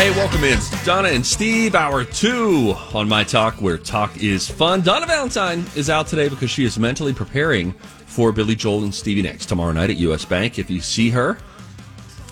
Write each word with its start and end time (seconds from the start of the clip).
Hey, 0.00 0.12
welcome 0.12 0.44
in. 0.44 0.58
Donna 0.86 1.10
and 1.10 1.26
Steve, 1.26 1.74
hour 1.74 2.04
two 2.04 2.74
on 2.94 3.06
My 3.06 3.22
Talk, 3.22 3.56
where 3.56 3.76
talk 3.76 4.16
is 4.16 4.48
fun. 4.48 4.80
Donna 4.80 5.04
Valentine 5.04 5.62
is 5.76 5.90
out 5.90 6.06
today 6.06 6.30
because 6.30 6.50
she 6.50 6.64
is 6.64 6.78
mentally 6.78 7.12
preparing 7.12 7.72
for 8.06 8.32
Billy 8.32 8.54
Joel 8.54 8.84
and 8.84 8.94
Stevie 8.94 9.20
Nicks 9.20 9.44
tomorrow 9.44 9.72
night 9.72 9.90
at 9.90 9.98
US 9.98 10.24
Bank. 10.24 10.58
If 10.58 10.70
you 10.70 10.80
see 10.80 11.10
her, 11.10 11.36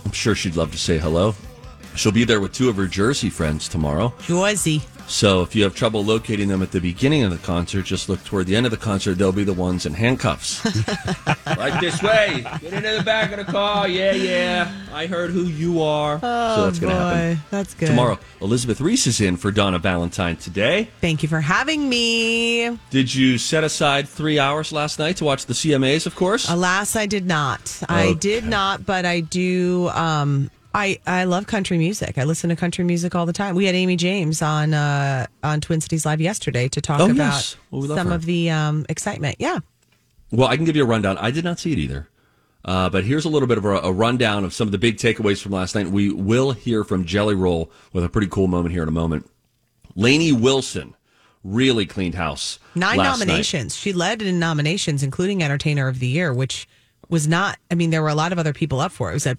I'm 0.03 0.13
sure 0.13 0.35
she'd 0.35 0.57
love 0.57 0.73
to 0.73 0.79
say 0.79 0.97
hello. 0.97 1.35
She'll 1.95 2.11
be 2.11 2.25
there 2.25 2.41
with 2.41 2.55
two 2.55 2.71
of 2.71 2.77
her 2.77 2.87
Jersey 2.87 3.29
friends 3.29 3.69
tomorrow. 3.69 4.15
Jersey. 4.23 4.81
So 5.09 5.43
if 5.43 5.57
you 5.57 5.65
have 5.65 5.75
trouble 5.75 6.05
locating 6.05 6.49
them 6.49 6.63
at 6.63 6.71
the 6.71 6.81
beginning 6.81 7.23
of 7.23 7.31
the 7.31 7.39
concert, 7.39 7.87
just 7.87 8.09
look 8.09 8.23
toward 8.25 8.47
the 8.47 8.55
end 8.55 8.67
of 8.67 8.71
the 8.71 8.79
concert. 8.79 9.15
They'll 9.15 9.33
be 9.33 9.43
the 9.43 9.55
ones 9.55 9.87
in 9.87 9.95
handcuffs. 9.95 10.65
right 11.47 11.81
this 11.81 12.03
way. 12.03 12.45
Get 12.61 12.75
into 12.75 12.97
the 12.99 13.03
back 13.05 13.33
of 13.33 13.45
the 13.45 13.51
car. 13.51 13.89
Yeah, 13.89 14.13
yeah. 14.13 14.71
I 14.93 15.07
heard 15.07 15.31
who 15.31 15.45
you 15.45 15.83
are. 15.83 16.21
Oh, 16.23 16.57
so 16.57 16.65
that's 16.67 16.79
going 16.79 16.93
to 16.93 17.01
happen. 17.01 17.43
That's 17.51 17.75
good. 17.75 17.87
Tomorrow, 17.87 18.19
Elizabeth 18.43 18.81
Reese 18.81 19.07
is 19.07 19.21
in 19.21 19.39
for 19.39 19.51
Donna 19.51 19.79
Valentine 19.79 20.37
today. 20.37 20.89
Thank 21.01 21.23
you 21.23 21.29
for 21.29 21.41
having 21.41 21.89
me. 21.89 22.79
Did 22.91 23.15
you 23.15 23.39
set 23.39 23.65
aside 23.65 24.09
three 24.09 24.39
hours 24.39 24.73
last 24.73 24.99
night 24.99 25.17
to 25.17 25.25
watch 25.25 25.47
the 25.47 25.55
CMAs, 25.55 26.07
of 26.07 26.15
course? 26.17 26.51
Alas, 26.51 26.97
I 26.97 27.07
did 27.07 27.27
not. 27.27 27.83
I 27.89 28.13
did 28.13 28.45
not, 28.45 28.85
but 28.85 29.07
I 29.07 29.21
do. 29.21 29.89
Um, 29.89 30.51
I 30.75 30.99
I 31.07 31.25
love 31.25 31.47
country 31.47 31.79
music. 31.79 32.19
I 32.19 32.25
listen 32.25 32.51
to 32.51 32.57
country 32.57 32.85
music 32.85 33.15
all 33.15 33.27
the 33.27 33.33
time. 33.33 33.55
We 33.55 33.65
had 33.65 33.75
Amy 33.75 33.97
James 33.97 34.43
on 34.43 34.75
uh, 34.75 35.27
on 35.43 35.61
Twin 35.61 35.81
Cities 35.81 36.05
Live 36.07 36.21
yesterday 36.21 36.69
to 36.69 36.81
talk 36.81 37.01
Oh, 37.01 37.07
about 37.07 37.17
yes. 37.17 37.57
Well, 37.71 37.83
we 37.83 37.89
some 37.89 38.09
her. 38.09 38.15
of 38.15 38.25
the 38.27 38.51
um, 38.51 38.85
excitement. 38.89 39.37
Yeah. 39.39 39.59
Well, 40.31 40.49
I 40.49 40.57
can 40.57 40.65
give 40.67 40.77
you 40.77 40.83
a 40.83 40.87
rundown. 40.87 41.17
I 41.19 41.31
did 41.31 41.45
not 41.45 41.59
see 41.59 41.73
it 41.73 41.79
either. 41.79 42.09
Uh, 42.65 42.91
but 42.91 43.05
here's 43.05 43.25
a 43.25 43.29
little 43.31 43.49
bit 43.49 43.57
of 43.57 43.65
a, 43.65 43.77
a 43.79 43.93
rundown 43.93 44.45
of 44.45 44.53
some 44.53 44.69
of 44.69 44.73
the 44.73 44.79
big 44.79 44.99
takeaways 44.99 45.41
from 45.41 45.53
last 45.53 45.75
night. 45.75 45.87
We 45.87 46.13
will 46.13 46.53
hear 46.53 46.85
from 46.85 47.07
Jelly 47.07 47.35
Roll 47.35 47.71
with 47.95 48.05
a 48.05 48.09
pretty 48.11 48.27
cool 48.29 48.47
moment 48.47 48.73
here 48.75 48.83
in 48.83 48.89
a 48.89 48.93
moment. 48.93 49.31
Lainey 49.95 50.33
Wilson 50.33 50.95
really 51.45 51.87
cleaned 51.87 52.15
house. 52.17 52.59
Nine 52.75 52.99
last 52.99 53.21
night. 53.21 53.27
nominations. 53.27 53.75
She 53.75 53.93
led 53.95 54.21
in 54.21 54.39
nominations, 54.39 55.03
including 55.03 55.43
Entertainer 55.43 55.89
of 55.89 55.99
the 55.99 56.09
Year, 56.09 56.35
which 56.35 56.69
was 57.09 57.27
not. 57.27 57.59
I 57.71 57.75
mean, 57.75 57.89
there 57.89 58.03
were 58.03 58.09
a 58.09 58.15
lot 58.15 58.33
of 58.33 58.39
other 58.39 58.53
people 58.53 58.81
up 58.81 58.93
for 58.93 59.09
it. 59.09 59.13
It 59.13 59.15
was 59.15 59.27
a 59.27 59.39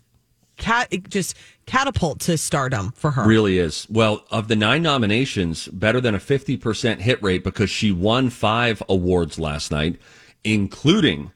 cat, 0.59 0.93
just 1.09 1.35
catapult 1.65 2.19
to 2.21 2.37
stardom 2.37 2.91
for 2.91 3.11
her. 3.11 3.25
Really 3.25 3.57
is. 3.57 3.87
Well, 3.89 4.23
of 4.29 4.47
the 4.47 4.55
nine 4.55 4.83
nominations, 4.83 5.67
better 5.69 5.99
than 5.99 6.13
a 6.13 6.19
50% 6.19 6.99
hit 6.99 7.21
rate 7.23 7.43
because 7.43 7.69
she 7.69 7.91
won 7.91 8.29
five 8.29 8.83
awards 8.87 9.39
last 9.39 9.71
night, 9.71 9.99
including 10.43 11.31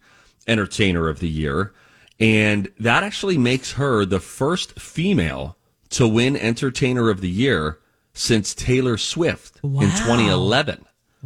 Entertainer 0.47 1.09
of 1.09 1.19
the 1.19 1.29
Year. 1.29 1.73
And 2.19 2.71
that 2.79 3.03
actually 3.03 3.37
makes 3.37 3.73
her 3.73 4.05
the 4.05 4.19
first 4.19 4.79
female 4.79 5.57
to 5.89 6.07
win 6.07 6.37
Entertainer 6.37 7.09
of 7.09 7.21
the 7.21 7.29
Year 7.29 7.79
since 8.13 8.53
Taylor 8.53 8.97
Swift 8.97 9.59
in 9.63 9.89
2011. 9.89 10.85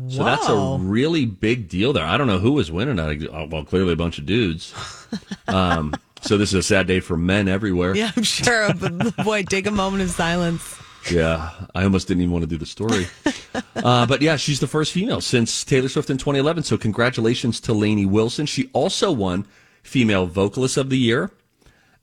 So 0.09 0.23
that's 0.23 0.47
a 0.47 0.77
really 0.79 1.25
big 1.25 1.69
deal 1.69 1.91
there. 1.91 2.05
I 2.05 2.17
don't 2.17 2.27
know 2.27 2.37
who 2.37 2.51
was 2.51 2.71
winning 2.71 2.97
that. 2.97 3.49
Well, 3.51 3.65
clearly 3.65 3.93
a 3.93 3.97
bunch 3.97 4.19
of 4.19 4.25
dudes. 4.25 4.73
Um, 5.49 5.93
so 6.27 6.37
this 6.37 6.49
is 6.49 6.55
a 6.55 6.63
sad 6.63 6.87
day 6.87 6.99
for 6.99 7.17
men 7.17 7.47
everywhere. 7.47 7.95
Yeah, 7.95 8.11
I'm 8.15 8.23
sure. 8.23 8.73
But 8.73 9.15
boy, 9.23 9.43
take 9.43 9.65
a 9.65 9.71
moment 9.71 10.03
of 10.03 10.09
silence. 10.09 10.77
Yeah, 11.09 11.51
I 11.73 11.83
almost 11.83 12.07
didn't 12.07 12.23
even 12.23 12.33
want 12.33 12.43
to 12.43 12.47
do 12.49 12.57
the 12.57 12.65
story. 12.65 13.07
uh, 13.75 14.05
but 14.05 14.21
yeah, 14.21 14.35
she's 14.35 14.59
the 14.59 14.67
first 14.67 14.91
female 14.91 15.21
since 15.21 15.63
Taylor 15.63 15.87
Swift 15.89 16.09
in 16.09 16.17
2011. 16.17 16.63
So 16.63 16.77
congratulations 16.77 17.59
to 17.61 17.73
Lainey 17.73 18.05
Wilson. 18.05 18.45
She 18.45 18.69
also 18.73 19.11
won 19.11 19.45
Female 19.83 20.25
Vocalist 20.25 20.75
of 20.75 20.89
the 20.89 20.97
Year, 20.97 21.31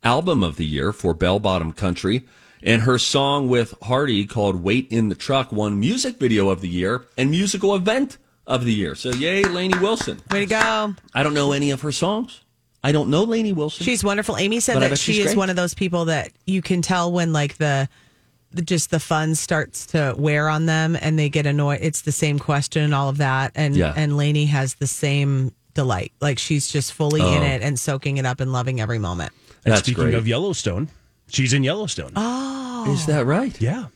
Album 0.03 0.43
of 0.43 0.57
the 0.57 0.65
Year 0.65 0.93
for 0.93 1.13
Bell 1.13 1.39
Bottom 1.39 1.73
Country, 1.73 2.23
and 2.63 2.83
her 2.83 2.99
song 2.99 3.49
with 3.49 3.75
Hardy 3.83 4.25
called 4.25 4.63
"Wait 4.63 4.89
in 4.91 5.11
the 5.11 5.15
Truck" 5.15 5.53
won 5.53 5.79
Music 5.79 6.19
Video 6.19 6.49
of 6.49 6.63
the 6.63 6.69
Year 6.69 7.05
and 7.19 7.31
Musical 7.31 7.75
Event 7.75 8.17
of 8.47 8.65
the 8.65 8.73
Year. 8.73 8.95
So 8.95 9.11
yay, 9.11 9.45
Lainey 9.45 9.79
Wilson. 9.79 10.23
Way 10.31 10.41
to 10.41 10.47
go. 10.47 10.95
I 11.13 11.23
don't 11.23 11.35
know 11.35 11.53
any 11.53 11.71
of 11.71 11.83
her 11.83 11.93
songs. 11.93 12.41
I 12.85 12.93
don't 12.93 13.09
know 13.11 13.25
Lainey 13.25 13.53
Wilson. 13.53 13.85
She's 13.85 14.05
wonderful. 14.05 14.37
Amy 14.37 14.61
said 14.61 14.79
that 14.81 14.99
she 14.99 15.21
is 15.21 15.27
great. 15.29 15.37
one 15.39 15.51
of 15.51 15.57
those 15.57 15.75
people 15.75 16.05
that 16.05 16.31
you 16.47 16.61
can 16.63 16.83
tell 16.83 17.11
when 17.11 17.33
like 17.33 17.57
the, 17.57 17.89
the 18.53 18.63
just 18.63 18.91
the 18.91 19.01
fun 19.01 19.35
starts 19.35 19.87
to 19.87 20.15
wear 20.19 20.49
on 20.49 20.67
them 20.67 20.97
and 21.01 21.19
they 21.19 21.29
get 21.31 21.47
annoyed. 21.47 21.79
It's 21.83 22.03
the 22.03 22.13
same 22.13 22.39
question 22.39 22.83
and 22.85 22.95
all 22.95 23.09
of 23.09 23.17
that. 23.17 23.53
And 23.55 23.75
Yeah. 23.75 23.95
and 23.97 24.17
Lainey 24.17 24.45
has 24.47 24.75
the 24.75 24.87
same 24.87 25.53
delight. 25.73 26.13
Like 26.21 26.39
she's 26.39 26.69
just 26.69 26.93
fully 26.93 27.21
in 27.23 27.43
it 27.43 27.63
and 27.63 27.81
soaking 27.81 28.19
it 28.19 28.27
up 28.27 28.39
and 28.41 28.53
loving 28.53 28.81
every 28.81 28.99
moment. 28.99 29.33
And 29.65 29.73
That's 29.73 29.83
speaking 29.87 30.05
great. 30.05 30.15
of 30.15 30.29
Yellowstone, 30.29 30.89
she's 31.29 31.53
in 31.55 31.65
Yellowstone. 31.65 32.13
Oh, 32.17 32.93
is 32.93 33.07
that 33.07 33.25
right? 33.25 33.59
Yeah. 33.61 33.87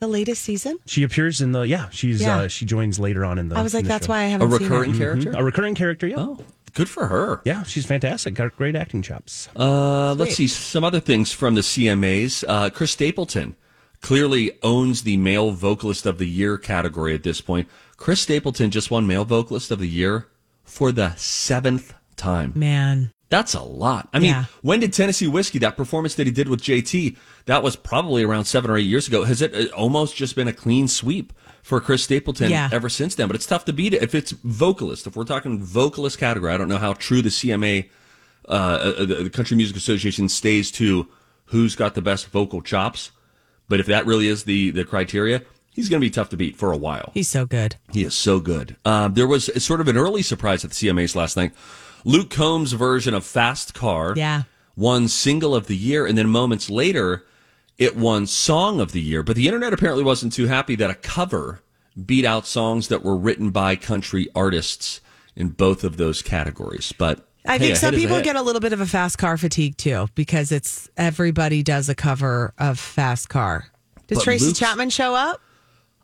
The 0.00 0.08
latest 0.08 0.42
season? 0.42 0.76
She 0.86 1.02
appears 1.04 1.40
in 1.40 1.52
the 1.52 1.62
yeah, 1.62 1.88
she's 1.90 2.20
Yeah. 2.20 2.38
uh 2.40 2.48
she 2.48 2.66
joins 2.66 2.98
later 2.98 3.24
on 3.24 3.38
in 3.38 3.48
the 3.48 3.56
I 3.56 3.62
was 3.62 3.72
like, 3.74 3.84
that's 3.86 4.06
show. 4.06 4.12
why 4.12 4.22
I 4.22 4.24
A 4.24 4.28
haven't 4.30 4.50
seen 4.50 4.62
recurring 4.62 4.90
it. 4.94 4.98
character. 4.98 5.32
a 5.36 5.42
recurring 5.42 5.74
character, 5.76 6.06
yeah. 6.08 6.16
Oh, 6.18 6.38
good 6.74 6.88
for 6.88 7.06
her. 7.06 7.40
Yeah, 7.44 7.62
she's 7.62 7.86
fantastic. 7.86 8.34
Got 8.34 8.56
great 8.56 8.76
acting 8.76 9.02
chops. 9.02 9.48
Uh, 9.56 10.14
let's 10.14 10.34
see 10.34 10.46
some 10.48 10.84
other 10.84 11.00
things 11.00 11.32
from 11.32 11.54
the 11.54 11.60
CMAs. 11.62 12.44
Uh, 12.46 12.70
Chris 12.70 12.92
Stapleton 12.92 13.56
clearly 14.00 14.52
owns 14.62 15.02
the 15.02 15.16
male 15.16 15.50
vocalist 15.52 16.04
of 16.04 16.18
the 16.18 16.28
year 16.28 16.58
category 16.58 17.14
at 17.14 17.22
this 17.22 17.40
point. 17.40 17.68
Chris 17.96 18.20
Stapleton 18.20 18.70
just 18.70 18.90
won 18.90 19.06
male 19.06 19.24
vocalist 19.24 19.70
of 19.70 19.78
the 19.78 19.88
year 19.88 20.28
for 20.62 20.92
the 20.92 21.14
seventh 21.16 21.94
time. 22.16 22.52
Man. 22.54 23.12
That's 23.34 23.54
a 23.54 23.62
lot. 23.62 24.08
I 24.12 24.20
mean, 24.20 24.30
Yeah. 24.30 24.44
when 24.62 24.78
did 24.78 24.92
Tennessee 24.92 25.26
Whiskey, 25.26 25.58
that 25.58 25.76
performance 25.76 26.14
that 26.14 26.24
he 26.28 26.32
did 26.32 26.48
with 26.48 26.62
JT, 26.62 27.16
that 27.46 27.64
was 27.64 27.74
probably 27.74 28.22
around 28.22 28.44
seven 28.44 28.70
or 28.70 28.76
eight 28.76 28.86
years 28.86 29.08
ago. 29.08 29.24
Has 29.24 29.42
it 29.42 29.52
uh, 29.52 29.74
almost 29.74 30.14
just 30.14 30.36
been 30.36 30.46
a 30.46 30.52
clean 30.52 30.86
sweep 30.86 31.32
for 31.60 31.80
Chris 31.80 32.04
Stapleton 32.04 32.50
Yeah. 32.50 32.68
ever 32.70 32.88
since 32.88 33.16
then? 33.16 33.26
But 33.26 33.34
it's 33.34 33.46
tough 33.46 33.64
to 33.64 33.72
beat 33.72 33.92
it. 33.92 34.04
If 34.04 34.14
it's 34.14 34.30
vocalist, 34.30 35.08
if 35.08 35.16
we're 35.16 35.24
talking 35.24 35.60
vocalist 35.60 36.16
category, 36.16 36.52
I 36.52 36.56
don't 36.56 36.68
know 36.68 36.78
how 36.78 36.92
true 36.92 37.22
the 37.22 37.30
CMA, 37.30 37.90
uh, 38.48 38.52
uh, 38.52 39.04
the 39.04 39.14
the 39.24 39.30
Country 39.30 39.56
Music 39.56 39.76
Association 39.76 40.28
stays 40.28 40.70
to 40.72 41.08
who's 41.46 41.74
got 41.74 41.94
the 41.96 42.02
best 42.02 42.28
vocal 42.28 42.62
chops. 42.62 43.10
But 43.68 43.80
if 43.80 43.86
that 43.86 44.06
really 44.06 44.28
is 44.28 44.44
the, 44.44 44.70
the 44.70 44.84
criteria, 44.84 45.42
he's 45.72 45.88
going 45.88 46.00
to 46.00 46.06
be 46.06 46.10
tough 46.10 46.28
to 46.28 46.36
beat 46.36 46.54
for 46.56 46.70
a 46.70 46.76
while. 46.76 47.10
He's 47.14 47.28
so 47.28 47.46
good. 47.46 47.74
He 47.92 48.04
is 48.04 48.14
so 48.14 48.38
good. 48.38 48.76
Um, 48.84 49.14
there 49.14 49.26
was 49.26 49.50
sort 49.64 49.80
of 49.80 49.88
an 49.88 49.96
early 49.96 50.22
surprise 50.22 50.64
at 50.64 50.70
the 50.70 50.76
CMAs 50.76 51.16
last 51.16 51.36
night. 51.36 51.52
Luke 52.04 52.30
Combs' 52.30 52.72
version 52.72 53.14
of 53.14 53.24
Fast 53.24 53.74
Car 53.74 54.14
Yeah. 54.16 54.42
won 54.76 55.08
Single 55.08 55.54
of 55.54 55.66
the 55.66 55.76
Year, 55.76 56.06
and 56.06 56.16
then 56.18 56.28
moments 56.28 56.68
later, 56.70 57.24
it 57.78 57.96
won 57.96 58.26
Song 58.26 58.80
of 58.80 58.92
the 58.92 59.00
Year. 59.00 59.22
But 59.22 59.36
the 59.36 59.46
internet 59.46 59.72
apparently 59.72 60.04
wasn't 60.04 60.32
too 60.32 60.46
happy 60.46 60.74
that 60.76 60.90
a 60.90 60.94
cover 60.94 61.60
beat 62.04 62.24
out 62.24 62.46
songs 62.46 62.88
that 62.88 63.02
were 63.04 63.16
written 63.16 63.50
by 63.50 63.76
country 63.76 64.28
artists 64.34 65.00
in 65.36 65.48
both 65.48 65.82
of 65.84 65.96
those 65.96 66.22
categories. 66.22 66.92
But 66.96 67.26
I 67.46 67.52
hey, 67.52 67.58
think 67.66 67.76
some 67.76 67.94
a 67.94 67.98
people 67.98 68.20
get 68.22 68.36
a 68.36 68.42
little 68.42 68.60
bit 68.60 68.72
of 68.72 68.80
a 68.80 68.86
fast 68.86 69.18
car 69.18 69.36
fatigue 69.36 69.76
too 69.76 70.08
because 70.14 70.50
it's 70.52 70.88
everybody 70.96 71.62
does 71.62 71.88
a 71.88 71.94
cover 71.94 72.52
of 72.58 72.78
Fast 72.78 73.28
Car. 73.28 73.66
Did 74.06 74.16
But 74.16 74.24
Tracy 74.24 74.46
Luke's- 74.46 74.58
Chapman 74.58 74.90
show 74.90 75.14
up? 75.14 75.40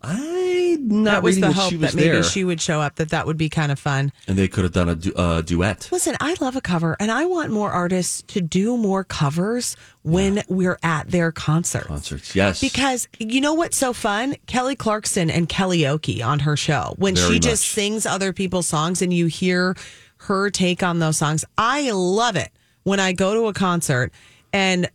I 0.02 0.78
not 0.80 1.04
that 1.04 1.22
was 1.22 1.38
the 1.38 1.52
hope 1.52 1.72
was 1.72 1.80
that 1.80 1.94
maybe 1.94 2.08
there, 2.08 2.22
she 2.22 2.42
would 2.44 2.60
show 2.60 2.80
up. 2.80 2.96
That 2.96 3.10
that 3.10 3.26
would 3.26 3.36
be 3.36 3.48
kind 3.48 3.70
of 3.70 3.78
fun. 3.78 4.12
and 4.26 4.38
they 4.38 4.48
could 4.48 4.64
have 4.64 4.72
done 4.72 4.88
a 4.88 4.94
du- 4.94 5.14
uh, 5.14 5.42
duet. 5.42 5.88
Listen, 5.92 6.16
I 6.20 6.34
love 6.40 6.56
a 6.56 6.60
cover, 6.60 6.96
and 6.98 7.10
I 7.10 7.26
want 7.26 7.50
more 7.52 7.70
artists 7.70 8.22
to 8.28 8.40
do 8.40 8.76
more 8.76 9.04
covers 9.04 9.76
when 10.02 10.42
we're 10.48 10.78
at 10.82 11.10
their 11.10 11.32
concerts. 11.32 11.86
Concerts, 11.86 12.34
yes, 12.34 12.60
Because 12.60 13.08
you 13.18 13.40
know 13.40 13.52
what's 13.54 13.76
so 13.76 13.92
fun? 13.92 14.36
Kelly 14.46 14.74
Clarkson 14.76 15.30
and 15.30 15.48
Kellyoke 15.48 16.24
on 16.24 16.40
her 16.40 16.56
show 16.56 16.94
when 16.96 17.14
Very 17.14 17.34
she 17.34 17.38
just 17.38 17.66
sings 17.66 18.06
other 18.06 18.32
people's 18.32 18.66
songs 18.66 19.02
and 19.02 19.12
you 19.12 19.26
hear 19.26 19.76
her 20.24 20.50
take 20.50 20.82
on 20.82 20.98
those 20.98 21.18
songs. 21.18 21.44
I 21.58 21.90
love 21.90 22.36
it 22.36 22.50
when 22.84 23.00
I 23.00 23.12
go 23.12 23.34
to 23.34 23.46
a 23.48 23.52
concert 23.52 24.12
and 24.52 24.88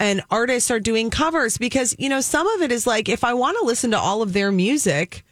and 0.00 0.22
artists 0.30 0.70
are 0.70 0.80
doing 0.80 1.10
covers 1.10 1.58
because 1.58 1.94
you 1.98 2.08
know 2.08 2.20
some 2.20 2.48
of 2.48 2.62
it 2.62 2.72
is 2.72 2.86
like 2.86 3.08
if 3.08 3.22
I 3.22 3.34
want 3.34 3.58
to 3.60 3.66
listen 3.66 3.92
to 3.92 3.98
all 3.98 4.22
of 4.22 4.32
their 4.32 4.50
music, 4.50 5.24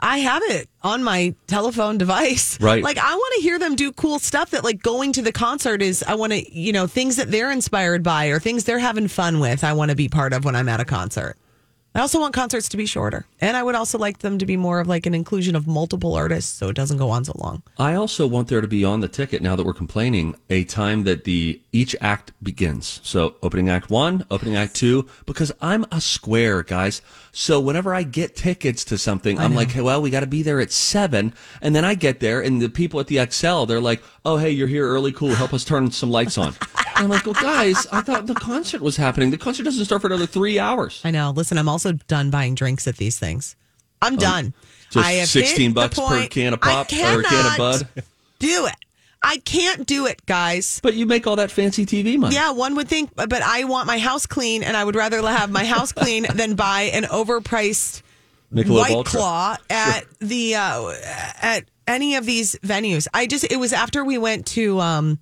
I 0.00 0.18
have 0.18 0.42
it 0.44 0.68
on 0.82 1.04
my 1.04 1.34
telephone 1.46 1.98
device. 1.98 2.58
Right. 2.64 2.82
Like 2.82 2.98
I 2.98 3.14
want 3.14 3.34
to 3.36 3.42
hear 3.42 3.58
them 3.58 3.76
do 3.76 3.92
cool 3.92 4.18
stuff 4.18 4.50
that 4.50 4.64
like 4.64 4.82
going 4.82 5.12
to 5.12 5.22
the 5.22 5.32
concert 5.32 5.82
is 5.82 6.02
I 6.02 6.14
want 6.14 6.32
to, 6.32 6.58
you 6.58 6.72
know, 6.72 6.86
things 6.86 7.16
that 7.16 7.30
they're 7.30 7.52
inspired 7.52 8.02
by 8.02 8.26
or 8.26 8.40
things 8.40 8.64
they're 8.64 8.78
having 8.78 9.08
fun 9.08 9.38
with. 9.38 9.62
I 9.62 9.74
want 9.74 9.90
to 9.90 9.96
be 9.96 10.08
part 10.08 10.32
of 10.32 10.44
when 10.46 10.56
I'm 10.56 10.68
at 10.68 10.80
a 10.80 10.84
concert. 10.86 11.36
I 11.96 12.00
also 12.00 12.18
want 12.18 12.34
concerts 12.34 12.68
to 12.70 12.76
be 12.76 12.86
shorter. 12.86 13.24
And 13.40 13.56
I 13.56 13.62
would 13.62 13.76
also 13.76 13.98
like 13.98 14.18
them 14.18 14.38
to 14.38 14.46
be 14.46 14.56
more 14.56 14.80
of 14.80 14.88
like 14.88 15.06
an 15.06 15.14
inclusion 15.14 15.54
of 15.54 15.68
multiple 15.68 16.14
artists 16.14 16.52
so 16.52 16.68
it 16.68 16.74
doesn't 16.74 16.98
go 16.98 17.10
on 17.10 17.24
so 17.24 17.34
long. 17.36 17.62
I 17.78 17.94
also 17.94 18.26
want 18.26 18.48
there 18.48 18.60
to 18.60 18.66
be 18.66 18.84
on 18.84 19.00
the 19.00 19.06
ticket 19.06 19.42
now 19.42 19.54
that 19.54 19.64
we're 19.64 19.74
complaining 19.74 20.34
a 20.50 20.64
time 20.64 21.04
that 21.04 21.22
the 21.22 21.60
each 21.70 21.94
act 22.00 22.32
begins. 22.42 23.00
So 23.04 23.36
opening 23.42 23.68
act 23.68 23.90
one, 23.90 24.24
opening 24.28 24.56
act 24.56 24.74
two, 24.74 25.08
because 25.24 25.52
I'm 25.60 25.86
a 25.92 26.00
square, 26.00 26.64
guys. 26.64 27.00
So 27.30 27.60
whenever 27.60 27.94
I 27.94 28.02
get 28.04 28.36
tickets 28.36 28.84
to 28.86 28.98
something, 28.98 29.38
I'm 29.38 29.54
like, 29.54 29.70
hey, 29.70 29.80
well, 29.80 30.00
we 30.00 30.10
got 30.10 30.20
to 30.20 30.26
be 30.26 30.42
there 30.42 30.60
at 30.60 30.70
seven, 30.70 31.34
and 31.60 31.74
then 31.74 31.84
I 31.84 31.94
get 31.94 32.20
there, 32.20 32.40
and 32.40 32.62
the 32.62 32.68
people 32.68 33.00
at 33.00 33.08
the 33.08 33.16
Xcel, 33.16 33.66
they're 33.66 33.80
like, 33.80 34.02
oh, 34.24 34.36
hey, 34.36 34.50
you're 34.50 34.68
here 34.68 34.86
early, 34.88 35.12
cool, 35.12 35.34
help 35.34 35.52
us 35.54 35.64
turn 35.64 35.90
some 35.90 36.10
lights 36.10 36.38
on. 36.38 36.54
I'm 36.96 37.08
like, 37.08 37.24
well, 37.26 37.34
guys, 37.34 37.86
I 37.92 38.00
thought 38.00 38.26
the 38.26 38.34
concert 38.34 38.80
was 38.80 38.96
happening. 38.96 39.30
The 39.30 39.38
concert 39.38 39.64
doesn't 39.64 39.84
start 39.84 40.00
for 40.00 40.06
another 40.06 40.26
three 40.26 40.58
hours. 40.58 41.00
I 41.04 41.10
know. 41.10 41.30
Listen, 41.30 41.58
I'm 41.58 41.68
also 41.68 41.92
done 41.92 42.30
buying 42.30 42.54
drinks 42.54 42.86
at 42.86 42.96
these 42.96 43.18
things. 43.18 43.56
I'm 44.00 44.16
done. 44.16 44.54
Oh, 44.56 44.66
Just 44.90 45.06
I 45.06 45.12
have 45.12 45.28
16 45.28 45.60
hit 45.60 45.68
the 45.68 45.74
bucks 45.74 45.98
per 45.98 46.26
can 46.28 46.52
of 46.52 46.60
pop 46.60 46.92
or 46.92 47.20
a 47.20 47.22
can 47.22 47.46
of 47.52 47.56
Bud? 47.56 47.88
Do 48.38 48.66
it. 48.66 48.74
I 49.22 49.38
can't 49.38 49.86
do 49.86 50.06
it, 50.06 50.24
guys. 50.26 50.80
But 50.82 50.94
you 50.94 51.06
make 51.06 51.26
all 51.26 51.36
that 51.36 51.50
fancy 51.50 51.86
TV 51.86 52.18
money. 52.18 52.34
Yeah, 52.34 52.50
one 52.52 52.76
would 52.76 52.88
think, 52.88 53.14
but 53.14 53.32
I 53.32 53.64
want 53.64 53.86
my 53.86 53.98
house 53.98 54.26
clean, 54.26 54.62
and 54.62 54.76
I 54.76 54.84
would 54.84 54.94
rather 54.94 55.22
have 55.22 55.50
my 55.50 55.64
house 55.64 55.92
clean 55.92 56.26
than 56.34 56.54
buy 56.54 56.82
an 56.92 57.04
overpriced 57.04 58.02
Michelob 58.52 58.68
White 58.68 58.90
Ultra. 58.92 59.18
Claw 59.18 59.56
at 59.70 60.04
the 60.20 60.56
uh, 60.56 60.92
at 61.40 61.64
any 61.86 62.14
of 62.16 62.26
these 62.26 62.56
venues. 62.62 63.06
I 63.14 63.26
just 63.26 63.50
it 63.50 63.56
was 63.58 63.72
after 63.72 64.04
we 64.04 64.18
went 64.18 64.46
to 64.48 64.80
um 64.80 65.18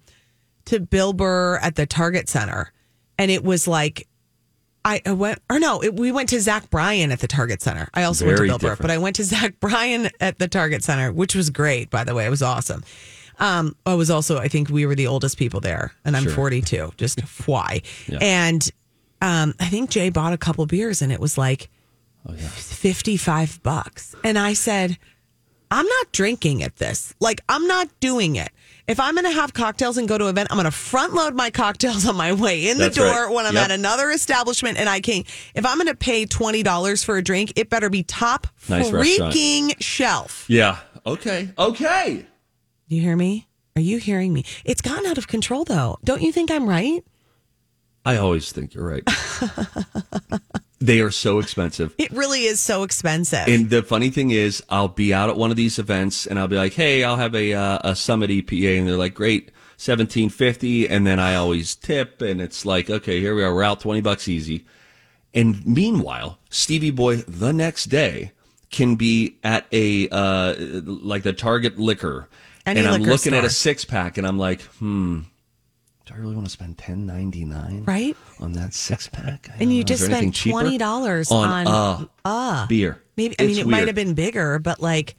to 0.67 0.81
Bill 0.81 1.13
Burr 1.13 1.57
at 1.59 1.75
the 1.77 1.87
Target 1.87 2.29
Center, 2.29 2.73
and 3.19 3.31
it 3.31 3.45
was 3.45 3.67
like. 3.69 4.07
I 4.85 5.01
went, 5.13 5.39
or 5.49 5.61
no, 5.61 5.81
it, 5.81 5.95
we 5.95 6.11
went 6.11 6.31
to 6.31 6.41
Zach 6.41 6.69
Bryan 6.69 7.13
at 7.13 7.21
the 7.21 7.29
Target 7.29 7.63
Center. 7.63 7.89
I 7.95 8.03
also 8.03 8.25
went 8.27 8.39
to 8.39 8.41
Very 8.41 8.49
Bill 8.49 8.59
Burr, 8.59 8.75
but 8.81 8.91
I 8.91 8.99
went 8.99 9.15
to 9.15 9.23
Zach 9.33 9.61
Bryan 9.61 10.11
at 10.19 10.41
the 10.41 10.49
Target 10.49 10.83
Center, 10.83 11.13
which 11.13 11.37
was 11.37 11.51
great, 11.51 11.89
by 11.89 12.03
the 12.03 12.17
way. 12.17 12.27
It 12.27 12.31
was 12.31 12.43
awesome. 12.43 12.83
Um, 13.39 13.77
I 13.87 13.95
was 13.95 14.11
also, 14.11 14.39
I 14.39 14.49
think 14.49 14.71
we 14.71 14.85
were 14.85 14.97
the 14.97 15.07
oldest 15.07 15.39
people 15.39 15.61
there, 15.61 15.93
and 16.05 16.17
I'm 16.17 16.25
Sure. 16.25 16.33
42. 16.33 16.95
Just 16.97 17.21
why? 17.47 17.83
Yeah. 18.09 18.19
And 18.23 18.69
um, 19.21 19.55
I 19.61 19.67
think 19.67 19.89
Jay 19.89 20.11
bought 20.11 20.33
a 20.33 20.37
couple 20.37 20.67
beers, 20.67 21.01
and 21.01 21.13
it 21.13 21.21
was 21.21 21.39
like 21.39 21.71
Oh, 22.29 22.33
yeah. 22.33 22.49
55 22.49 23.63
bucks. 23.63 24.17
And 24.25 24.37
I 24.37 24.53
said, 24.55 24.99
I'm 25.73 25.87
not 25.87 26.13
drinking 26.13 26.63
at 26.63 26.77
this. 26.77 27.15
Like, 27.19 27.41
I'm 27.49 27.67
not 27.67 27.89
doing 27.99 28.37
it. 28.37 28.51
If 28.87 29.01
I'm 29.01 29.15
going 29.15 29.25
to 29.25 29.33
have 29.33 29.55
cocktails 29.55 29.97
and 29.97 30.07
go 30.07 30.19
to 30.19 30.25
an 30.25 30.31
event, 30.31 30.49
I'm 30.51 30.57
going 30.57 30.67
to 30.67 30.71
front 30.71 31.15
load 31.15 31.35
my 31.35 31.51
cocktails 31.63 32.07
on 32.07 32.15
my 32.15 32.33
way 32.35 32.69
in 32.69 32.77
the 32.77 32.91
door 32.91 33.07
right. 33.27 33.33
when 33.35 33.47
I'm 33.47 33.55
Yep. 33.55 33.65
at 33.65 33.71
another 33.71 34.11
establishment 34.11 34.77
and 34.77 34.87
I 34.89 35.01
can't. 35.01 35.27
If 35.55 35.65
I'm 35.65 35.79
going 35.79 35.87
to 35.89 35.95
pay 35.95 36.27
$20 36.27 37.05
for 37.05 37.17
a 37.17 37.23
drink, 37.23 37.55
it 37.57 37.71
better 37.71 37.89
be 37.89 38.03
top 38.03 38.47
Nice 38.69 38.91
restaurant. 38.91 39.35
freaking 39.35 39.75
shelf. 39.81 40.45
Yeah. 40.49 40.79
Okay. 41.07 41.49
Okay. 41.59 42.27
You 42.89 43.01
hear 43.01 43.17
me? 43.17 43.49
Are 43.75 43.81
you 43.83 43.97
hearing 43.97 44.35
me? 44.35 44.45
It's 44.67 44.83
gotten 44.83 45.07
out 45.07 45.17
of 45.17 45.27
control, 45.27 45.65
though. 45.65 45.99
Don't 46.05 46.21
you 46.21 46.33
think 46.33 46.51
I'm 46.51 46.69
right? 46.69 47.03
I 48.05 48.17
always 48.17 48.53
think 48.53 48.75
you're 48.75 48.87
right. 48.87 49.05
they 50.83 51.01
are 51.01 51.11
so 51.11 51.39
expensive. 51.39 51.95
It 51.97 52.11
really 52.11 52.45
is 52.45 52.61
so 52.61 52.83
expensive. 52.83 53.47
And 53.47 53.71
the 53.71 53.83
funny 53.83 54.11
thing 54.11 54.31
is, 54.31 54.63
I'll 54.69 54.89
be 54.89 55.15
out 55.15 55.31
at 55.31 55.37
one 55.37 55.51
of 55.51 55.57
these 55.57 55.79
events 55.79 56.27
and 56.27 56.39
I'll 56.39 56.49
be 56.49 56.57
like, 56.57 56.73
"Hey, 56.75 57.05
I'll 57.05 57.17
have 57.17 57.35
a 57.35 57.55
uh, 57.55 57.79
a 57.85 57.97
Summit 57.97 58.31
EPA," 58.31 58.79
and 58.79 58.89
they're 58.89 58.97
like, 58.97 59.15
"Great, 59.15 59.51
seventeen 59.77 60.29
fifty. 60.29 60.89
And 60.89 61.07
then 61.07 61.19
I 61.19 61.35
always 61.37 61.75
tip, 61.75 62.21
and 62.21 62.41
it's 62.41 62.67
like, 62.67 62.91
"Okay, 62.91 63.21
here 63.21 63.35
we 63.35 63.45
are. 63.45 63.55
We're 63.55 63.63
out 63.63 63.81
twenty 63.81 64.01
bucks 64.01 64.29
easy." 64.29 64.67
And 65.35 65.65
meanwhile, 65.67 66.39
Stevie 66.51 66.91
Boy 66.91 67.17
the 67.17 67.53
next 67.53 67.87
day 67.87 68.33
can 68.71 68.97
be 68.97 69.39
at 69.45 69.67
a 69.73 70.09
uh, 70.11 70.55
like 70.59 71.23
the 71.23 71.33
Target 71.33 71.79
liquor, 71.79 72.29
Any 72.67 72.81
and 72.81 72.89
I'm 72.89 73.01
liquor 73.01 73.13
looking 73.13 73.35
at 73.35 73.45
a 73.45 73.51
six 73.51 73.85
pack, 73.85 74.19
and 74.19 74.27
I'm 74.27 74.39
like, 74.39 74.63
"Hmm." 74.63 75.21
Do 76.07 76.15
I 76.15 76.17
really 76.19 76.35
want 76.35 76.47
to 76.47 76.53
spend 76.53 76.79
ten 76.79 77.07
ninety 77.07 77.45
nine 77.45 77.85
Right? 77.85 78.17
on 78.41 78.53
that 78.53 78.75
six 78.75 79.09
pack? 79.09 79.49
I 79.53 79.63
And 79.63 79.73
you. 79.73 79.85
Just 79.85 80.05
spent 80.07 80.35
$20 80.35 81.31
on, 81.31 81.67
on- 81.67 82.09
uh, 82.25 82.67
beer. 82.67 83.01
Maybe 83.17 83.37
I 83.39 83.47
mean 83.47 83.59
it 83.59 83.67
might 83.67 83.87
have 83.87 83.95
been 83.95 84.15
bigger, 84.15 84.59
but 84.59 84.81
like 84.81 85.15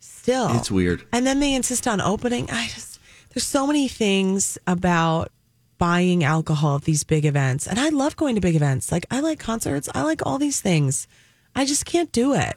still 0.00 0.56
It's 0.56 0.70
weird. 0.70 1.04
And 1.12 1.26
then 1.26 1.40
they 1.40 1.54
insist 1.54 1.86
on 1.86 2.00
opening. 2.00 2.50
I 2.50 2.66
just 2.68 2.98
there's 3.30 3.44
so 3.46 3.66
many 3.66 3.88
things 3.88 4.58
about 4.66 5.30
buying 5.78 6.22
alcohol 6.24 6.76
at 6.76 6.82
these 6.82 7.04
big 7.04 7.24
events. 7.24 7.66
And 7.66 7.78
I 7.78 7.88
love 7.90 8.16
going 8.16 8.34
to 8.34 8.40
big 8.40 8.54
events. 8.56 8.90
Like 8.92 9.06
I 9.10 9.20
like 9.20 9.38
concerts. 9.38 9.88
I 9.94 10.02
like 10.02 10.24
all 10.26 10.38
these 10.38 10.60
things. 10.60 11.06
I 11.54 11.64
just 11.64 11.84
can't 11.84 12.10
do 12.12 12.34
it. 12.34 12.56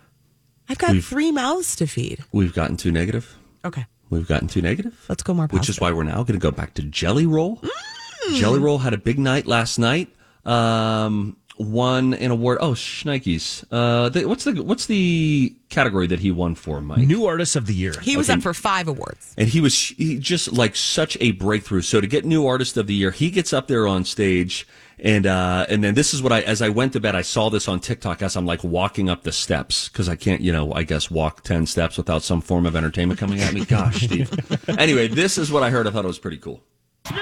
I've 0.70 0.78
got 0.80 0.92
We've- 0.92 1.02
three 1.02 1.32
mouths 1.32 1.76
to 1.78 1.86
feed. 1.88 2.24
We've 2.32 2.54
gotten 2.54 2.78
too 2.78 2.92
negative. 2.92 3.36
Okay. 3.64 3.86
We've 4.16 4.28
gotten 4.28 4.48
too 4.48 4.62
negative. 4.62 5.06
Let's 5.10 5.24
go 5.24 5.34
more 5.34 5.48
positive. 5.48 5.60
Which 5.62 5.70
is 5.70 5.80
why 5.80 5.92
we're 5.92 6.04
now 6.04 6.24
going 6.24 6.40
to 6.40 6.44
go 6.44 6.52
back 6.52 6.74
to 6.76 6.82
Jelly 6.84 7.26
Roll. 7.26 7.58
Mm. 7.58 8.40
Jelly 8.40 8.60
Roll 8.60 8.80
had 8.80 8.94
a 8.94 8.98
big 8.98 9.20
night 9.20 9.46
last 9.46 9.78
night. 9.78 10.10
Um, 10.46 11.38
won 11.58 12.14
an 12.16 12.32
award. 12.32 12.58
Oh, 12.62 12.72
Schneikes. 12.72 13.64
Uh, 13.72 14.10
the, 14.10 14.26
what's 14.26 14.44
the 14.44 14.62
what's 14.64 14.86
the 14.88 15.56
category 15.70 16.08
that 16.08 16.20
he 16.20 16.32
won 16.32 16.56
for, 16.56 16.82
Mike? 16.82 17.00
New 17.08 17.26
Artist 17.26 17.56
of 17.56 17.66
the 17.66 17.74
Year. 17.74 17.94
he 18.02 18.18
was 18.18 18.30
Okay. 18.30 18.38
up 18.38 18.44
for 18.44 18.54
five 18.54 18.88
awards. 18.88 19.34
and 19.38 19.48
he 19.48 19.62
was 19.62 19.76
he 19.90 20.18
just 20.20 20.52
like 20.54 20.76
such 20.76 21.18
a 21.22 21.32
breakthrough. 21.32 21.82
So 21.82 22.02
to 22.02 22.08
get 22.08 22.26
new 22.26 22.46
artist 22.46 22.78
of 22.78 22.88
the 22.88 22.94
year, 22.94 23.12
he 23.12 23.30
gets 23.32 23.54
up 23.54 23.68
there 23.68 23.88
on 23.88 24.06
stage, 24.06 24.68
and 25.00 25.26
uh, 25.26 25.66
and 25.70 25.84
then 25.84 25.94
this 25.94 26.14
is 26.14 26.22
what 26.22 26.32
I 26.32 26.42
as 26.42 26.62
I 26.62 26.70
went 26.70 26.94
to 26.94 27.00
bed, 27.00 27.16
I 27.16 27.22
saw 27.22 27.50
this 27.50 27.68
on 27.68 27.80
TikTok 27.80 28.22
as 28.22 28.36
I'm 28.36 28.46
like 28.46 28.64
walking 28.64 29.10
up 29.10 29.24
the 29.24 29.32
steps 29.32 29.90
because 29.90 30.08
I 30.08 30.16
can't, 30.16 30.42
you 30.42 30.52
know, 30.52 30.72
I 30.74 30.84
guess 30.84 31.12
walk 31.12 31.44
ten 31.44 31.66
steps 31.66 31.98
without 31.98 32.24
some 32.24 32.42
form 32.42 32.66
of 32.66 32.76
entertainment 32.76 33.20
coming 33.20 33.42
at 33.42 33.54
me. 33.54 33.66
Gosh, 33.66 34.04
Steve. 34.04 34.32
anyway, 34.70 35.08
this 35.08 35.38
is 35.38 35.52
what 35.52 35.64
I 35.64 35.70
heard. 35.70 35.88
I 35.88 35.92
thought 35.92 36.06
it 36.06 36.08
was 36.08 36.20
pretty 36.20 36.38
cool. 36.38 36.64
Bill. 37.10 37.20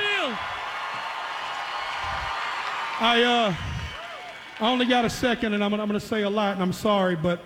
I 3.00 3.24
uh, 3.24 3.56
I 4.64 4.72
only 4.72 4.86
got 4.86 5.04
a 5.04 5.10
second, 5.10 5.54
and 5.54 5.64
I'm, 5.64 5.74
I'm 5.74 5.88
going 5.88 6.00
to 6.00 6.06
say 6.06 6.22
a 6.22 6.30
lot, 6.30 6.54
and 6.54 6.62
I'm 6.62 6.74
sorry, 6.74 7.16
but 7.16 7.42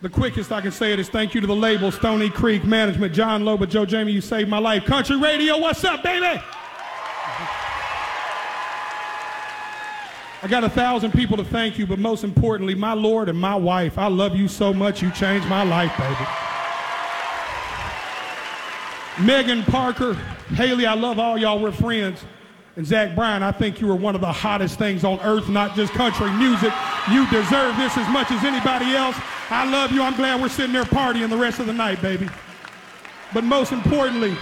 the 0.00 0.08
quickest 0.08 0.52
I 0.52 0.60
can 0.60 0.72
say 0.72 0.92
it 0.92 1.00
is 1.00 1.08
thank 1.08 1.34
you 1.34 1.40
to 1.40 1.46
the 1.46 1.56
label, 1.56 1.90
Stoney 1.90 2.30
Creek 2.30 2.64
Management, 2.64 3.12
Jon 3.12 3.42
Loba, 3.42 3.68
Joe 3.68 3.84
Jamie, 3.84 4.12
you 4.12 4.20
saved 4.20 4.48
my 4.48 4.58
life. 4.58 4.84
Country 4.84 5.18
Radio, 5.18 5.58
what's 5.58 5.84
up, 5.84 6.02
baby? 6.02 6.40
I 10.42 10.48
got 10.48 10.64
a 10.64 10.70
thousand 10.70 11.12
people 11.12 11.36
to 11.36 11.44
thank 11.44 11.78
you, 11.78 11.86
but 11.86 11.98
most 11.98 12.24
importantly, 12.24 12.74
my 12.74 12.94
Lord 12.94 13.28
and 13.28 13.38
my 13.38 13.54
wife. 13.54 13.98
I 13.98 14.06
love 14.06 14.34
you 14.34 14.48
so 14.48 14.72
much. 14.72 15.02
You 15.02 15.10
changed 15.10 15.46
my 15.48 15.64
life, 15.64 15.92
baby. 15.98 16.26
Megan 19.26 19.62
Parker, 19.64 20.14
Haley, 20.54 20.86
I 20.86 20.94
love 20.94 21.18
all 21.18 21.36
y'all. 21.36 21.60
We're 21.60 21.72
friends. 21.72 22.24
And 22.76 22.86
Zach 22.86 23.14
Bryan, 23.14 23.42
I 23.42 23.52
think 23.52 23.82
you 23.82 23.90
are 23.90 23.96
one 23.96 24.14
of 24.14 24.22
the 24.22 24.32
hottest 24.32 24.78
things 24.78 25.04
on 25.04 25.20
earth, 25.20 25.50
not 25.50 25.76
just 25.76 25.92
country 25.92 26.30
music. 26.30 26.72
You 27.10 27.28
deserve 27.28 27.76
this 27.76 27.98
as 27.98 28.08
much 28.08 28.30
as 28.30 28.42
anybody 28.42 28.94
else. 28.94 29.16
I 29.50 29.68
love 29.70 29.92
you. 29.92 30.00
I'm 30.00 30.16
glad 30.16 30.40
we're 30.40 30.48
sitting 30.48 30.72
there 30.72 30.84
partying 30.84 31.28
the 31.28 31.36
rest 31.36 31.58
of 31.58 31.66
the 31.66 31.74
night, 31.74 32.00
baby. 32.00 32.30
But 33.34 33.44
most 33.44 33.72
importantly, 33.72 34.34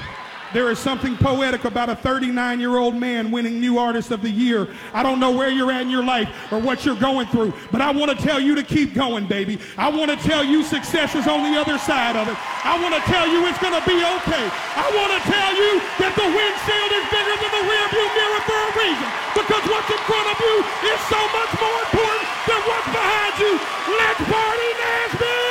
there 0.52 0.70
is 0.70 0.78
something 0.78 1.16
poetic 1.16 1.64
about 1.64 1.88
a 1.88 1.96
39 1.96 2.60
year 2.60 2.76
old 2.76 2.96
man 2.96 3.30
winning 3.30 3.60
New 3.60 3.78
Artist 3.78 4.10
of 4.10 4.22
the 4.22 4.30
Year. 4.30 4.68
I 4.92 5.02
don't 5.02 5.20
know 5.20 5.30
where 5.30 5.50
you're 5.50 5.70
at 5.70 5.82
in 5.82 5.90
your 5.90 6.04
life 6.04 6.28
or 6.50 6.58
what 6.58 6.84
you're 6.84 6.96
going 6.96 7.26
through, 7.28 7.52
but 7.70 7.80
I 7.80 7.90
want 7.90 8.10
to 8.10 8.16
tell 8.16 8.40
you 8.40 8.54
to 8.54 8.62
keep 8.62 8.94
going, 8.94 9.26
baby. 9.26 9.58
I 9.76 9.88
want 9.88 10.10
to 10.10 10.16
tell 10.16 10.44
you 10.44 10.62
success 10.62 11.14
is 11.14 11.26
on 11.26 11.42
the 11.42 11.58
other 11.58 11.78
side 11.78 12.16
of 12.16 12.28
it. 12.28 12.36
I 12.64 12.80
want 12.80 12.94
to 12.94 13.02
tell 13.10 13.28
you 13.28 13.46
it's 13.46 13.60
going 13.60 13.76
to 13.76 13.86
be 13.86 13.98
okay. 13.98 14.46
I 14.76 14.86
want 14.96 15.12
to 15.16 15.20
tell 15.28 15.52
you 15.52 15.72
that 16.00 16.12
the 16.16 16.28
windshield 16.28 16.92
is 16.96 17.04
bigger 17.12 17.36
than 17.38 17.52
the 17.52 17.64
rearview 17.68 18.06
mirror 18.16 18.42
for 18.44 18.58
a 18.58 18.70
reason 18.76 19.08
because 19.36 19.64
what's 19.68 19.90
in 19.92 20.02
front 20.08 20.26
of 20.32 20.36
you 20.40 20.56
is 20.92 21.00
so 21.08 21.20
much 21.32 21.52
more 21.60 21.78
important 21.88 22.24
than 22.48 22.60
what's 22.66 22.90
behind 22.90 23.34
you. 23.38 23.52
Let's 23.96 24.22
party, 24.26 24.70
Nashville! 24.80 25.47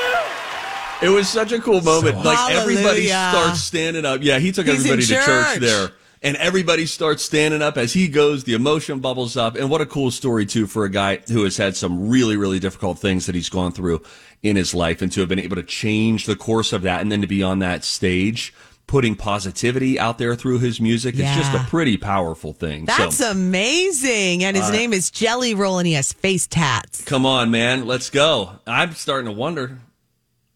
It 1.01 1.10
was 1.10 1.30
such 1.30 1.51
a 1.51 1.60
cool 1.60 1.82
moment. 1.82 2.24
like 2.25 2.51
everybody 2.51 3.08
starts 3.08 3.62
standing 3.62 4.06
up. 4.06 4.22
Yeah, 4.24 4.39
he 4.39 4.51
took 4.51 4.66
He's 4.66 4.80
everybody 4.80 5.04
to 5.04 5.13
church 5.13 5.25
church. 5.25 5.60
there. 5.60 5.89
And 6.24 6.36
everybody 6.38 6.88
starts 6.88 7.24
standing 7.24 7.62
up 7.62 7.77
as 7.77 7.94
he 7.94 8.08
goes. 8.08 8.44
The 8.44 8.56
emotion 8.56 9.00
bubbles 9.00 9.38
up. 9.38 9.56
And 9.56 9.70
what 9.70 9.82
a 9.82 9.86
cool 9.86 10.10
story, 10.10 10.48
too, 10.48 10.66
for 10.66 10.84
a 10.84 10.89
guy 10.89 11.18
who 11.27 11.44
has 11.44 11.58
had 11.58 11.75
some 11.77 12.10
really, 12.10 12.36
really 12.36 12.58
difficult 12.58 12.98
things 12.98 13.27
that 13.27 13.36
he's 13.36 13.50
gone 13.50 13.72
through 13.72 14.01
in 14.42 14.56
his 14.56 14.74
life 14.74 15.04
and 15.04 15.12
to 15.12 15.20
have 15.20 15.30
been 15.30 15.39
able 15.39 15.56
to 15.58 15.63
change 15.63 16.25
the 16.25 16.36
course 16.36 16.74
of 16.74 16.82
that 16.82 17.01
and 17.01 17.12
then 17.12 17.22
to 17.22 17.27
be 17.27 17.44
on 17.44 17.60
that 17.60 17.84
stage 17.84 18.54
putting 18.88 19.16
positivity 19.16 20.00
out 20.00 20.18
there 20.18 20.34
through 20.34 20.60
his 20.60 20.80
music. 20.80 21.13
It's 21.18 21.36
just 21.36 21.54
a 21.54 21.70
pretty 21.70 21.98
powerful 21.98 22.54
thing. 22.54 22.86
That's 22.86 23.18
so, 23.18 23.32
amazing. 23.32 24.46
And 24.46 24.56
his 24.56 24.72
name 24.72 24.94
is 24.94 25.12
Jelly 25.12 25.54
Roll 25.54 25.77
and 25.77 25.86
he 25.86 25.94
has 25.94 26.13
face 26.13 26.48
tats. 26.48 27.04
come 27.04 27.25
on, 27.25 27.51
man. 27.51 27.86
Let's 27.86 28.10
go. 28.10 28.60
I'm 28.66 28.94
starting 28.94 29.25
to 29.25 29.34
wonder 29.34 29.77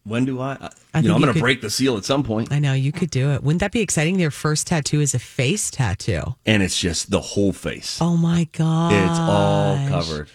when 0.04 0.24
do 0.24 0.40
I, 0.40 0.70
I 0.94 1.00
you 1.00 1.08
know, 1.08 1.14
I'm 1.14 1.20
going 1.20 1.32
to 1.32 1.40
break 1.40 1.60
the 1.60 1.70
seal 1.70 1.96
at 1.96 2.04
some 2.04 2.22
point. 2.22 2.52
I 2.52 2.58
know 2.58 2.72
you 2.72 2.92
could 2.92 3.10
do 3.10 3.30
it. 3.30 3.42
Wouldn't 3.42 3.60
that 3.60 3.72
be 3.72 3.80
exciting? 3.80 4.18
Their 4.18 4.30
first 4.30 4.66
tattoo 4.66 5.00
is 5.00 5.14
a 5.14 5.18
face 5.18 5.70
tattoo. 5.70 6.34
And 6.44 6.62
it's 6.62 6.78
just 6.78 7.10
the 7.10 7.20
whole 7.20 7.52
face. 7.52 7.98
Oh 8.00 8.16
my 8.16 8.48
god! 8.52 8.92
It's 8.92 9.18
all 9.18 9.88
covered. 9.88 10.28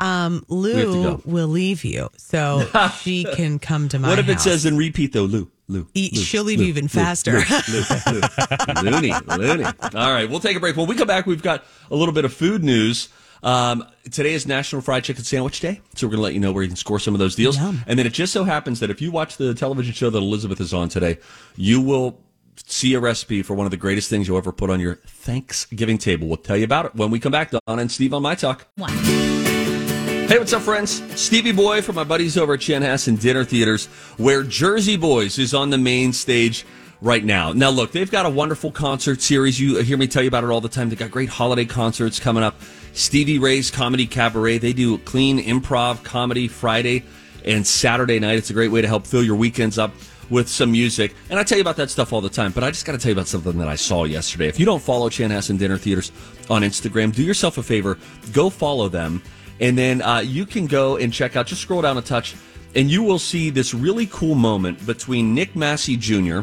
Um, 0.00 0.44
Lou 0.48 1.02
go. 1.02 1.22
will 1.24 1.46
leave 1.46 1.84
you, 1.84 2.08
so 2.16 2.68
she 3.00 3.24
can 3.24 3.60
come 3.60 3.88
to 3.90 3.98
my. 4.00 4.08
What 4.08 4.18
if 4.18 4.28
it 4.28 4.40
says 4.40 4.66
in 4.66 4.76
repeat 4.76 5.12
though, 5.12 5.22
Lou? 5.22 5.48
Lou. 5.68 5.86
Lou, 5.94 6.08
she'll 6.08 6.42
leave 6.42 6.58
Lou, 6.58 6.64
you 6.64 6.70
even 6.70 6.84
Lou, 6.84 6.88
faster. 6.88 7.32
Loony, 8.82 9.12
loony. 9.28 9.64
All 9.64 10.12
right, 10.12 10.28
we'll 10.28 10.40
take 10.40 10.56
a 10.56 10.60
break. 10.60 10.76
When 10.76 10.88
we 10.88 10.96
come 10.96 11.06
back, 11.06 11.26
we've 11.26 11.42
got 11.42 11.64
a 11.90 11.94
little 11.94 12.12
bit 12.12 12.24
of 12.24 12.32
food 12.32 12.64
news. 12.64 13.08
Um, 13.42 13.84
today 14.04 14.34
is 14.34 14.46
National 14.46 14.82
Fried 14.82 15.02
Chicken 15.02 15.24
Sandwich 15.24 15.58
Day, 15.58 15.80
so 15.96 16.06
we're 16.06 16.12
going 16.12 16.18
to 16.18 16.22
let 16.22 16.34
you 16.34 16.40
know 16.40 16.52
where 16.52 16.62
you 16.62 16.68
can 16.68 16.76
score 16.76 17.00
some 17.00 17.12
of 17.12 17.18
those 17.18 17.34
deals. 17.34 17.56
Yum. 17.56 17.82
And 17.88 17.98
then 17.98 18.06
it 18.06 18.12
just 18.12 18.32
so 18.32 18.44
happens 18.44 18.78
that 18.80 18.90
if 18.90 19.02
you 19.02 19.10
watch 19.10 19.36
the 19.36 19.52
television 19.52 19.92
show 19.92 20.10
that 20.10 20.18
Elizabeth 20.18 20.60
is 20.60 20.72
on 20.72 20.88
today, 20.88 21.18
you 21.56 21.80
will 21.80 22.20
see 22.64 22.94
a 22.94 23.00
recipe 23.00 23.42
for 23.42 23.54
one 23.54 23.66
of 23.66 23.72
the 23.72 23.76
greatest 23.76 24.08
things 24.08 24.28
you'll 24.28 24.38
ever 24.38 24.52
put 24.52 24.70
on 24.70 24.78
your 24.78 24.96
Thanksgiving 25.06 25.98
table. 25.98 26.28
We'll 26.28 26.36
tell 26.36 26.56
you 26.56 26.64
about 26.64 26.86
it 26.86 26.94
when 26.94 27.10
we 27.10 27.18
come 27.18 27.32
back. 27.32 27.50
Donna 27.50 27.82
and 27.82 27.90
Steve 27.90 28.14
on 28.14 28.22
My 28.22 28.36
Talk. 28.36 28.68
Hey, 28.78 30.38
what's 30.38 30.52
up, 30.52 30.62
friends? 30.62 31.02
Stevie 31.20 31.52
Boy 31.52 31.82
from 31.82 31.96
my 31.96 32.04
buddies 32.04 32.38
over 32.38 32.54
at 32.54 32.60
Chanhassen 32.60 33.20
Dinner 33.20 33.44
Theaters, 33.44 33.86
where 34.18 34.44
Jersey 34.44 34.96
Boys 34.96 35.38
is 35.38 35.52
on 35.52 35.70
the 35.70 35.78
main 35.78 36.12
stage 36.12 36.64
right 37.00 37.24
now. 37.24 37.52
Now, 37.52 37.70
look, 37.70 37.90
they've 37.90 38.10
got 38.10 38.24
a 38.24 38.30
wonderful 38.30 38.70
concert 38.70 39.20
series. 39.20 39.60
You 39.60 39.82
hear 39.82 39.98
me 39.98 40.06
tell 40.06 40.22
you 40.22 40.28
about 40.28 40.44
it 40.44 40.50
all 40.50 40.60
the 40.60 40.68
time. 40.68 40.88
They've 40.88 40.98
got 40.98 41.10
great 41.10 41.28
holiday 41.28 41.64
concerts 41.64 42.20
coming 42.20 42.44
up. 42.44 42.54
Stevie 42.92 43.38
Ray's 43.38 43.70
Comedy 43.70 44.06
Cabaret. 44.06 44.58
They 44.58 44.72
do 44.72 44.98
clean 44.98 45.42
improv 45.42 46.02
comedy 46.02 46.48
Friday 46.48 47.04
and 47.44 47.66
Saturday 47.66 48.18
night. 48.18 48.38
It's 48.38 48.50
a 48.50 48.52
great 48.52 48.70
way 48.70 48.82
to 48.82 48.88
help 48.88 49.06
fill 49.06 49.22
your 49.22 49.36
weekends 49.36 49.78
up 49.78 49.92
with 50.30 50.48
some 50.48 50.72
music. 50.72 51.14
And 51.30 51.38
I 51.38 51.44
tell 51.44 51.58
you 51.58 51.62
about 51.62 51.76
that 51.76 51.90
stuff 51.90 52.12
all 52.12 52.20
the 52.20 52.30
time, 52.30 52.52
but 52.52 52.64
I 52.64 52.70
just 52.70 52.84
got 52.84 52.92
to 52.92 52.98
tell 52.98 53.10
you 53.10 53.14
about 53.14 53.28
something 53.28 53.58
that 53.58 53.68
I 53.68 53.76
saw 53.76 54.04
yesterday. 54.04 54.48
If 54.48 54.58
you 54.58 54.66
don't 54.66 54.82
follow 54.82 55.08
Chanhassen 55.08 55.58
Dinner 55.58 55.76
Theaters 55.76 56.12
on 56.48 56.62
Instagram, 56.62 57.14
do 57.14 57.22
yourself 57.22 57.58
a 57.58 57.62
favor, 57.62 57.98
go 58.32 58.50
follow 58.50 58.88
them. 58.88 59.22
And 59.60 59.76
then 59.76 60.02
uh, 60.02 60.18
you 60.18 60.46
can 60.46 60.66
go 60.66 60.96
and 60.96 61.12
check 61.12 61.36
out, 61.36 61.46
just 61.46 61.60
scroll 61.62 61.82
down 61.82 61.98
a 61.98 62.02
touch, 62.02 62.34
and 62.74 62.90
you 62.90 63.02
will 63.02 63.18
see 63.18 63.50
this 63.50 63.74
really 63.74 64.06
cool 64.06 64.34
moment 64.34 64.84
between 64.86 65.34
Nick 65.34 65.54
Massi 65.54 65.96
Jr., 65.96 66.40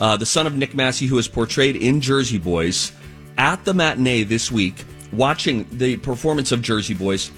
uh, 0.00 0.16
the 0.16 0.26
son 0.26 0.46
of 0.46 0.56
Nick 0.56 0.74
Massi, 0.74 1.06
who 1.06 1.18
is 1.18 1.28
portrayed 1.28 1.76
in 1.76 2.00
Jersey 2.00 2.38
Boys, 2.38 2.92
at 3.36 3.64
the 3.64 3.74
matinee 3.74 4.22
this 4.22 4.50
week, 4.50 4.84
watching 5.12 5.66
the 5.72 5.96
performance 5.98 6.52
of 6.52 6.62
Jersey 6.62 6.94
Boys, 6.94 7.30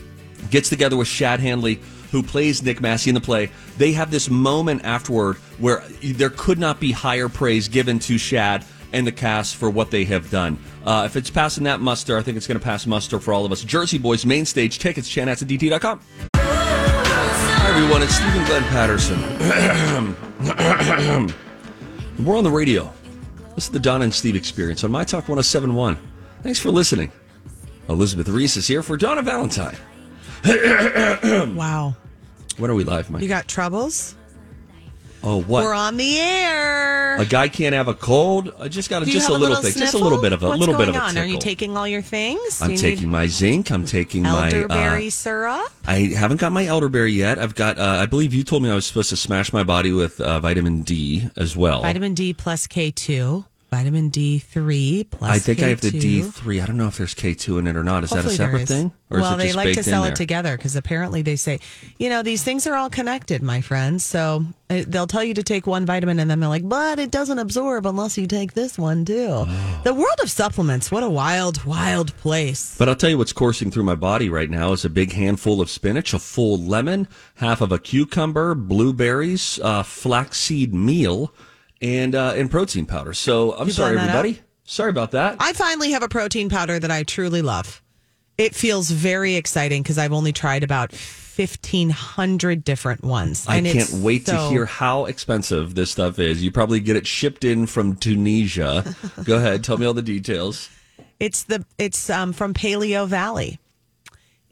gets 0.50 0.68
together 0.68 0.96
with 0.96 1.08
Shad 1.08 1.40
Hanley, 1.40 1.80
who 2.10 2.22
plays 2.22 2.62
Nick 2.62 2.80
Massi 2.80 3.10
in 3.10 3.14
the 3.14 3.20
play. 3.20 3.50
They 3.76 3.92
have 3.92 4.10
this 4.10 4.30
moment 4.30 4.84
afterward 4.84 5.36
where 5.58 5.84
there 6.02 6.30
could 6.30 6.58
not 6.58 6.80
be 6.80 6.92
higher 6.92 7.28
praise 7.28 7.68
given 7.68 7.98
to 8.00 8.18
Shad 8.18 8.64
and 8.92 9.06
the 9.06 9.12
cast 9.12 9.56
for 9.56 9.68
what 9.68 9.90
they 9.90 10.04
have 10.04 10.30
done. 10.30 10.56
Uh, 10.84 11.02
if 11.06 11.16
it's 11.16 11.28
passing 11.28 11.64
that 11.64 11.80
muster, 11.80 12.16
I 12.16 12.22
think 12.22 12.36
it's 12.36 12.46
going 12.46 12.58
to 12.58 12.64
pass 12.64 12.86
muster 12.86 13.18
for 13.18 13.34
all 13.34 13.44
of 13.44 13.50
us. 13.50 13.62
Jersey 13.64 13.98
Boys 13.98 14.24
main 14.24 14.44
stage 14.44 14.78
tickets, 14.78 15.08
chanhassendt.com. 15.12 16.00
Hi, 16.36 17.70
everyone. 17.70 18.02
It's 18.02 18.14
Stephen 18.14 18.44
Glenn 18.44 18.62
Patterson. 18.64 19.18
We're 22.24 22.38
on 22.38 22.44
the 22.44 22.50
radio. 22.50 22.92
This 23.56 23.64
is 23.64 23.70
the 23.70 23.80
Don 23.80 24.02
and 24.02 24.14
Steve 24.14 24.36
experience 24.36 24.84
on 24.84 24.92
My 24.92 25.02
Talk 25.02 25.28
1071. 25.28 25.98
Thanks 26.42 26.60
for 26.60 26.70
listening. 26.70 27.10
Elizabeth 27.88 28.28
Reese 28.28 28.56
is 28.56 28.66
here 28.66 28.82
for 28.82 28.96
Donna 28.96 29.22
Valentine. 29.22 29.76
Wow. 31.54 31.94
When 32.58 32.70
are 32.70 32.74
we 32.74 32.84
live, 32.84 33.10
Mike? 33.10 33.22
You 33.22 33.28
got 33.28 33.48
troubles? 33.48 34.14
oh, 35.22 35.40
what? 35.42 35.64
We're 35.64 35.74
on 35.74 35.96
the 35.96 36.18
air. 36.20 37.16
a 37.16 37.24
guy 37.24 37.48
can't 37.48 37.74
have 37.74 37.88
a 37.88 37.94
cold. 37.94 38.52
I 38.60 38.68
just 38.68 38.90
got 38.90 39.02
a, 39.02 39.06
just 39.06 39.28
a 39.28 39.32
have 39.32 39.40
little, 39.40 39.56
thing, 39.56 39.72
just 39.72 39.94
a 39.94 39.98
little 39.98 40.20
bit 40.20 40.32
of 40.32 40.42
a 40.42 40.48
What's 40.48 40.60
little 40.60 40.76
bit 40.76 40.88
of 40.88 40.94
a 40.94 41.00
on? 41.00 41.08
tickle. 41.10 41.22
Are 41.22 41.26
you 41.26 41.38
taking 41.38 41.76
all 41.76 41.88
your 41.88 42.02
things? 42.02 42.60
I'm 42.60 42.72
you 42.72 42.76
taking 42.76 43.08
my 43.10 43.26
zinc. 43.26 43.70
I'm 43.72 43.86
taking 43.86 44.26
elderberry 44.26 44.68
my. 44.68 45.06
Uh, 45.06 45.10
syrup. 45.10 45.72
I 45.86 46.12
haven't 46.16 46.40
got 46.40 46.52
my 46.52 46.66
elderberry 46.66 47.12
yet. 47.12 47.38
I've 47.38 47.54
got. 47.54 47.78
Uh, 47.78 47.82
I 47.84 48.06
believe 48.06 48.34
you 48.34 48.44
told 48.44 48.62
me 48.62 48.70
I 48.70 48.74
was 48.74 48.86
supposed 48.86 49.10
to 49.10 49.16
smash 49.16 49.52
my 49.52 49.62
body 49.64 49.90
with 49.92 50.20
uh, 50.20 50.40
vitamin 50.40 50.82
D 50.82 51.28
as 51.36 51.56
well. 51.56 51.82
Vitamin 51.82 52.14
D 52.14 52.32
plus 52.34 52.66
K 52.66 52.90
two. 52.90 53.44
Vitamin 53.70 54.08
D 54.08 54.38
three 54.38 55.06
plus. 55.10 55.30
I 55.30 55.38
think 55.38 55.62
I 55.62 55.68
have 55.68 55.80
the 55.80 55.90
D 55.90 56.22
three. 56.22 56.60
I 56.60 56.66
don't 56.66 56.76
know 56.76 56.86
if 56.86 56.96
there's 56.96 57.14
K 57.14 57.34
two 57.34 57.58
in 57.58 57.66
it 57.66 57.76
or 57.76 57.82
not. 57.82 58.04
Is 58.04 58.10
Hopefully 58.10 58.36
that 58.36 58.42
a 58.42 58.46
separate 58.46 58.68
thing, 58.68 58.92
or 59.10 59.20
well, 59.20 59.38
is 59.38 59.44
it 59.44 59.48
they 59.48 59.52
like 59.52 59.74
to 59.74 59.82
sell 59.82 60.04
it 60.04 60.14
together 60.14 60.56
because 60.56 60.76
apparently 60.76 61.22
they 61.22 61.36
say, 61.36 61.58
you 61.98 62.08
know, 62.08 62.22
these 62.22 62.44
things 62.44 62.66
are 62.66 62.74
all 62.74 62.88
connected, 62.88 63.42
my 63.42 63.60
friends. 63.60 64.04
So 64.04 64.44
uh, 64.70 64.82
they'll 64.86 65.06
tell 65.06 65.24
you 65.24 65.34
to 65.34 65.42
take 65.42 65.66
one 65.66 65.86
vitamin, 65.86 66.20
and 66.20 66.30
then 66.30 66.40
they're 66.40 66.48
like, 66.48 66.68
but 66.68 66.98
it 66.98 67.10
doesn't 67.10 67.38
absorb 67.38 67.86
unless 67.86 68.16
you 68.16 68.26
take 68.26 68.52
this 68.52 68.78
one 68.78 69.04
too. 69.04 69.28
Oh. 69.30 69.80
The 69.84 69.94
world 69.94 70.20
of 70.22 70.30
supplements, 70.30 70.92
what 70.92 71.02
a 71.02 71.10
wild, 71.10 71.64
wild 71.64 72.16
place. 72.18 72.76
But 72.78 72.88
I'll 72.88 72.96
tell 72.96 73.10
you 73.10 73.18
what's 73.18 73.32
coursing 73.32 73.70
through 73.70 73.84
my 73.84 73.96
body 73.96 74.28
right 74.28 74.50
now 74.50 74.72
is 74.72 74.84
a 74.84 74.90
big 74.90 75.12
handful 75.12 75.60
of 75.60 75.68
spinach, 75.68 76.14
a 76.14 76.18
full 76.18 76.58
lemon, 76.58 77.08
half 77.36 77.60
of 77.60 77.72
a 77.72 77.78
cucumber, 77.78 78.54
blueberries, 78.54 79.58
uh, 79.62 79.82
flaxseed 79.82 80.72
meal, 80.74 81.34
and 81.82 82.14
uh, 82.14 82.34
and 82.36 82.50
protein 82.50 82.86
powder. 82.86 83.12
So 83.12 83.54
I'm 83.54 83.66
You 83.66 83.72
sorry, 83.72 83.98
everybody. 83.98 84.40
Sorry 84.64 84.90
about 84.90 85.10
that. 85.12 85.36
I 85.40 85.52
finally 85.52 85.90
have 85.90 86.02
a 86.02 86.08
protein 86.08 86.48
powder 86.48 86.78
that 86.78 86.90
I 86.90 87.02
truly 87.02 87.42
love. 87.42 87.82
It 88.38 88.54
feels 88.54 88.90
very 88.90 89.36
exciting 89.36 89.82
because 89.82 89.98
I've 89.98 90.12
only 90.12 90.32
tried 90.32 90.64
about 90.64 90.92
fifteen 90.92 91.90
hundred 91.90 92.64
different 92.64 93.04
ones. 93.04 93.46
I 93.46 93.60
can't 93.60 93.92
wait 93.92 94.26
to 94.26 94.48
hear 94.48 94.66
how 94.66 95.04
expensive 95.04 95.74
this 95.74 95.90
stuff 95.90 96.18
is. 96.18 96.42
You 96.42 96.50
probably 96.50 96.80
get 96.80 96.96
it 96.96 97.06
shipped 97.06 97.44
in 97.44 97.66
from 97.66 97.96
Tunisia. 97.96 98.94
Go 99.24 99.36
ahead, 99.36 99.62
tell 99.62 99.76
me 99.76 99.86
all 99.86 99.94
the 99.94 100.02
details. 100.02 100.70
It's 101.20 101.44
the 101.44 101.64
it's 101.78 102.10
um, 102.10 102.32
from 102.32 102.54
Paleo 102.54 103.06
Valley, 103.06 103.58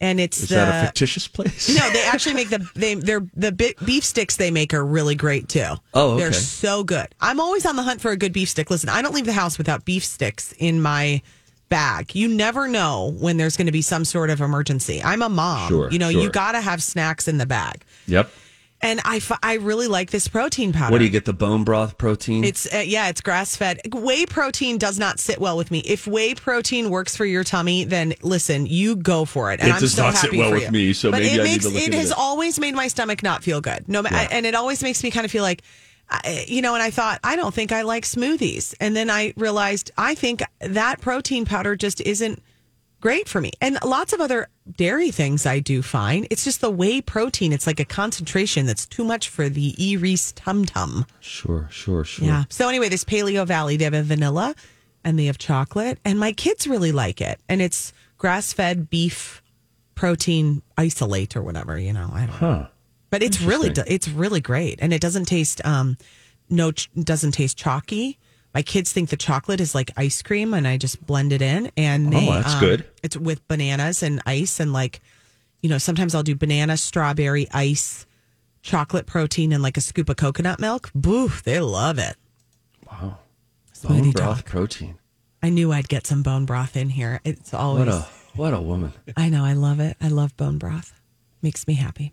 and 0.03 0.19
it's 0.19 0.43
Is 0.43 0.49
the, 0.49 0.57
that 0.57 0.85
a 0.85 0.87
fictitious 0.89 1.29
place? 1.29 1.75
No, 1.75 1.89
they 1.91 2.05
actually 2.05 2.35
make 2.35 2.51
the 2.51 2.69
they 2.75 2.97
they're 2.97 3.25
the 3.35 3.53
beef 3.87 4.05
sticks 4.05 4.37
they 4.37 4.51
make 4.51 4.75
are 4.75 4.85
really 4.85 5.15
great 5.15 5.49
too. 5.49 5.75
Oh, 5.95 6.17
they're 6.17 6.29
okay. 6.29 6.37
so 6.37 6.83
good. 6.85 7.15
I'm 7.21 7.41
always 7.41 7.65
on 7.65 7.77
the 7.77 7.83
hunt 7.83 8.01
for 8.01 8.11
a 8.11 8.17
good 8.17 8.33
beef 8.33 8.49
stick. 8.49 8.69
Listen, 8.71 8.89
I 8.89 9.01
don't 9.01 9.15
leave 9.15 9.27
the 9.27 9.33
house 9.33 9.57
without 9.57 9.85
beef 9.85 10.05
sticks 10.05 10.53
in 10.59 10.83
my 10.83 11.23
bag. 11.69 12.15
You 12.15 12.29
never 12.29 12.67
know 12.67 13.15
when 13.19 13.37
there's 13.37 13.57
going 13.57 13.67
to 13.67 13.73
be 13.73 13.81
some 13.81 14.05
sort 14.05 14.29
of 14.29 14.41
emergency. 14.41 15.01
I'm 15.03 15.23
a 15.23 15.29
mom. 15.29 15.69
Sure, 15.69 15.91
you 15.91 16.01
know, 16.01 16.11
sure. 16.11 16.21
you 16.21 16.31
got 16.31 16.53
to 16.53 16.61
have 16.61 16.83
snacks 16.83 17.29
in 17.29 17.39
the 17.39 17.47
bag. 17.47 17.85
Yep. 18.09 18.31
And 18.83 19.01
I, 19.05 19.21
I 19.43 19.55
really 19.55 19.87
like 19.87 20.11
this 20.11 20.27
protein 20.27 20.73
powder. 20.73 20.91
What 20.91 20.99
do 20.99 21.05
you 21.05 21.11
get? 21.11 21.25
The 21.25 21.33
bone 21.33 21.63
broth 21.63 21.97
protein? 21.99 22.43
It's 22.43 22.67
uh, 22.75 22.79
yeah, 22.85 23.09
it's 23.09 23.21
grass 23.21 23.55
fed. 23.55 23.81
Whey 23.95 24.27
protein 24.27 24.77
does 24.77 24.99
not 24.99 25.21
sit 25.21 25.39
well 25.39 25.57
with 25.57 25.71
me. 25.71 25.79
If 25.87 26.07
whey 26.09 26.35
protein 26.35 26.91
works 26.91 27.17
for 27.17 27.25
your 27.25 27.45
tummy, 27.45 27.85
then 27.85 28.15
listen, 28.23 28.67
you 28.67 28.97
go 28.97 29.25
for 29.25 29.53
it. 29.53 29.61
And 29.61 29.69
It 29.69 29.75
I'm 29.75 29.81
does 29.81 29.95
so 29.95 30.03
not 30.03 30.15
sit 30.15 30.27
happy 30.31 30.39
well 30.39 30.51
with 30.51 30.65
you. 30.65 30.71
me, 30.73 30.93
so 30.93 31.11
but 31.13 31.21
maybe 31.23 31.35
it 31.37 31.41
I 31.41 31.45
need 31.45 31.51
makes 31.53 31.65
to 31.67 31.71
look 31.71 31.83
it 31.83 31.95
has 31.95 32.09
this. 32.09 32.13
always 32.19 32.59
made 32.59 32.75
my 32.75 32.89
stomach 32.89 33.23
not 33.23 33.45
feel 33.45 33.61
good. 33.61 33.89
No, 33.89 34.03
ma- 34.03 34.09
and 34.11 34.45
it 34.47 34.55
always 34.57 34.83
makes 34.83 35.03
me 35.05 35.11
kind 35.11 35.25
of 35.25 35.31
feel 35.31 35.45
like. 35.45 35.63
I- 36.11 36.45
You 36.49 36.61
know, 36.61 36.75
and 36.75 36.83
I 36.83 36.91
thought, 36.91 37.21
I 37.25 37.37
don't 37.37 37.55
think 37.55 37.73
I 37.73 37.83
like 37.83 38.05
smoothies. 38.05 38.75
And 38.81 38.95
then 38.95 39.09
I 39.09 39.33
realized 39.37 39.93
I 39.97 40.15
think 40.15 40.43
that 40.61 41.01
protein 41.01 41.45
powder 41.47 41.75
just 41.77 42.01
isn't 42.03 42.43
great 43.01 43.29
for 43.29 43.41
me. 43.41 43.53
And 43.63 43.79
lots 43.85 44.13
of 44.13 44.21
other 44.21 44.49
dairy 44.71 45.11
things 45.11 45.47
I 45.47 45.59
do 45.59 45.83
fine. 45.83 46.27
It's 46.31 46.45
just 46.45 46.61
the 46.61 46.71
whey 46.71 47.01
protein. 47.01 47.53
It's 47.53 47.67
like 47.67 47.81
a 47.81 47.85
concentration 47.85 48.67
that's 48.67 48.87
too 48.87 49.05
much 49.05 49.29
for 49.29 49.49
the 49.49 49.75
E 49.83 49.97
Reese 49.97 50.33
tum 50.33 50.65
tum. 50.65 51.07
sure, 51.21 51.69
sure, 51.71 52.05
sure. 52.05 52.27
Yeah. 52.27 52.45
So 52.49 52.69
anyway, 52.69 52.89
this 52.89 53.05
Paleo 53.05 53.47
Valley, 53.47 53.77
they 53.77 53.85
have 53.85 53.95
a 53.95 54.03
vanilla 54.03 54.55
and 55.05 55.19
they 55.19 55.27
have 55.27 55.39
chocolate, 55.39 55.99
and 56.05 56.19
my 56.19 56.33
kids 56.33 56.67
really 56.67 56.93
like 56.93 57.21
it. 57.21 57.41
And 57.49 57.61
it's 57.61 57.93
grass 58.19 58.53
fed 58.53 58.89
beef 58.89 59.43
protein 59.95 60.63
isolate 60.79 61.37
or 61.37 61.43
whatever. 61.43 61.79
You 61.79 61.93
know, 61.93 62.09
I 62.13 62.27
don't 62.27 62.41
know. 62.41 62.67
But 63.11 63.23
it's 63.23 63.41
really 63.43 63.73
it's 63.87 64.09
really 64.09 64.41
great, 64.41 64.79
and 64.81 64.93
it 64.93 65.01
doesn't 65.01 65.27
taste 65.27 65.65
um 65.67 65.99
no 66.49 66.73
doesn't 66.99 67.33
taste 67.33 67.59
chalky. 67.59 68.19
My 68.55 68.63
kids 68.63 68.93
think 68.93 69.09
the 69.09 69.17
chocolate 69.17 69.61
is 69.61 69.75
like 69.75 69.91
ice 69.97 70.21
cream, 70.23 70.53
and 70.55 70.69
I 70.69 70.77
just 70.77 71.05
blend 71.07 71.33
it 71.33 71.41
in. 71.43 71.71
And 71.77 72.13
they, 72.13 72.29
Oh, 72.29 72.33
that's 72.35 72.55
um, 72.55 72.61
good. 72.61 72.85
It's 73.03 73.17
with 73.17 73.47
bananas 73.49 74.03
and 74.03 74.21
ice, 74.27 74.61
and 74.61 74.73
like 74.73 75.01
you 75.63 75.69
know, 75.71 75.79
sometimes 75.79 76.15
I'll 76.15 76.25
do 76.25 76.35
banana, 76.35 76.77
strawberry, 76.77 77.49
ice, 77.53 78.05
chocolate 78.63 79.07
protein, 79.07 79.53
and 79.53 79.63
like 79.63 79.77
a 79.77 79.81
scoop 79.81 80.09
of 80.09 80.17
coconut 80.17 80.61
milk. 80.61 80.91
Boo, 80.95 81.29
they 81.45 81.61
love 81.61 81.99
it. 81.99 82.17
Wow. 82.91 83.19
Bone 83.85 84.03
Smoothie 84.03 84.13
broth 84.15 84.37
talk. 84.39 84.45
protein. 84.47 84.99
I 85.43 85.49
knew 85.51 85.73
I'd 85.73 85.89
get 85.89 86.07
some 86.07 86.23
bone 86.23 86.45
broth 86.47 86.77
in 86.77 86.89
here. 86.91 87.21
It's 87.25 87.53
always. 87.55 87.87
What 87.87 87.95
a 87.95 88.07
what 88.35 88.55
a 88.55 88.61
woman. 88.61 88.93
I 89.17 89.29
know. 89.29 89.45
I 89.45 89.55
love 89.55 89.81
it. 89.81 89.97
I 90.01 90.09
love 90.09 90.37
bone 90.37 90.59
broth. 90.59 90.93
Makes 91.43 91.67
me 91.67 91.75
happy. 91.75 92.13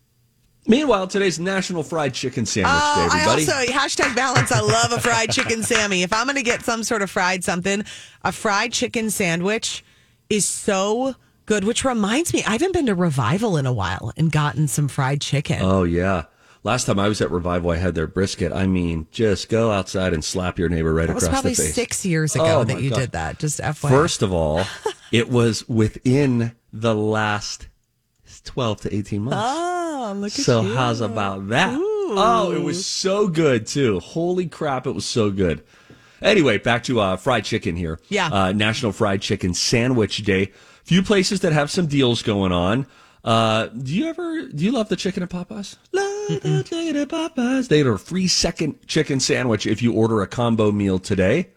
Meanwhile, 0.70 1.08
today's 1.08 1.40
National 1.40 1.82
Fried 1.82 2.14
Chicken 2.14 2.46
Sandwich 2.46 2.72
Oh, 2.74 2.96
Day, 2.96 3.02
I 3.18 3.22
everybody. 3.24 3.52
also 3.52 3.72
hashtag 3.74 4.16
balance. 4.16 4.52
I 4.52 4.60
love 4.62 4.92
a 4.92 5.00
fried 5.00 5.32
chicken 5.32 5.64
Sammy. 5.64 6.04
If 6.04 6.14
I'm 6.14 6.28
going 6.28 6.36
to 6.36 6.44
get 6.44 6.64
some 6.64 6.84
sort 6.84 7.02
of 7.02 7.10
fried 7.10 7.44
something, 7.44 7.84
a 8.24 8.32
fried 8.32 8.72
chicken 8.72 9.10
sandwich 9.10 9.84
is 10.30 10.48
so 10.48 11.16
good. 11.48 11.64
Which 11.64 11.84
reminds 11.84 12.34
me, 12.36 12.44
I 12.46 12.52
haven't 12.52 12.74
been 12.74 12.86
to 12.86 12.94
Revival 12.94 13.58
in 13.58 13.66
a 13.66 13.74
while 13.74 14.14
and 14.16 14.32
gotten 14.32 14.68
some 14.68 14.88
fried 14.88 15.22
chicken. 15.22 15.60
oh 15.64 15.84
yeah. 15.84 16.26
Last 16.62 16.86
time 16.86 17.00
I 17.00 17.08
was 17.08 17.22
at 17.22 17.32
Revival, 17.32 17.72
I 17.72 17.78
had 17.78 17.96
their 17.96 18.06
brisket. 18.06 18.52
I 18.52 18.68
mean, 18.68 19.08
just 19.12 19.48
go 19.50 19.72
outside 19.72 20.14
and 20.14 20.24
slap 20.24 20.60
your 20.60 20.68
neighbor 20.68 20.94
right 20.94 21.08
that 21.08 21.16
was 21.16 21.24
across 21.24 21.38
probably 21.42 21.54
the 21.56 21.64
face. 21.64 21.74
six 21.74 22.06
years 22.06 22.36
ago 22.36 22.60
Oh, 22.60 22.64
that 22.66 22.82
you 22.82 22.90
God. 22.90 23.00
did 23.00 23.12
that. 23.14 23.40
Just 23.40 23.60
FYI. 23.62 23.90
First 23.90 24.22
of 24.22 24.34
all, 24.34 24.66
it 25.12 25.30
was 25.30 25.68
within 25.70 26.54
the 26.74 26.94
last 26.94 27.69
twelve 28.44 28.82
to 28.82 28.96
eighteen 28.96 29.24
months. 29.24 29.38
oh, 29.42 30.14
look 30.18 30.28
at 30.28 30.32
So 30.46 30.62
you. 30.62 30.74
how's 30.76 31.02
about 31.02 31.48
that? 31.50 31.78
Oh, 32.12 32.52
it 32.56 32.62
was 32.64 32.86
so 32.86 33.28
good 33.28 33.68
too. 33.68 34.00
Holy 34.00 34.48
crap, 34.48 34.88
it 34.88 34.92
was 34.92 35.06
so 35.06 35.30
good. 35.32 35.64
Anyway, 36.22 36.58
back 36.58 36.84
to 36.84 37.00
uh, 37.00 37.16
fried 37.18 37.46
chicken 37.46 37.76
here. 37.76 38.00
Yeah. 38.10 38.28
Uh, 38.28 38.52
National 38.52 38.92
Fried 38.92 39.22
Chicken 39.22 39.54
Sandwich 39.54 40.18
Day. 40.24 40.52
Few 40.84 41.02
places 41.04 41.40
that 41.42 41.54
have 41.54 41.70
some 41.72 41.86
deals 41.88 42.22
going 42.24 42.52
on. 42.52 42.88
Uh, 43.24 43.68
do 43.68 43.94
you 43.94 44.08
ever 44.08 44.48
do 44.48 44.66
you 44.66 44.72
love 44.72 44.90
the 44.90 44.96
chicken 44.96 45.22
at 45.24 45.30
Popeyes? 45.30 45.78
Love 45.94 46.42
the 46.42 46.64
chicken 46.68 46.96
at 46.96 47.08
Popeyes. 47.10 47.68
They 47.68 47.78
had 47.78 47.88
a 47.88 47.98
free 47.98 48.28
second 48.28 48.86
chicken 48.88 49.20
sandwich 49.20 49.66
if 49.68 49.82
you 49.82 49.94
order 49.94 50.22
a 50.22 50.28
combo 50.28 50.72
meal 50.72 51.00
today. 51.00 51.50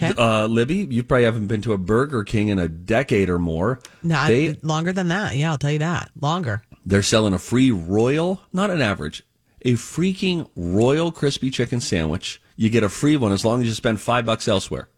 Okay. 0.00 0.12
Uh, 0.16 0.46
Libby, 0.46 0.86
you 0.90 1.02
probably 1.02 1.24
haven't 1.24 1.48
been 1.48 1.62
to 1.62 1.72
a 1.72 1.78
Burger 1.78 2.24
King 2.24 2.48
in 2.48 2.58
a 2.58 2.68
decade 2.68 3.28
or 3.28 3.38
more. 3.38 3.80
Not 4.02 4.28
they, 4.28 4.54
longer 4.62 4.92
than 4.92 5.08
that. 5.08 5.34
Yeah, 5.36 5.50
I'll 5.50 5.58
tell 5.58 5.72
you 5.72 5.80
that. 5.80 6.10
Longer. 6.20 6.62
they're 6.86 7.02
selling 7.02 7.34
a 7.34 7.38
free 7.38 7.70
royal, 7.70 8.40
not 8.52 8.70
an 8.70 8.80
average, 8.80 9.24
a 9.62 9.72
freaking 9.74 10.48
royal 10.56 11.10
crispy 11.10 11.50
chicken 11.50 11.80
sandwich. 11.80 12.40
You 12.56 12.70
get 12.70 12.82
a 12.82 12.88
free 12.88 13.16
one 13.16 13.32
as 13.32 13.44
long 13.44 13.60
as 13.60 13.66
you 13.66 13.74
spend 13.74 14.00
five 14.00 14.24
bucks 14.24 14.48
elsewhere. 14.48 14.88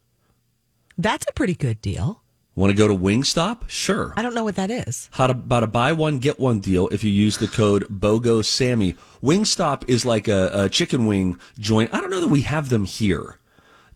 That's 0.98 1.26
a 1.28 1.32
pretty 1.32 1.54
good 1.54 1.80
deal. 1.80 2.22
Want 2.54 2.70
to 2.70 2.76
go 2.76 2.88
to 2.88 2.94
Wingstop? 2.94 3.68
Sure. 3.68 4.12
I 4.16 4.22
don't 4.22 4.34
know 4.34 4.44
what 4.44 4.56
that 4.56 4.70
is. 4.70 5.08
How 5.12 5.28
to, 5.28 5.32
about 5.32 5.62
a 5.62 5.66
buy 5.66 5.92
one 5.92 6.18
get 6.18 6.38
one 6.38 6.60
deal 6.60 6.88
if 6.88 7.02
you 7.02 7.10
use 7.10 7.38
the 7.38 7.46
code 7.48 7.86
BOGO 7.88 8.44
Sammy. 8.44 8.96
Wingstop 9.22 9.88
is 9.88 10.04
like 10.04 10.28
a, 10.28 10.50
a 10.52 10.68
chicken 10.68 11.06
wing 11.06 11.38
joint. 11.58 11.94
I 11.94 12.00
don't 12.00 12.10
know 12.10 12.20
that 12.20 12.28
we 12.28 12.42
have 12.42 12.68
them 12.68 12.84
here. 12.84 13.38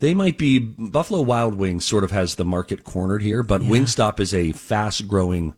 They 0.00 0.14
might 0.14 0.38
be 0.38 0.58
Buffalo 0.58 1.22
Wild 1.22 1.54
Wings 1.54 1.84
sort 1.84 2.04
of 2.04 2.10
has 2.10 2.34
the 2.34 2.44
market 2.44 2.84
cornered 2.84 3.22
here, 3.22 3.42
but 3.42 3.62
Wingstop 3.62 4.20
is 4.20 4.34
a 4.34 4.52
fast 4.52 5.08
growing 5.08 5.54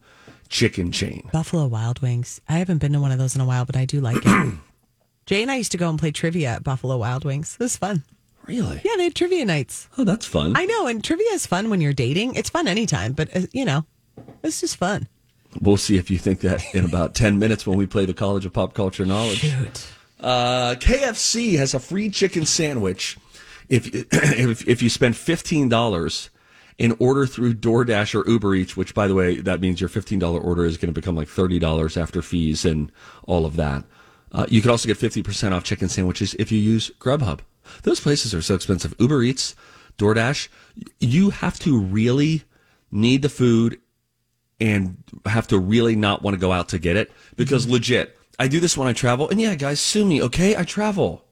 chicken 0.49 0.93
chain. 0.93 1.29
Buffalo 1.33 1.67
Wild 1.67 2.01
Wings. 2.01 2.41
I 2.49 2.59
haven't 2.59 2.79
been 2.79 2.93
to 2.93 3.01
one 3.01 3.13
of 3.13 3.19
those 3.19 3.35
in 3.35 3.41
a 3.41 3.47
while, 3.47 3.65
but 3.65 3.77
I 3.77 3.85
do 3.85 4.01
like 4.01 4.19
it. 4.25 4.55
Jay 5.27 5.43
and 5.43 5.51
I 5.51 5.57
used 5.57 5.73
to 5.73 5.79
go 5.79 5.91
and 5.91 5.99
play 5.99 6.13
trivia 6.13 6.51
at 6.51 6.65
Buffalo 6.65 6.97
Wild 6.99 7.25
Wings. 7.25 7.57
It 7.59 7.65
was 7.65 7.77
fun. 7.77 8.05
Really? 8.47 8.81
Yeah, 8.85 8.93
they 8.97 9.05
had 9.05 9.15
trivia 9.17 9.45
nights. 9.45 9.89
Oh, 9.99 10.05
that's 10.05 10.25
fun. 10.25 10.53
I 10.57 10.67
know, 10.67 10.87
and 10.87 11.03
trivia 11.03 11.33
is 11.33 11.47
fun 11.47 11.69
when 11.69 11.81
you're 11.81 11.93
dating. 11.93 12.37
It's 12.37 12.49
fun 12.51 12.69
anytime, 12.69 13.13
but 13.13 13.35
uh, 13.37 13.41
you 13.53 13.65
know, 13.65 13.85
it's 14.45 14.61
just 14.61 14.77
fun. 14.77 15.09
We'll 15.61 15.79
see 15.79 15.97
if 15.97 16.11
you 16.11 16.19
think 16.19 16.41
that 16.41 16.63
in 16.75 16.85
about 16.85 17.15
10 17.15 17.39
minutes 17.39 17.67
when 17.67 17.77
we 17.77 17.87
play 17.87 18.05
the 18.05 18.15
College 18.15 18.47
of 18.47 18.53
Pop 18.53 18.75
Culture 18.75 19.07
Knowledge. 19.07 19.39
Shoot. 19.39 19.87
Uh, 20.21 20.75
KFC 20.79 21.59
has 21.59 21.75
a 21.75 21.81
free 21.81 22.09
chicken 22.11 22.47
sandwich 22.47 23.19
if, 23.69 23.95
if, 24.13 24.67
if 24.69 24.83
you 24.83 24.89
spend 24.89 25.15
$15 25.15 26.29
in 26.79 26.97
order 26.99 27.27
through 27.27 27.55
DoorDash 27.55 28.15
or 28.15 28.29
Uber 28.29 28.55
Eats, 28.55 28.77
which, 28.77 28.95
by 28.95 29.07
the 29.07 29.15
way, 29.15 29.37
that 29.37 29.61
means 29.61 29.81
your 29.81 29.89
$15 29.89 30.45
order 30.45 30.65
is 30.65 30.77
going 30.77 30.93
to 30.93 30.99
become 30.99 31.17
like 31.17 31.29
$30 31.29 32.01
after 32.01 32.23
fees 32.23 32.65
and 32.65 32.93
all 33.25 33.47
of 33.47 33.57
that. 33.57 33.85
Uh, 34.33 34.47
you 34.49 34.61
can 34.61 34.71
also 34.71 34.87
get 34.87 34.99
50% 34.99 35.53
off 35.53 35.65
chicken 35.65 35.89
sandwiches 35.89 36.35
if 36.35 36.53
you 36.53 36.59
use 36.59 36.91
Grubhub. 36.99 37.41
Those 37.83 38.01
places 38.01 38.35
are 38.35 38.43
so 38.43 38.55
expensive. 38.55 38.95
Uber 38.99 39.23
Eats, 39.23 39.55
DoorDash, 39.99 40.49
you 41.01 41.31
have 41.31 41.59
to 41.61 41.81
really 41.81 42.45
need 42.91 43.23
the 43.23 43.29
food 43.29 43.81
and 44.61 45.03
have 45.25 45.47
to 45.49 45.59
really 45.59 45.97
not 45.97 46.23
want 46.23 46.35
to 46.35 46.41
go 46.41 46.53
out 46.53 46.69
to 46.71 46.79
get 46.79 46.97
it 46.97 47.11
because 47.37 47.69
legit, 47.69 48.19
I 48.39 48.49
do 48.49 48.61
this 48.61 48.77
when 48.77 48.89
I 48.89 48.93
travel. 48.93 49.29
And 49.29 49.41
yeah, 49.41 49.55
guys, 49.55 49.81
sue 49.81 50.05
me, 50.05 50.23
okay? 50.23 50.57
I 50.57 50.65
travel. 50.65 51.25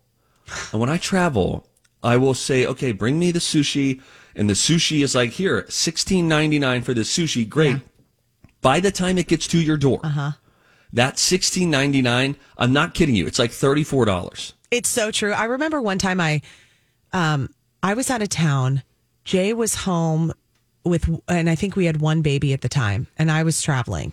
And 0.73 0.81
when 0.81 0.91
I 0.91 0.99
travel, 0.99 1.67
I 2.05 2.17
will 2.19 2.35
say, 2.35 2.67
okay, 2.67 2.93
bring 2.93 3.19
me 3.19 3.33
the 3.33 3.41
sushi. 3.41 4.01
And 4.37 4.49
the 4.49 4.55
sushi 4.55 5.03
is 5.03 5.15
like, 5.15 5.31
here, 5.31 5.65
sixteen 5.69 6.29
ninety 6.29 6.59
nine 6.59 6.83
for 6.83 6.93
the 6.93 7.01
sushi. 7.01 7.49
Great. 7.49 7.79
By 8.61 8.81
the 8.81 8.91
time 8.91 9.19
it 9.19 9.27
gets 9.27 9.47
to 9.49 9.59
your 9.59 9.77
door, 9.77 10.01
uh-huh. 10.05 10.33
that 10.93 11.19
sixteen 11.19 11.71
ninety 11.71 12.03
nine, 12.03 12.37
I'm 12.59 12.73
not 12.73 12.95
kidding 12.95 13.15
you. 13.15 13.27
It's 13.27 13.39
like 13.39 13.51
$34. 13.51 14.53
It's 14.71 14.89
so 14.89 15.11
true. 15.11 15.33
I 15.33 15.45
remember 15.45 15.81
one 15.81 15.99
time 15.99 16.21
I, 16.21 16.43
um, 17.13 17.55
I 17.83 17.95
was 17.95 18.11
out 18.11 18.23
of 18.23 18.29
town. 18.29 18.83
Jay 19.25 19.53
was 19.53 19.75
home 19.75 20.33
with, 20.85 21.09
and 21.29 21.49
I 21.49 21.55
think 21.55 21.77
we 21.77 21.87
had 21.87 22.01
one 22.01 22.23
baby 22.23 22.53
at 22.53 22.61
the 22.61 22.69
time, 22.69 23.07
and 23.17 23.31
I 23.31 23.43
was 23.43 23.63
traveling. 23.63 24.13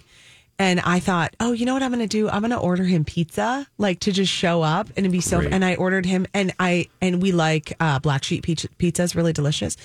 And 0.59 0.79
I 0.81 0.99
thought, 0.99 1.35
oh, 1.39 1.53
you 1.53 1.65
know 1.65 1.73
what 1.73 1.81
I'm 1.81 1.91
going 1.91 2.07
to 2.07 2.17
do? 2.17 2.29
I'm 2.29 2.41
going 2.41 2.51
to 2.51 2.57
order 2.57 2.83
him 2.83 3.03
pizza, 3.03 3.65
like 3.79 3.99
to 4.01 4.11
just 4.11 4.31
show 4.31 4.61
up 4.61 4.87
and 4.89 4.99
it'd 4.99 5.11
be 5.11 5.19
so. 5.21 5.39
Great. 5.39 5.51
And 5.53 5.65
I 5.65 5.73
ordered 5.75 6.05
him, 6.05 6.27
and 6.35 6.53
I 6.59 6.87
and 7.01 7.21
we 7.21 7.31
like 7.31 7.73
uh, 7.79 7.97
black 7.99 8.23
sheep 8.23 8.43
pizza. 8.43 8.67
Pizza 8.77 9.01
is 9.03 9.15
really 9.15 9.33
delicious. 9.33 9.75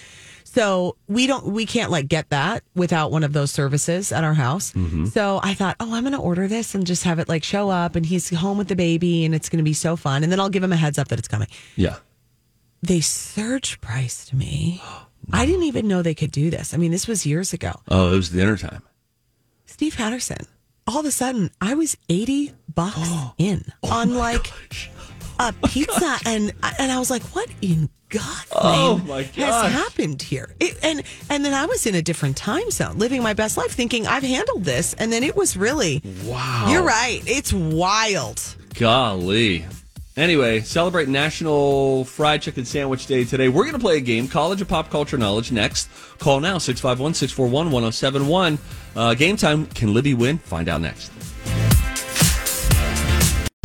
So 0.45 0.97
we 1.07 1.27
don't, 1.27 1.47
we 1.47 1.67
can't 1.67 1.91
like 1.91 2.09
get 2.09 2.31
that 2.31 2.63
without 2.75 3.11
one 3.11 3.25
of 3.25 3.33
those 3.35 3.51
services 3.51 4.11
at 4.11 4.25
our 4.25 4.33
house. 4.33 4.73
So 5.13 5.39
I 5.43 5.53
thought, 5.53 5.77
oh, 5.81 5.95
I'm 5.95 6.03
going 6.05 6.13
to 6.15 6.19
order 6.19 6.49
this 6.49 6.75
and 6.75 6.87
just 6.87 7.05
have 7.05 7.19
it 7.19 7.29
like 7.29 7.45
show 7.45 7.69
up, 7.69 7.95
and 7.97 8.05
he's 8.07 8.31
home 8.35 8.57
with 8.59 8.69
the 8.69 8.77
baby, 8.77 9.25
and 9.27 9.35
it's 9.35 9.49
going 9.51 9.59
to 9.59 9.65
be 9.65 9.75
so 9.75 9.97
fun. 9.97 10.23
And 10.23 10.33
then 10.33 10.41
I'll 10.41 10.49
give 10.49 10.63
him 10.63 10.73
a 10.73 10.77
heads 10.77 10.99
up 10.99 11.09
that 11.09 11.19
it's 11.19 11.29
coming 11.29 11.49
Yeah. 11.75 11.97
they 12.83 13.01
surge 13.01 13.81
priced 13.81 14.33
me. 14.35 14.83
I 15.33 15.45
didn't 15.47 15.65
even 15.65 15.89
know 15.89 16.01
they 16.03 16.15
could 16.15 16.31
do 16.33 16.51
this. 16.51 16.73
I 16.73 16.77
mean, 16.77 16.91
this 16.93 17.07
was 17.09 17.27
years 17.27 17.53
ago. 17.53 17.73
Oh, 17.89 18.13
it 18.13 18.17
was 18.17 18.29
dinner 18.31 18.57
time. 18.57 18.83
Steve 19.67 19.97
Patterson. 19.97 20.47
All 20.87 21.01
of 21.01 21.07
a 21.07 21.11
sudden, 21.11 21.51
I 21.61 21.75
was 21.75 21.97
eighty 22.09 22.53
bucks 22.75 22.95
oh 22.99 23.35
in 23.39 23.65
on 23.91 24.15
like 24.15 24.47
a 25.39 25.53
oh 25.63 25.69
pizza, 25.69 26.19
and 26.25 26.53
and 26.79 26.93
I 26.93 26.99
was 26.99 27.11
like, 27.11 27.23
"What 27.35 27.49
in 27.61 27.89
God's 28.09 28.47
Oh, 28.53 28.99
my 29.07 29.23
has 29.23 29.35
gosh. 29.35 29.73
happened 29.73 30.23
here?" 30.23 30.55
It, 30.61 30.79
and 30.83 31.03
and 31.29 31.45
then 31.45 31.55
I 31.55 31.67
was 31.67 31.87
in 31.87 31.95
a 31.95 32.03
different 32.03 32.37
time 32.37 32.71
zone, 32.71 32.99
living 32.99 33.23
my 33.23 33.35
best 33.35 33.57
life, 33.57 33.73
thinking 33.73 34.07
I've 34.07 34.23
handled 34.23 34.65
this, 34.65 34.95
and 34.95 35.13
then 35.13 35.23
it 35.25 35.37
was 35.37 35.57
really 35.57 36.03
Wow. 36.25 36.67
You're 36.71 36.85
right. 36.85 37.21
It's 37.27 37.53
wild. 37.53 38.41
Golly. 38.75 39.65
Anyway, 40.17 40.61
celebrate 40.61 41.09
National 41.09 42.05
Fried 42.07 42.41
Chicken 42.41 42.65
Sandwich 42.65 43.07
Day 43.07 43.25
today. 43.25 43.49
We're 43.49 43.65
going 43.65 43.75
to 43.75 43.79
play 43.79 43.99
a 43.99 44.01
game, 44.01 44.29
College 44.29 44.63
of 44.63 44.69
Pop 44.69 44.89
Culture 44.89 45.19
Knowledge, 45.19 45.53
next. 45.53 45.91
Call 46.19 46.41
now, 46.41 46.57
651 46.57 47.13
641 47.13 47.71
1071. 47.71 48.59
Uh, 48.97 49.13
Game 49.13 49.37
time. 49.37 49.67
Can 49.67 49.93
Libby 49.93 50.15
win? 50.15 50.39
Find 50.39 50.71
out 50.71 50.81
next. 50.81 51.13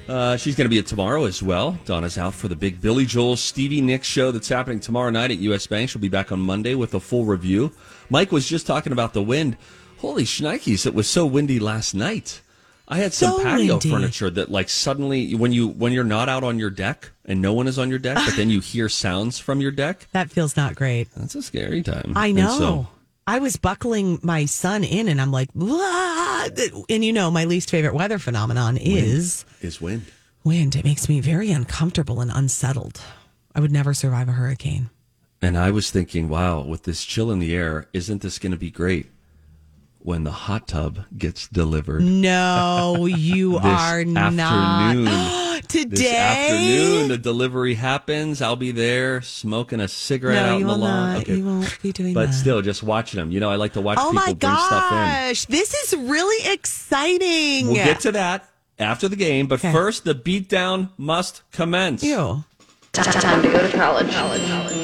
Uh, 0.07 0.37
she's 0.37 0.55
going 0.55 0.65
to 0.65 0.69
be 0.69 0.79
at 0.79 0.85
tomorrow 0.85 1.25
as 1.25 1.43
well. 1.43 1.77
Donna's 1.85 2.17
out 2.17 2.33
for 2.33 2.47
the 2.47 2.55
big 2.55 2.79
Billy 2.81 3.05
Joel 3.05 3.35
Stevie 3.35 3.81
Nicks 3.81 4.07
show 4.07 4.31
that's 4.31 4.47
happening 4.47 4.79
tomorrow 4.79 5.09
night 5.09 5.31
at 5.31 5.37
US 5.39 5.67
Bank. 5.67 5.89
She'll 5.89 6.01
be 6.01 6.07
back 6.09 6.31
on 6.31 6.39
Monday 6.39 6.75
with 6.75 6.93
a 6.93 6.99
full 6.99 7.25
review. 7.25 7.73
Mike 8.09 8.31
was 8.31 8.47
just 8.47 8.65
talking 8.65 8.93
about 8.93 9.13
the 9.13 9.21
wind. 9.21 9.57
Holy 9.97 10.23
shnikes, 10.23 10.85
it 10.85 10.93
was 10.93 11.09
so 11.09 11.25
windy 11.25 11.59
last 11.59 11.93
night. 11.93 12.41
I 12.87 12.99
had 12.99 13.11
some 13.13 13.31
So 13.37 13.43
patio 13.43 13.73
windy. 13.73 13.89
furniture 13.89 14.29
that 14.29 14.49
like 14.49 14.69
suddenly 14.69 15.35
when 15.35 15.51
you 15.51 15.67
when 15.67 15.91
you're 15.91 16.05
not 16.05 16.29
out 16.29 16.45
on 16.45 16.57
your 16.57 16.69
deck 16.69 17.11
and 17.25 17.41
no 17.41 17.51
one 17.51 17.67
is 17.67 17.77
on 17.77 17.89
your 17.89 17.99
deck, 17.99 18.15
but 18.15 18.35
then 18.37 18.49
you 18.49 18.61
hear 18.61 18.87
sounds 18.87 19.39
from 19.39 19.59
your 19.59 19.71
deck. 19.71 20.07
That 20.13 20.31
feels 20.31 20.55
not 20.55 20.75
great. 20.75 21.11
That's 21.13 21.35
a 21.35 21.41
scary 21.41 21.83
time. 21.83 22.13
I 22.15 22.31
know. 22.31 22.87
I 23.27 23.39
was 23.39 23.57
buckling 23.57 24.19
my 24.23 24.45
son 24.45 24.83
in, 24.85 25.09
and 25.09 25.19
I'm 25.21 25.31
like, 25.31 25.53
"Blah." 25.53 26.47
and 26.89 27.03
you 27.03 27.11
know, 27.11 27.29
my 27.29 27.43
least 27.43 27.69
favorite 27.69 27.93
weather 27.93 28.19
phenomenon 28.19 28.77
is 28.77 29.43
is 29.61 29.81
wind. 29.81 30.05
wind. 30.43 30.75
It 30.77 30.85
makes 30.85 31.09
me 31.09 31.19
very 31.19 31.51
uncomfortable 31.51 32.21
and 32.21 32.31
unsettled. 32.33 33.01
I 33.53 33.59
would 33.59 33.71
never 33.71 33.93
survive 33.93 34.29
a 34.29 34.33
hurricane. 34.33 34.89
And 35.41 35.57
I 35.57 35.71
was 35.71 35.91
thinking, 35.91 36.29
wow, 36.29 36.61
with 36.61 36.83
this 36.83 37.03
chill 37.03 37.29
in 37.31 37.39
the 37.39 37.53
air, 37.55 37.87
isn't 37.93 38.21
this 38.21 38.39
going 38.39 38.53
to 38.53 38.57
be 38.57 38.71
great 38.71 39.07
when 39.99 40.23
the 40.23 40.31
hot 40.31 40.67
tub 40.67 41.03
gets 41.17 41.47
delivered? 41.47 42.01
No, 42.03 43.05
you 43.07 43.57
are 43.61 43.99
afternoon. 43.99 44.35
not. 44.35 45.43
This 45.69 45.83
Today? 45.83 46.17
afternoon, 46.17 47.07
the 47.09 47.17
delivery 47.17 47.73
happens. 47.75 48.41
I'll 48.41 48.55
be 48.55 48.71
there 48.71 49.21
smoking 49.21 49.79
a 49.79 49.87
cigarette 49.87 50.45
no, 50.45 50.53
out 50.53 50.59
you 50.59 50.61
in 50.61 50.67
the 50.67 50.77
lawn. 50.77 51.13
not. 51.15 51.27
You 51.27 51.45
won't 51.45 51.81
be 51.81 51.91
doing 51.91 52.13
But 52.13 52.27
that. 52.27 52.33
still, 52.33 52.61
just 52.61 52.83
watching 52.83 53.19
them. 53.19 53.31
You 53.31 53.39
know, 53.39 53.49
I 53.49 53.55
like 53.57 53.73
to 53.73 53.81
watch 53.81 53.97
oh 53.99 54.11
people 54.11 54.13
my 54.13 54.25
bring 54.33 54.37
stuff 54.39 54.91
in. 54.91 54.97
gosh, 54.97 55.45
this 55.45 55.73
is 55.73 55.93
really 55.99 56.51
exciting. 56.53 57.67
We'll 57.67 57.75
get 57.75 57.99
to 58.01 58.11
that 58.13 58.49
after 58.79 59.07
the 59.07 59.15
game, 59.15 59.47
but 59.47 59.59
Okay. 59.59 59.71
first, 59.71 60.03
the 60.05 60.15
beatdown 60.15 60.89
must 60.97 61.41
commence. 61.51 62.03
you. 62.03 62.43
Time 62.93 63.43
to 63.43 63.51
go 63.51 63.59
to 63.61 63.77
college. 63.77 64.11
college. 64.11 64.41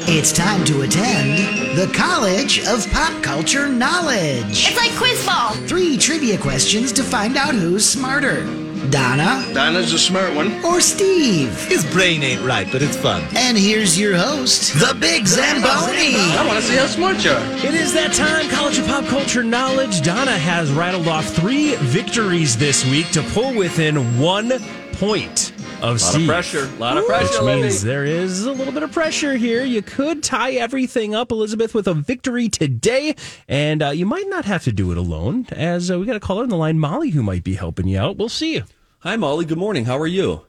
It's 0.07 0.31
time 0.31 0.63
to 0.65 0.81
attend 0.81 1.75
the 1.75 1.91
College 1.95 2.59
of 2.67 2.85
Pop 2.91 3.23
Culture 3.23 3.67
Knowledge. 3.67 4.67
It's 4.67 4.77
like 4.77 4.91
quiz 4.97 5.25
ball. 5.25 5.53
Three 5.67 5.97
trivia 5.97 6.37
questions 6.37 6.91
to 6.91 7.03
find 7.03 7.37
out 7.37 7.55
who's 7.55 7.89
smarter 7.89 8.45
Donna 8.89 9.53
Donna's 9.53 9.93
a 9.93 9.99
smart 9.99 10.33
one. 10.35 10.63
or 10.63 10.81
Steve. 10.81 11.57
His 11.67 11.85
brain 11.91 12.23
ain't 12.23 12.41
right, 12.41 12.67
but 12.71 12.81
it's 12.81 12.97
fun. 12.97 13.23
And 13.35 13.57
here's 13.57 13.99
your 13.99 14.15
host, 14.15 14.73
the 14.73 14.95
Big 14.99 15.25
Zamboni. 15.27 16.15
I 16.15 16.43
want 16.45 16.59
to 16.59 16.65
see 16.65 16.75
how 16.75 16.87
smart 16.87 17.23
you 17.23 17.31
are. 17.31 17.65
It 17.65 17.73
is 17.73 17.93
that 17.93 18.13
time, 18.13 18.49
College 18.49 18.79
of 18.79 18.87
Pop 18.87 19.05
Culture 19.05 19.43
Knowledge. 19.43 20.01
Donna 20.01 20.37
has 20.37 20.71
rattled 20.71 21.07
off 21.07 21.25
three 21.33 21.75
victories 21.75 22.57
this 22.57 22.85
week 22.89 23.09
to 23.11 23.21
pull 23.21 23.53
within 23.55 24.19
one 24.19 24.51
point 24.93 25.53
of 25.83 25.89
A 25.89 25.91
lot 25.91 25.99
Steve. 25.99 26.21
of 26.21 26.27
pressure. 26.33 26.65
A 26.65 26.79
lot 26.79 26.97
of 26.97 27.05
pressure, 27.05 27.27
Which 27.33 27.41
Libby. 27.41 27.61
means 27.63 27.81
there 27.83 28.05
is 28.05 28.45
a 28.45 28.51
little 28.53 28.73
bit 28.73 28.83
of 28.83 28.91
pressure 28.91 29.35
here. 29.35 29.63
You 29.65 29.81
could 29.81 30.23
tie 30.23 30.53
everything 30.53 31.13
up, 31.13 31.31
Elizabeth, 31.31 31.75
with 31.75 31.87
a 31.87 31.93
victory 31.93 32.47
today, 32.49 33.15
and 33.49 33.83
uh, 33.83 33.89
you 33.89 34.05
might 34.05 34.27
not 34.29 34.45
have 34.45 34.63
to 34.63 34.71
do 34.71 34.91
it 34.91 34.97
alone. 34.97 35.45
As 35.51 35.91
uh, 35.91 35.99
we 35.99 36.05
got 36.05 36.15
a 36.15 36.21
caller 36.21 36.43
on 36.43 36.49
the 36.49 36.55
line, 36.57 36.79
Molly, 36.79 37.09
who 37.11 37.21
might 37.21 37.43
be 37.43 37.55
helping 37.55 37.87
you 37.87 37.99
out. 37.99 38.17
We'll 38.17 38.29
see 38.29 38.55
you. 38.55 38.63
Hi, 38.99 39.17
Molly. 39.17 39.43
Good 39.45 39.57
morning. 39.57 39.85
How 39.85 39.97
are 39.99 40.07
you? 40.07 40.45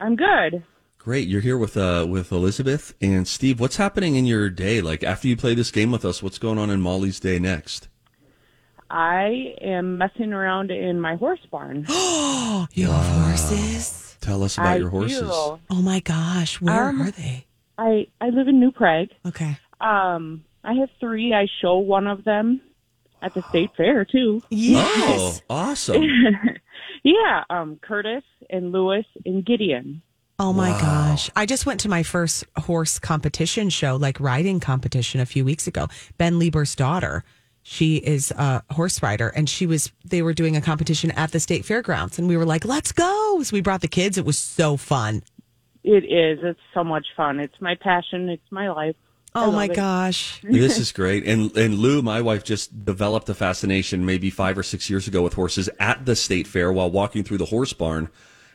I'm 0.00 0.14
good. 0.14 0.62
Great. 0.98 1.26
You're 1.28 1.40
here 1.40 1.56
with 1.56 1.74
uh, 1.76 2.06
with 2.08 2.30
Elizabeth 2.30 2.94
and 3.00 3.26
Steve. 3.26 3.58
What's 3.60 3.76
happening 3.78 4.14
in 4.16 4.26
your 4.26 4.50
day? 4.50 4.82
Like 4.82 5.02
after 5.02 5.26
you 5.28 5.36
play 5.36 5.54
this 5.54 5.70
game 5.70 5.90
with 5.90 6.04
us, 6.04 6.22
what's 6.22 6.38
going 6.38 6.58
on 6.58 6.68
in 6.68 6.82
Molly's 6.82 7.18
day 7.18 7.38
next? 7.38 7.88
I 8.90 9.54
am 9.62 9.96
messing 9.98 10.32
around 10.34 10.70
in 10.70 11.00
my 11.00 11.16
horse 11.16 11.40
barn. 11.50 11.86
You 12.74 12.90
have 12.90 13.26
horses? 13.26 14.07
Tell 14.20 14.42
us 14.42 14.56
about 14.56 14.68
I 14.68 14.76
your 14.76 14.88
horses. 14.90 15.20
do. 15.20 15.26
Oh 15.30 15.82
my 15.82 16.00
gosh, 16.00 16.60
where 16.60 16.88
Um, 16.88 17.02
are 17.02 17.10
they? 17.10 17.46
I 17.76 18.06
I 18.20 18.30
live 18.30 18.48
in 18.48 18.58
New 18.60 18.72
Prague. 18.72 19.08
Okay. 19.26 19.58
Um, 19.80 20.44
I 20.64 20.74
have 20.74 20.88
three. 21.00 21.32
I 21.32 21.46
show 21.62 21.78
one 21.78 22.06
of 22.08 22.24
them 22.24 22.60
at 23.22 23.34
the 23.34 23.42
state 23.48 23.70
fair 23.76 24.04
too. 24.04 24.42
Yes. 24.50 25.42
Oh, 25.48 25.54
awesome. 25.54 26.02
Yeah. 27.04 27.44
Um, 27.48 27.78
Curtis 27.80 28.24
and 28.50 28.72
Lewis 28.72 29.06
and 29.24 29.44
Gideon. 29.46 30.02
Oh 30.40 30.52
my 30.52 30.70
gosh. 30.80 31.30
I 31.36 31.46
just 31.46 31.64
went 31.64 31.80
to 31.80 31.88
my 31.88 32.02
first 32.02 32.44
horse 32.56 32.98
competition 32.98 33.70
show, 33.70 33.96
like 33.96 34.18
riding 34.20 34.58
competition 34.60 35.20
a 35.20 35.26
few 35.26 35.44
weeks 35.44 35.66
ago. 35.66 35.88
Ben 36.16 36.38
Leber's 36.40 36.74
daughter, 36.74 37.24
she 37.70 37.96
is 37.96 38.30
a 38.30 38.62
horse 38.70 39.02
rider 39.02 39.28
and 39.28 39.46
she 39.46 39.66
was, 39.66 39.92
they 40.02 40.22
were 40.22 40.32
doing 40.32 40.56
a 40.56 40.60
competition 40.62 41.10
at 41.10 41.32
the 41.32 41.38
state 41.38 41.66
fairgrounds 41.66 42.18
and 42.18 42.26
we 42.26 42.34
were 42.34 42.46
like, 42.46 42.64
let's 42.64 42.92
go. 42.92 43.42
So 43.42 43.52
we 43.52 43.60
brought 43.60 43.82
the 43.82 43.88
kids. 43.88 44.16
It 44.16 44.24
was 44.24 44.38
so 44.38 44.78
fun. 44.78 45.22
It 45.84 46.04
is. 46.04 46.38
It's 46.42 46.58
so 46.72 46.82
much 46.82 47.04
fun. 47.14 47.38
It's 47.40 47.60
my 47.60 47.74
passion. 47.74 48.30
It's 48.30 48.50
my 48.50 48.70
life. 48.70 48.96
Oh 49.34 49.52
my 49.52 49.66
it. 49.66 49.74
gosh. 49.74 50.40
this 50.42 50.78
is 50.78 50.92
great. 50.92 51.26
And 51.26 51.54
and 51.58 51.74
Lou, 51.74 52.00
my 52.00 52.22
wife, 52.22 52.42
just 52.42 52.86
developed 52.86 53.28
a 53.28 53.34
fascination 53.34 54.06
maybe 54.06 54.30
five 54.30 54.56
or 54.56 54.62
six 54.62 54.88
years 54.88 55.06
ago 55.06 55.20
with 55.20 55.34
horses 55.34 55.68
at 55.78 56.06
the 56.06 56.16
state 56.16 56.46
fair 56.46 56.72
while 56.72 56.90
walking 56.90 57.22
through 57.22 57.36
the 57.36 57.44
horse 57.44 57.74
barn, 57.74 58.08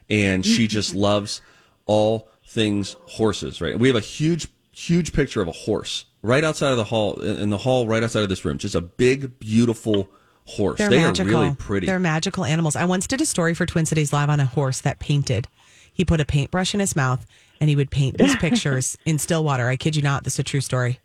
and 0.09 0.43
she 0.43 0.67
just 0.77 0.95
loves 0.95 1.39
all 1.85 2.29
things 2.47 2.95
horses. 3.05 3.61
Right. 3.61 3.77
We 3.77 3.89
have 3.89 3.95
a 3.95 4.01
huge, 4.01 4.47
huge 4.73 5.13
picture 5.13 5.41
of 5.41 5.47
a 5.47 5.53
horse 5.53 6.05
right 6.21 6.43
outside 6.43 6.71
of 6.71 6.77
the 6.77 6.83
hall 6.85 7.19
in 7.21 7.49
the 7.49 7.57
hall 7.57 7.87
right 7.87 8.03
outside 8.03 8.23
of 8.23 8.29
this 8.29 8.43
room. 8.43 8.57
Just 8.57 8.75
a 8.75 8.81
big, 8.81 9.39
beautiful 9.39 10.09
horse. 10.45 10.77
They're 10.79 10.89
they 10.89 10.97
magical. 10.97 11.35
are 11.35 11.41
really 11.43 11.55
pretty. 11.55 11.87
They're 11.87 11.99
magical 11.99 12.45
animals. 12.45 12.75
I 12.75 12.85
once 12.85 13.07
did 13.07 13.21
a 13.21 13.25
story 13.25 13.53
for 13.53 13.65
Twin 13.65 13.85
Cities 13.85 14.11
Live 14.11 14.29
on 14.29 14.39
a 14.39 14.45
horse 14.45 14.81
that 14.81 14.99
painted. 14.99 15.47
He 15.93 16.03
put 16.03 16.19
a 16.19 16.25
paintbrush 16.25 16.73
in 16.73 16.79
his 16.79 16.95
mouth 16.95 17.25
and 17.61 17.69
he 17.69 17.75
would 17.75 17.91
paint 17.91 18.17
these 18.17 18.35
pictures 18.37 18.97
in 19.05 19.19
Stillwater. 19.19 19.67
I 19.67 19.75
kid 19.75 19.95
you 19.95 20.01
not. 20.01 20.23
This 20.23 20.33
is 20.33 20.39
a 20.39 20.43
true 20.43 20.61
story. 20.61 20.99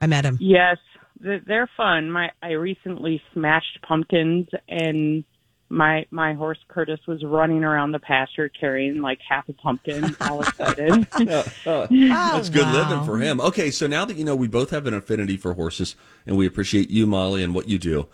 I 0.00 0.06
met 0.06 0.24
him. 0.24 0.38
Yes, 0.40 0.78
they're 1.20 1.70
fun. 1.76 2.10
My 2.10 2.30
I 2.42 2.52
recently 2.52 3.22
smashed 3.34 3.78
pumpkins, 3.86 4.48
and 4.68 5.24
my 5.70 6.04
my 6.10 6.34
horse 6.34 6.58
Curtis 6.68 6.98
was 7.06 7.24
running 7.24 7.62
around 7.62 7.92
the 7.92 8.00
pasture 8.00 8.48
carrying 8.48 9.00
like 9.00 9.20
half 9.26 9.48
a 9.48 9.52
pumpkin, 9.52 10.16
all 10.20 10.42
excited. 10.46 11.06
That's 11.12 12.50
good 12.50 12.62
wow. 12.62 12.72
living 12.72 13.04
for 13.04 13.18
him. 13.18 13.40
Okay, 13.40 13.70
so 13.70 13.86
now 13.86 14.04
that 14.04 14.16
you 14.16 14.24
know 14.24 14.34
we 14.34 14.48
both 14.48 14.70
have 14.70 14.86
an 14.86 14.94
affinity 14.94 15.36
for 15.36 15.54
horses 15.54 15.94
and 16.26 16.36
we 16.36 16.46
appreciate 16.46 16.90
you, 16.90 17.06
Molly, 17.06 17.42
and 17.44 17.54
what 17.54 17.68
you 17.68 17.78
do, 17.78 18.08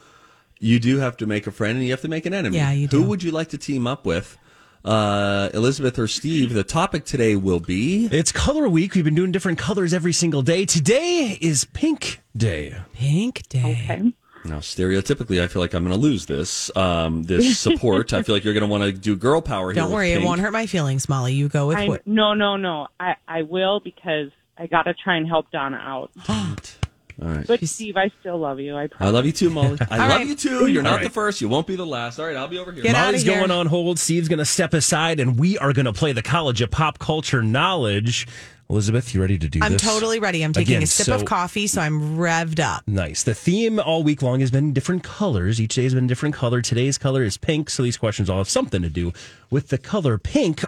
you 0.60 0.78
do 0.78 0.98
have 0.98 1.16
to 1.16 1.26
make 1.26 1.46
a 1.46 1.50
friend 1.50 1.76
and 1.76 1.84
you 1.84 1.92
have 1.92 2.02
to 2.02 2.08
make 2.08 2.26
an 2.26 2.34
enemy. 2.34 2.58
Yeah, 2.58 2.72
you 2.72 2.88
do. 2.88 3.02
Who 3.02 3.08
would 3.08 3.22
you 3.22 3.30
like 3.30 3.48
to 3.48 3.58
team 3.58 3.86
up 3.86 4.04
with? 4.04 4.36
Uh, 4.84 5.48
Elizabeth 5.52 5.98
or 5.98 6.06
Steve? 6.06 6.52
The 6.52 6.62
topic 6.62 7.04
today 7.04 7.34
will 7.34 7.58
be 7.58 8.06
It's 8.12 8.30
Color 8.30 8.68
Week. 8.68 8.94
We've 8.94 9.04
been 9.04 9.16
doing 9.16 9.32
different 9.32 9.58
colors 9.58 9.92
every 9.92 10.12
single 10.12 10.42
day. 10.42 10.64
Today 10.64 11.36
is 11.40 11.64
Pink 11.64 12.20
Day. 12.36 12.76
Pink 12.92 13.48
Day. 13.48 13.82
okay. 13.90 14.12
Now 14.46 14.59
stereotypically. 14.59 15.42
I 15.42 15.46
feel 15.46 15.61
like 15.61 15.74
I'm 15.74 15.85
going 15.85 15.94
to 15.94 16.00
lose 16.00 16.26
this 16.26 16.74
um, 16.76 17.24
this 17.24 17.59
support. 17.66 18.12
I 18.12 18.22
feel 18.22 18.35
like 18.35 18.44
you're 18.44 18.54
going 18.54 18.62
to 18.62 18.68
want 18.68 18.85
to 18.85 18.92
do 18.92 19.16
girl 19.16 19.40
power 19.40 19.72
here. 19.72 19.82
Don't 19.82 19.92
worry, 19.92 20.12
it 20.12 20.22
won't 20.22 20.40
hurt 20.40 20.52
my 20.52 20.66
feelings, 20.66 21.09
Molly. 21.09 21.35
You 21.35 21.48
go 21.48 21.68
with 21.68 21.78
I, 21.78 21.88
what? 21.88 22.06
no, 22.06 22.35
no, 22.35 22.56
no. 22.56 22.88
I 22.98 23.16
I 23.26 23.42
will 23.42 23.80
because 23.80 24.30
I 24.59 24.66
got 24.66 24.82
to 24.85 24.94
try 24.94 25.16
and 25.16 25.26
help 25.26 25.50
Donna 25.50 25.76
out. 25.76 26.11
All 27.22 27.28
right. 27.28 27.46
But 27.46 27.66
Steve, 27.66 27.96
I 27.96 28.11
still 28.20 28.38
love 28.38 28.61
you. 28.61 28.76
I 28.76 28.88
I 29.00 29.09
love 29.09 29.24
you 29.24 29.32
too, 29.32 29.48
Molly. 29.48 29.78
I 29.90 29.96
love 29.96 30.18
right. 30.18 30.26
you 30.26 30.35
too. 30.35 30.66
You're 30.66 30.82
not 30.82 30.90
All 30.90 30.96
right. 30.98 31.04
the 31.04 31.11
first. 31.11 31.40
You 31.40 31.48
won't 31.48 31.66
be 31.66 31.74
the 31.76 31.87
last. 31.87 32.18
All 32.18 32.26
right, 32.26 32.37
I'll 32.37 32.48
be 32.48 32.59
over 32.59 32.72
here. 32.72 32.82
Get 32.82 32.94
out 32.94 33.06
Molly's 33.06 33.22
of 33.22 33.28
here. 33.28 33.38
going 33.38 33.50
on 33.50 33.66
hold. 33.66 33.98
Steve's 33.98 34.28
going 34.28 34.38
to 34.38 34.44
step 34.44 34.74
aside, 34.74 35.18
and 35.18 35.38
we 35.38 35.56
are 35.56 35.72
going 35.72 35.87
to 35.87 35.94
play 35.94 36.12
the 36.12 36.22
College 36.22 36.61
of 36.61 36.70
Pop 36.70 36.98
Culture 36.98 37.42
Knowledge. 37.42 38.26
Elizabeth, 38.68 39.14
you 39.14 39.20
ready 39.20 39.38
to 39.38 39.48
do 39.48 39.61
this? 39.61 39.70
I'm 39.70 39.76
totally 39.76 40.18
ready. 40.18 40.42
I'm 40.42 40.52
taking 40.52 40.74
Again, 40.74 40.83
a 40.83 40.87
sip 40.87 41.07
so- 41.07 41.14
of 41.14 41.24
coffee, 41.24 41.66
so 41.66 41.81
I'm 41.81 42.16
revved 42.16 42.59
up. 42.61 42.83
Nice. 42.87 43.22
The 43.22 43.35
theme 43.35 43.79
all 43.79 44.02
week 44.02 44.22
long 44.22 44.40
has 44.40 44.50
been 44.50 44.72
different 44.72 45.05
colors. 45.05 45.61
Each 45.61 45.74
day 45.74 45.85
has 45.85 45.94
been 45.94 46.05
a 46.05 46.09
different 46.09 46.35
color. 46.35 46.61
Today's 46.62 46.98
color 46.98 47.22
is 47.22 47.37
pink, 47.37 47.70
so 47.70 47.83
these 47.83 47.96
questions 47.96 48.29
all 48.29 48.38
have 48.38 48.48
something 48.48 48.83
to 48.83 48.90
do 48.90 49.12
with 49.50 49.68
the 49.68 49.79
color 49.79 50.18
pink. 50.18 50.64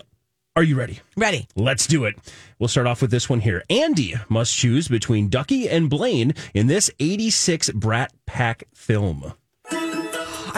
Are 0.56 0.62
you 0.62 0.76
ready? 0.76 1.00
Ready. 1.16 1.46
Let's 1.54 1.86
do 1.86 2.04
it. 2.04 2.16
We'll 2.58 2.68
start 2.68 2.88
off 2.88 3.00
with 3.00 3.12
this 3.12 3.28
one 3.28 3.40
here. 3.40 3.62
Andy 3.70 4.14
must 4.28 4.56
choose 4.56 4.88
between 4.88 5.28
Ducky 5.28 5.68
and 5.68 5.88
Blaine 5.88 6.34
in 6.52 6.66
this 6.66 6.90
86 6.98 7.70
Brat 7.70 8.12
Pack 8.26 8.64
film. 8.74 9.34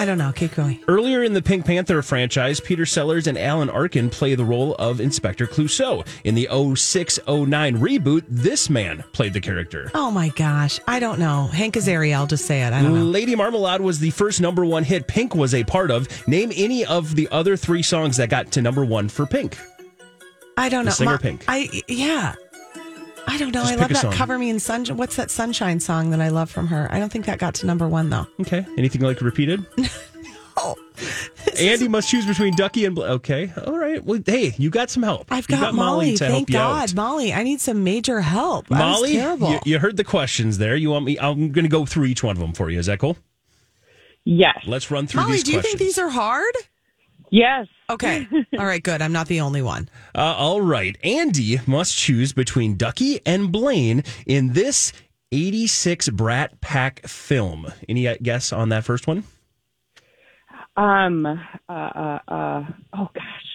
I 0.00 0.06
don't 0.06 0.16
know. 0.16 0.32
Keep 0.32 0.54
going. 0.54 0.82
Earlier 0.88 1.22
in 1.24 1.34
the 1.34 1.42
Pink 1.42 1.66
Panther 1.66 2.00
franchise, 2.00 2.58
Peter 2.58 2.86
Sellers 2.86 3.26
and 3.26 3.36
Alan 3.36 3.68
Arkin 3.68 4.08
play 4.08 4.34
the 4.34 4.46
role 4.46 4.74
of 4.76 4.98
Inspector 4.98 5.46
Clouseau. 5.48 6.06
In 6.24 6.34
the 6.34 6.48
0609 6.50 7.76
reboot, 7.76 8.24
this 8.26 8.70
man 8.70 9.04
played 9.12 9.34
the 9.34 9.42
character. 9.42 9.90
Oh 9.92 10.10
my 10.10 10.30
gosh. 10.30 10.80
I 10.88 11.00
don't 11.00 11.18
know. 11.18 11.48
Hank 11.48 11.74
Azaria, 11.74 12.14
I'll 12.14 12.26
just 12.26 12.46
say 12.46 12.62
it. 12.62 12.72
I 12.72 12.80
don't 12.80 12.94
know. 12.94 13.04
Lady 13.04 13.36
Marmalade 13.36 13.82
was 13.82 13.98
the 13.98 14.08
first 14.08 14.40
number 14.40 14.64
one 14.64 14.84
hit 14.84 15.06
Pink 15.06 15.34
was 15.34 15.52
a 15.52 15.64
part 15.64 15.90
of. 15.90 16.08
Name 16.26 16.50
any 16.54 16.86
of 16.86 17.14
the 17.14 17.28
other 17.30 17.58
three 17.58 17.82
songs 17.82 18.16
that 18.16 18.30
got 18.30 18.50
to 18.52 18.62
number 18.62 18.86
one 18.86 19.10
for 19.10 19.26
Pink. 19.26 19.58
I 20.56 20.70
don't 20.70 20.86
know. 20.86 20.92
Singer 20.92 21.18
Pink. 21.18 21.44
I 21.46 21.82
yeah. 21.88 22.36
I 23.30 23.38
don't 23.38 23.52
know. 23.54 23.62
Just 23.62 23.72
I 23.72 23.76
love 23.76 23.88
that 23.90 23.96
song. 23.98 24.12
"Cover 24.12 24.38
Me 24.38 24.50
in 24.50 24.60
Sunshine." 24.60 24.96
What's 24.96 25.16
that 25.16 25.30
"Sunshine" 25.30 25.80
song 25.80 26.10
that 26.10 26.20
I 26.20 26.28
love 26.28 26.50
from 26.50 26.66
her? 26.68 26.88
I 26.90 26.98
don't 26.98 27.10
think 27.10 27.26
that 27.26 27.38
got 27.38 27.54
to 27.56 27.66
number 27.66 27.88
one 27.88 28.10
though. 28.10 28.26
Okay. 28.40 28.66
Anything 28.76 29.00
like 29.02 29.20
repeated? 29.20 29.64
Oh, 30.62 30.76
Andy 31.58 31.88
must 31.88 32.10
choose 32.10 32.26
between 32.26 32.54
Ducky 32.54 32.84
and 32.84 32.94
Bla- 32.94 33.12
okay. 33.12 33.50
All 33.66 33.78
right. 33.78 34.04
Well, 34.04 34.20
hey, 34.26 34.52
you 34.58 34.68
got 34.68 34.90
some 34.90 35.02
help. 35.02 35.28
I've 35.32 35.48
You 35.48 35.56
got, 35.56 35.72
Molly. 35.74 36.12
to 36.16 36.18
Thank 36.18 36.32
help 36.34 36.48
you 36.50 36.52
God, 36.54 36.90
out. 36.90 36.94
Molly. 36.94 37.32
I 37.32 37.44
need 37.44 37.62
some 37.62 37.82
major 37.82 38.20
help. 38.20 38.68
Molly, 38.68 39.14
you, 39.14 39.58
you 39.64 39.78
heard 39.78 39.96
the 39.96 40.04
questions 40.04 40.58
there. 40.58 40.76
You 40.76 40.90
want 40.90 41.06
me? 41.06 41.18
I'm 41.18 41.50
going 41.52 41.64
to 41.64 41.70
go 41.70 41.86
through 41.86 42.06
each 42.06 42.22
one 42.22 42.36
of 42.36 42.40
them 42.40 42.52
for 42.52 42.68
you. 42.68 42.78
Is 42.78 42.86
that 42.86 42.98
cool? 42.98 43.16
Yes. 44.24 44.58
Let's 44.66 44.90
run 44.90 45.06
through 45.06 45.22
Molly, 45.22 45.34
these 45.34 45.44
do 45.44 45.52
you 45.52 45.60
questions. 45.60 45.78
think 45.78 45.88
these 45.88 45.98
are 45.98 46.10
hard? 46.10 46.54
Yes. 47.30 47.66
Okay. 47.88 48.26
All 48.58 48.66
right. 48.66 48.82
Good. 48.82 49.00
I'm 49.02 49.12
not 49.12 49.28
the 49.28 49.40
only 49.40 49.62
one. 49.62 49.88
Uh, 50.14 50.34
all 50.36 50.60
right. 50.60 50.96
Andy 51.02 51.60
must 51.66 51.96
choose 51.96 52.32
between 52.32 52.76
Ducky 52.76 53.20
and 53.24 53.50
Blaine 53.50 54.02
in 54.26 54.52
this 54.52 54.92
86 55.32 56.08
Brat 56.10 56.60
Pack 56.60 57.06
film. 57.06 57.72
Any 57.88 58.08
uh, 58.08 58.16
guess 58.22 58.52
on 58.52 58.68
that 58.70 58.84
first 58.84 59.06
one? 59.06 59.24
Um. 60.76 61.26
Uh. 61.26 61.38
Uh. 61.68 62.18
uh 62.28 62.64
oh 62.94 63.08
gosh. 63.14 63.49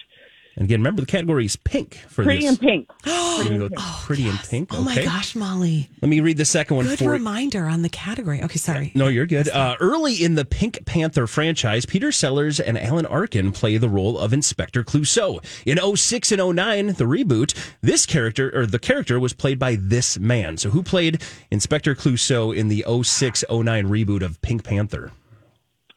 And 0.56 0.64
Again, 0.64 0.80
remember 0.80 1.02
the 1.02 1.06
category 1.06 1.44
is 1.44 1.54
pink 1.54 1.96
for 2.08 2.24
Pretty 2.24 2.40
this. 2.46 2.52
in 2.52 2.56
pink. 2.56 2.90
You're 3.04 3.44
gonna 3.44 3.68
go 3.68 3.68
pretty 3.76 4.26
in 4.26 4.38
pink. 4.38 4.70
Oh 4.72 4.80
my 4.80 4.94
gosh, 5.04 5.34
Molly. 5.36 5.90
Let 6.00 6.08
me 6.08 6.20
read 6.20 6.38
the 6.38 6.46
second 6.46 6.76
one 6.76 6.86
Good 6.86 6.98
for 7.00 7.10
reminder 7.10 7.66
on 7.66 7.82
the 7.82 7.90
category. 7.90 8.42
Okay, 8.42 8.56
sorry. 8.56 8.92
No, 8.94 9.08
you're 9.08 9.26
good. 9.26 9.50
Uh, 9.50 9.76
early 9.78 10.14
in 10.24 10.34
the 10.34 10.46
Pink 10.46 10.86
Panther 10.86 11.26
franchise, 11.26 11.84
Peter 11.84 12.10
Sellers 12.10 12.58
and 12.58 12.78
Alan 12.78 13.04
Arkin 13.04 13.52
play 13.52 13.76
the 13.76 13.90
role 13.90 14.18
of 14.18 14.32
Inspector 14.32 14.82
Clouseau. 14.84 15.44
In 15.66 15.78
06 15.96 16.32
and 16.32 16.56
09, 16.56 16.86
the 16.94 17.04
reboot, 17.04 17.54
this 17.82 18.06
character, 18.06 18.50
or 18.58 18.64
the 18.64 18.78
character, 18.78 19.20
was 19.20 19.34
played 19.34 19.58
by 19.58 19.76
this 19.78 20.18
man. 20.18 20.56
So 20.56 20.70
who 20.70 20.82
played 20.82 21.22
Inspector 21.50 21.94
Clouseau 21.96 22.56
in 22.56 22.68
the 22.68 22.82
06 23.02 23.44
09 23.50 23.88
reboot 23.88 24.22
of 24.22 24.40
Pink 24.40 24.64
Panther? 24.64 25.12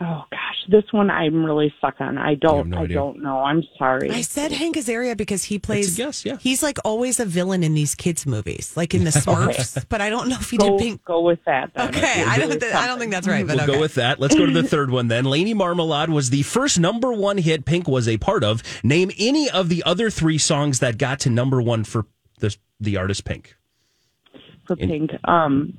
Oh 0.02 0.26
gosh, 0.32 0.49
this 0.68 0.84
one 0.92 1.10
I'm 1.10 1.46
really 1.46 1.74
stuck 1.78 2.02
on. 2.02 2.18
I 2.18 2.36
don't. 2.36 2.70
no 2.70 2.78
I 2.80 2.82
idea. 2.82 2.96
don't 2.98 3.22
know. 3.22 3.40
I'm 3.40 3.64
sorry. 3.78 4.12
I 4.12 4.22
said 4.22 4.52
Hank 4.52 4.76
Azaria 4.76 5.16
because 5.16 5.44
he 5.46 5.58
plays. 5.60 5.96
guess, 5.96 6.26
yeah. 6.26 6.38
He's 6.40 6.62
like 6.62 6.78
always 6.84 7.20
a 7.20 7.26
villain 7.26 7.64
in 7.64 7.74
these 7.74 7.96
kids' 7.96 8.26
movies, 8.26 8.74
like 8.76 8.94
in 8.94 9.04
the 9.04 9.10
Smurfs. 9.26 9.86
but 9.90 10.02
I 10.02 10.10
don't 10.10 10.28
know 10.30 10.38
if 10.40 10.50
he 10.50 10.58
go, 10.58 10.78
did 10.78 10.80
pink. 10.80 11.06
go 11.06 11.22
with 11.22 11.40
that. 11.46 11.72
Then. 11.76 11.90
Okay, 11.90 12.24
I 12.24 12.38
don't. 12.38 12.60
Th- 12.60 12.74
I 12.74 12.88
don't 12.88 13.00
think 13.00 13.12
that's 13.12 13.28
right. 13.28 13.46
But 13.48 13.56
We'll 13.56 13.64
okay. 13.66 13.74
go 13.74 13.80
with 13.80 13.96
that. 13.96 14.20
Let's 14.20 14.36
go 14.36 14.46
to 14.46 14.52
the 14.52 14.64
third 14.68 14.92
one 14.92 15.08
then. 15.08 15.26
Lady 15.26 15.54
Marmalade 15.54 16.10
was 16.10 16.30
the 16.30 16.44
first 16.44 16.80
number 16.80 17.12
one 17.14 17.38
hit 17.38 17.66
Pink 17.66 17.88
was 17.88 18.08
a 18.08 18.18
part 18.18 18.44
of. 18.44 18.62
Name 18.84 19.12
any 19.18 19.50
of 19.50 19.70
the 19.70 19.84
other 19.84 20.10
three 20.10 20.38
songs 20.38 20.80
that 20.80 20.98
got 20.98 21.20
to 21.22 21.30
number 21.30 21.62
one 21.62 21.84
for 21.84 22.06
the, 22.40 22.56
the 22.80 22.98
artist 22.98 23.26
Pink. 23.26 23.56
for 24.68 24.76
pink. 24.76 25.12
Um, 25.26 25.78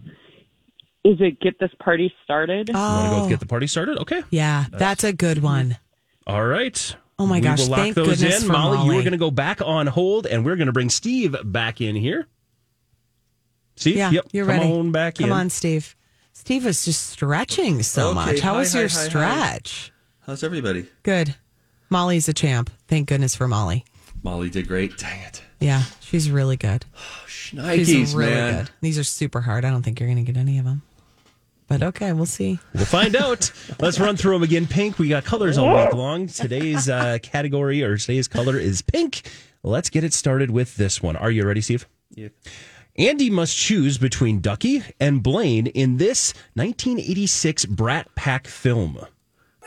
is 1.04 1.16
it 1.20 1.40
get 1.40 1.58
this 1.58 1.70
party 1.82 2.12
started? 2.24 2.68
You 2.68 2.74
want 2.74 3.10
to 3.10 3.16
Oh, 3.16 3.22
go 3.24 3.28
get 3.28 3.40
the 3.40 3.46
party 3.46 3.66
started? 3.66 3.98
Okay. 3.98 4.22
yeah, 4.30 4.66
that's 4.70 5.04
a 5.04 5.12
good 5.12 5.42
one. 5.42 5.78
All 6.26 6.44
right. 6.46 6.96
Oh 7.18 7.26
my 7.26 7.36
we 7.36 7.40
gosh, 7.42 7.60
will 7.60 7.68
lock 7.68 7.78
thank 7.80 7.94
those 7.96 8.08
goodness 8.20 8.42
in. 8.42 8.46
for 8.46 8.52
Molly, 8.52 8.84
You 8.86 8.98
are 8.98 9.02
going 9.02 9.12
to 9.12 9.18
go 9.18 9.30
back 9.30 9.60
on 9.62 9.86
hold, 9.86 10.26
and 10.26 10.44
we're 10.44 10.56
going 10.56 10.66
to 10.68 10.72
bring 10.72 10.88
Steve 10.90 11.36
back 11.44 11.80
in 11.80 11.94
here. 11.96 12.26
Steve, 13.76 13.96
Yeah, 13.96 14.10
yep, 14.10 14.26
you're 14.32 14.46
come 14.46 14.58
ready. 14.60 14.72
on 14.72 14.92
back 14.92 15.16
Come 15.16 15.26
in. 15.26 15.32
on, 15.32 15.50
Steve. 15.50 15.96
Steve 16.32 16.64
was 16.64 16.84
just 16.84 17.10
stretching 17.10 17.82
so 17.82 18.08
Okay, 18.08 18.14
much. 18.14 18.40
How 18.40 18.52
hi, 18.54 18.58
was 18.60 18.72
hi, 18.72 18.80
your 18.80 18.88
hi, 18.88 18.94
hi. 18.98 19.08
stretch? 19.08 19.92
How's 20.20 20.42
everybody? 20.42 20.86
Good. 21.02 21.34
Molly's 21.90 22.28
a 22.28 22.32
champ. 22.34 22.70
Thank 22.88 23.08
goodness 23.08 23.34
for 23.34 23.48
Molly. 23.48 23.84
Molly 24.22 24.48
did 24.50 24.68
great. 24.68 24.96
Dang 24.98 25.20
it. 25.22 25.42
Yeah, 25.60 25.82
she's 26.00 26.30
really 26.30 26.56
good. 26.56 26.84
Oh, 26.96 27.24
Nikes, 27.26 27.86
she's 27.86 28.14
really 28.14 28.30
man. 28.32 28.64
good. 28.64 28.70
These 28.80 28.98
are 28.98 29.04
super 29.04 29.40
hard. 29.40 29.64
I 29.64 29.70
don't 29.70 29.82
think 29.82 29.98
you're 30.00 30.08
going 30.08 30.24
to 30.24 30.30
get 30.32 30.38
any 30.38 30.58
of 30.58 30.64
them. 30.64 30.82
But 31.70 31.84
okay, 31.84 32.12
we'll 32.12 32.26
see. 32.26 32.58
We'll 32.74 32.84
find 32.84 33.14
out. 33.14 33.52
Let's 33.78 34.00
run 34.00 34.16
through 34.16 34.32
them 34.32 34.42
again. 34.42 34.66
Pink, 34.66 34.98
we 34.98 35.08
got 35.08 35.24
colors 35.24 35.56
all 35.56 35.72
week 35.72 35.94
long. 35.94 36.26
Today's 36.26 36.88
uh, 36.88 37.18
category 37.22 37.84
or 37.84 37.96
today's 37.96 38.26
color 38.26 38.58
is 38.58 38.82
pink. 38.82 39.22
Let's 39.62 39.88
get 39.88 40.02
it 40.02 40.12
started 40.12 40.50
with 40.50 40.74
this 40.74 41.00
one. 41.00 41.14
Are 41.14 41.30
you 41.30 41.46
ready, 41.46 41.60
Steve? 41.60 41.86
Yeah. 42.10 42.30
Andy 42.98 43.30
must 43.30 43.56
choose 43.56 43.98
between 43.98 44.40
Ducky 44.40 44.82
and 44.98 45.22
Blaine 45.22 45.68
in 45.68 45.98
this 45.98 46.34
1986 46.54 47.66
Brat 47.66 48.12
Pack 48.16 48.48
film. 48.48 48.98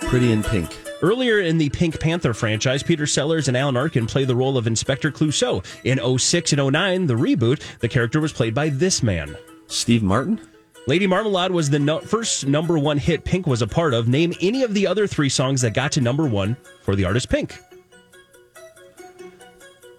Pretty 0.01 0.33
in 0.33 0.43
pink. 0.43 0.77
Earlier 1.01 1.39
in 1.39 1.57
the 1.57 1.69
Pink 1.69 2.01
Panther 2.01 2.33
franchise, 2.33 2.83
Peter 2.83 3.07
Sellers 3.07 3.47
and 3.47 3.55
Alan 3.55 3.77
Arkin 3.77 4.07
play 4.07 4.25
the 4.25 4.35
role 4.35 4.57
of 4.57 4.67
Inspector 4.67 5.09
Clouseau. 5.13 5.63
In 5.85 6.19
06 6.19 6.51
and 6.51 6.73
09, 6.73 7.07
the 7.07 7.13
reboot, 7.13 7.61
the 7.79 7.87
character 7.87 8.19
was 8.19 8.33
played 8.33 8.53
by 8.53 8.67
this 8.67 9.01
man. 9.01 9.37
Steve 9.67 10.03
Martin? 10.03 10.41
Lady 10.85 11.07
Marmalade 11.07 11.51
was 11.51 11.69
the 11.69 11.79
no- 11.79 11.99
first 11.99 12.45
number 12.45 12.77
one 12.77 12.97
hit 12.97 13.23
Pink 13.23 13.47
was 13.47 13.61
a 13.61 13.67
part 13.67 13.93
of. 13.93 14.07
Name 14.07 14.33
any 14.41 14.63
of 14.63 14.73
the 14.73 14.85
other 14.87 15.07
three 15.07 15.29
songs 15.29 15.61
that 15.61 15.73
got 15.73 15.91
to 15.93 16.01
number 16.01 16.25
one 16.27 16.57
for 16.83 16.95
the 16.95 17.05
artist 17.05 17.29
Pink. 17.29 17.57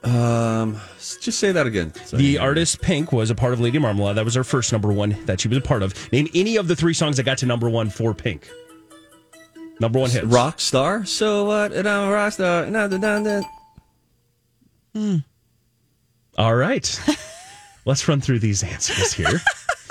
Um, 0.03 0.79
just 1.21 1.39
say 1.39 1.53
that 1.53 1.67
again. 1.67 1.93
So- 2.05 2.19
The 2.19 2.37
artist 2.39 2.83
Pink 2.83 3.13
was 3.13 3.31
a 3.31 3.35
part 3.35 3.55
of 3.55 3.61
Lady 3.61 3.79
Marmalade. 3.79 4.17
That 4.17 4.25
was 4.27 4.35
her 4.35 4.45
first 4.45 4.71
number 4.73 4.93
one 4.93 5.17
that 5.25 5.41
she 5.41 5.49
was 5.49 5.57
a 5.57 5.63
part 5.63 5.83
of. 5.83 5.95
Name 6.13 6.29
any 6.35 6.57
of 6.57 6.69
the 6.69 6.77
three 6.77 6.93
songs 6.95 7.17
that 7.17 7.23
got 7.23 7.39
to 7.39 7.47
number 7.47 7.71
one 7.71 7.89
for 7.89 8.13
Pink. 8.13 8.51
Number 9.81 9.99
one 9.99 10.11
hit. 10.11 10.25
rock 10.27 10.61
star. 10.61 11.05
So 11.07 11.47
what? 11.47 11.73
And 11.73 11.89
I'm 11.89 12.09
a 12.09 12.13
rock 12.13 12.35
star. 12.35 12.67
Na, 12.67 12.87
na, 12.87 12.99
na, 12.99 13.41
na. 14.95 15.19
All 16.37 16.55
right. 16.55 17.01
Let's 17.87 18.07
run 18.07 18.21
through 18.21 18.39
these 18.41 18.63
answers 18.63 19.13
here. 19.15 19.41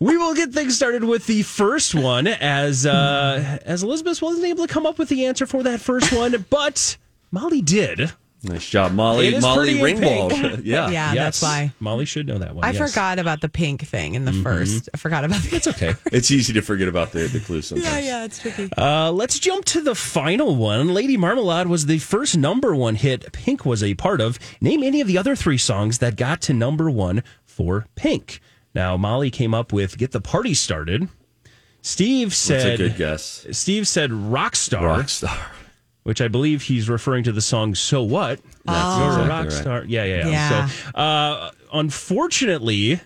we 0.00 0.16
will 0.16 0.34
get 0.34 0.52
things 0.52 0.74
started 0.74 1.04
with 1.04 1.26
the 1.26 1.42
first 1.42 1.94
one 1.94 2.26
as 2.26 2.86
uh, 2.86 3.58
as 3.64 3.82
Elizabeth 3.82 4.20
wasn't 4.20 4.46
able 4.46 4.66
to 4.66 4.72
come 4.72 4.86
up 4.86 4.98
with 4.98 5.10
the 5.10 5.26
answer 5.26 5.46
for 5.46 5.62
that 5.62 5.80
first 5.80 6.12
one, 6.12 6.44
but 6.48 6.96
Molly 7.30 7.62
did. 7.62 8.10
Nice 8.42 8.66
job, 8.66 8.92
Molly. 8.92 9.28
It 9.28 9.34
is 9.34 9.42
Molly 9.42 9.78
pretty. 9.78 10.00
Ringwald. 10.00 10.60
yeah. 10.64 10.88
Yeah, 10.88 11.14
that's 11.14 11.42
why. 11.42 11.72
Molly 11.78 12.06
should 12.06 12.26
know 12.26 12.38
that 12.38 12.54
one. 12.54 12.64
I 12.64 12.70
yes. 12.70 12.90
forgot 12.90 13.18
about 13.18 13.42
the 13.42 13.50
pink 13.50 13.82
thing 13.86 14.14
in 14.14 14.24
the 14.24 14.32
first. 14.32 14.88
I 14.94 14.96
forgot 14.96 15.26
about 15.26 15.42
the. 15.42 15.56
It's 15.56 15.66
okay. 15.66 15.94
It's 16.06 16.30
easy 16.30 16.54
to 16.54 16.62
forget 16.62 16.88
about 16.88 17.12
the, 17.12 17.26
the 17.26 17.40
clue 17.40 17.60
sometimes. 17.60 17.92
Yeah, 17.92 17.98
yeah, 17.98 18.24
it's 18.24 18.38
tricky. 18.38 18.70
Uh, 18.78 19.12
let's 19.12 19.38
jump 19.38 19.66
to 19.66 19.82
the 19.82 19.94
final 19.94 20.56
one. 20.56 20.94
Lady 20.94 21.18
Marmalade 21.18 21.66
was 21.66 21.84
the 21.84 21.98
first 21.98 22.38
number 22.38 22.74
one 22.74 22.94
hit 22.94 23.30
Pink 23.32 23.66
was 23.66 23.82
a 23.82 23.92
part 23.92 24.22
of. 24.22 24.38
Name 24.62 24.82
any 24.82 25.02
of 25.02 25.06
the 25.06 25.18
other 25.18 25.36
three 25.36 25.58
songs 25.58 25.98
that 25.98 26.16
got 26.16 26.40
to 26.42 26.54
number 26.54 26.90
one 26.90 27.22
for 27.44 27.86
Pink. 27.94 28.40
Now, 28.74 28.96
Molly 28.96 29.30
came 29.30 29.54
up 29.54 29.72
with 29.72 29.98
Get 29.98 30.12
the 30.12 30.20
Party 30.20 30.54
Started. 30.54 31.08
Steve 31.82 32.28
That's 32.28 32.36
said, 32.36 32.74
a 32.74 32.76
good 32.76 32.96
guess. 32.96 33.46
Steve 33.52 33.88
said 33.88 34.10
Rockstar, 34.10 34.82
Rock 34.82 35.08
star. 35.08 35.46
which 36.02 36.20
I 36.20 36.28
believe 36.28 36.62
he's 36.62 36.88
referring 36.88 37.24
to 37.24 37.32
the 37.32 37.40
song 37.40 37.74
So 37.74 38.02
What? 38.02 38.40
That's 38.64 38.98
You're 38.98 39.06
a 39.06 39.10
exactly 39.10 39.28
rock 39.28 39.44
right. 39.44 39.52
star. 39.52 39.84
Yeah, 39.86 40.04
yeah, 40.04 40.16
yeah. 40.16 40.28
Yeah. 40.28 40.66
So, 40.68 40.90
uh, 40.98 41.50
unfortunately, 41.72 43.00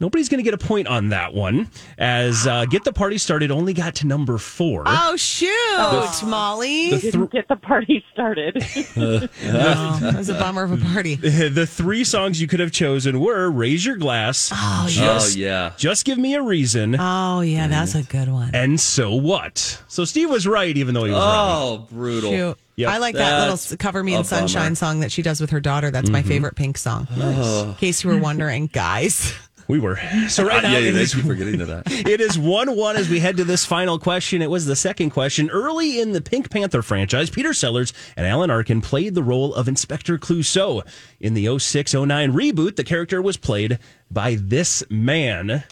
nobody's 0.00 0.28
going 0.28 0.38
to 0.38 0.42
get 0.42 0.54
a 0.54 0.58
point 0.66 0.88
on 0.88 1.10
that 1.10 1.34
one, 1.34 1.68
as 1.98 2.46
uh, 2.46 2.64
Get 2.66 2.84
the 2.84 2.92
Party 2.92 3.18
Started 3.18 3.50
only 3.50 3.72
got 3.72 3.96
to 3.96 4.06
number 4.06 4.38
four. 4.38 4.84
Oh 4.86 5.16
shoot, 5.16 6.22
Molly! 6.26 6.90
the 6.90 6.98
Didn't 7.00 7.32
get 7.32 7.48
the 7.48 7.56
party 7.56 8.04
started. 8.12 8.56
oh, 8.96 9.98
that 10.00 10.14
was 10.16 10.28
a 10.28 10.34
bummer 10.34 10.62
of 10.64 10.72
a 10.72 10.76
party. 10.76 11.14
the 11.48 11.66
three 11.66 12.04
songs 12.04 12.40
you 12.40 12.46
could 12.46 12.60
have 12.60 12.72
chosen 12.72 13.20
were 13.20 13.50
Raise 13.50 13.84
Your 13.84 13.96
Glass, 13.96 14.50
Oh, 14.52 14.86
Just, 14.88 15.36
oh, 15.36 15.40
yeah. 15.40 15.72
Just 15.76 16.04
Give 16.04 16.18
Me 16.18 16.34
a 16.34 16.42
Reason, 16.42 16.96
Oh 16.98 17.40
yeah, 17.40 17.68
that's 17.68 17.94
a 17.94 18.02
good 18.02 18.28
one. 18.28 18.50
and 18.54 18.80
So 18.80 19.14
What. 19.14 19.82
So 19.88 20.04
Steve 20.04 20.30
was 20.30 20.46
right, 20.46 20.76
even 20.76 20.94
though 20.94 21.04
he 21.04 21.12
was 21.12 21.20
wrong. 21.20 21.78
Oh, 21.80 21.86
brutal. 21.90 22.30
Shoot. 22.30 22.58
Yep. 22.76 22.90
I 22.90 22.98
like 22.98 23.14
that 23.14 23.38
little 23.38 23.52
That's 23.54 23.70
s- 23.70 23.76
"Cover 23.78 24.02
Me 24.02 24.14
in 24.14 24.24
Sunshine" 24.24 24.64
bummer. 24.70 24.74
song 24.74 25.00
that 25.00 25.12
she 25.12 25.22
does 25.22 25.40
with 25.40 25.50
her 25.50 25.60
daughter. 25.60 25.92
That's 25.92 26.10
my 26.10 26.22
favorite 26.22 26.56
Pink 26.56 26.76
song. 26.76 27.06
In 27.16 27.74
case 27.74 28.02
you 28.02 28.10
were 28.10 28.18
wondering, 28.18 28.66
guys. 28.66 29.32
We 29.66 29.78
were. 29.80 29.98
So 30.28 30.44
right 30.44 30.62
now, 30.62 30.72
yeah, 30.72 30.90
it 30.90 30.94
thank 30.94 31.14
you 31.14 31.22
for 31.22 31.34
getting 31.34 31.58
to 31.58 31.66
that. 31.66 31.90
It 31.90 32.20
is 32.20 32.38
1 32.38 32.76
1 32.76 32.96
as 32.96 33.08
we 33.08 33.20
head 33.20 33.36
to 33.38 33.44
this 33.44 33.64
final 33.64 33.98
question. 33.98 34.42
It 34.42 34.50
was 34.50 34.66
the 34.66 34.76
second 34.76 35.10
question. 35.10 35.50
Early 35.50 36.00
in 36.00 36.12
the 36.12 36.20
Pink 36.20 36.50
Panther 36.50 36.82
franchise, 36.82 37.30
Peter 37.30 37.54
Sellers 37.54 37.92
and 38.16 38.26
Alan 38.26 38.50
Arkin 38.50 38.80
played 38.80 39.14
the 39.14 39.22
role 39.22 39.54
of 39.54 39.68
Inspector 39.68 40.16
Clouseau. 40.18 40.82
In 41.20 41.34
the 41.34 41.58
06 41.58 41.94
09 41.94 42.32
reboot, 42.32 42.76
the 42.76 42.84
character 42.84 43.22
was 43.22 43.36
played 43.36 43.78
by 44.10 44.36
this 44.40 44.82
man. 44.90 45.64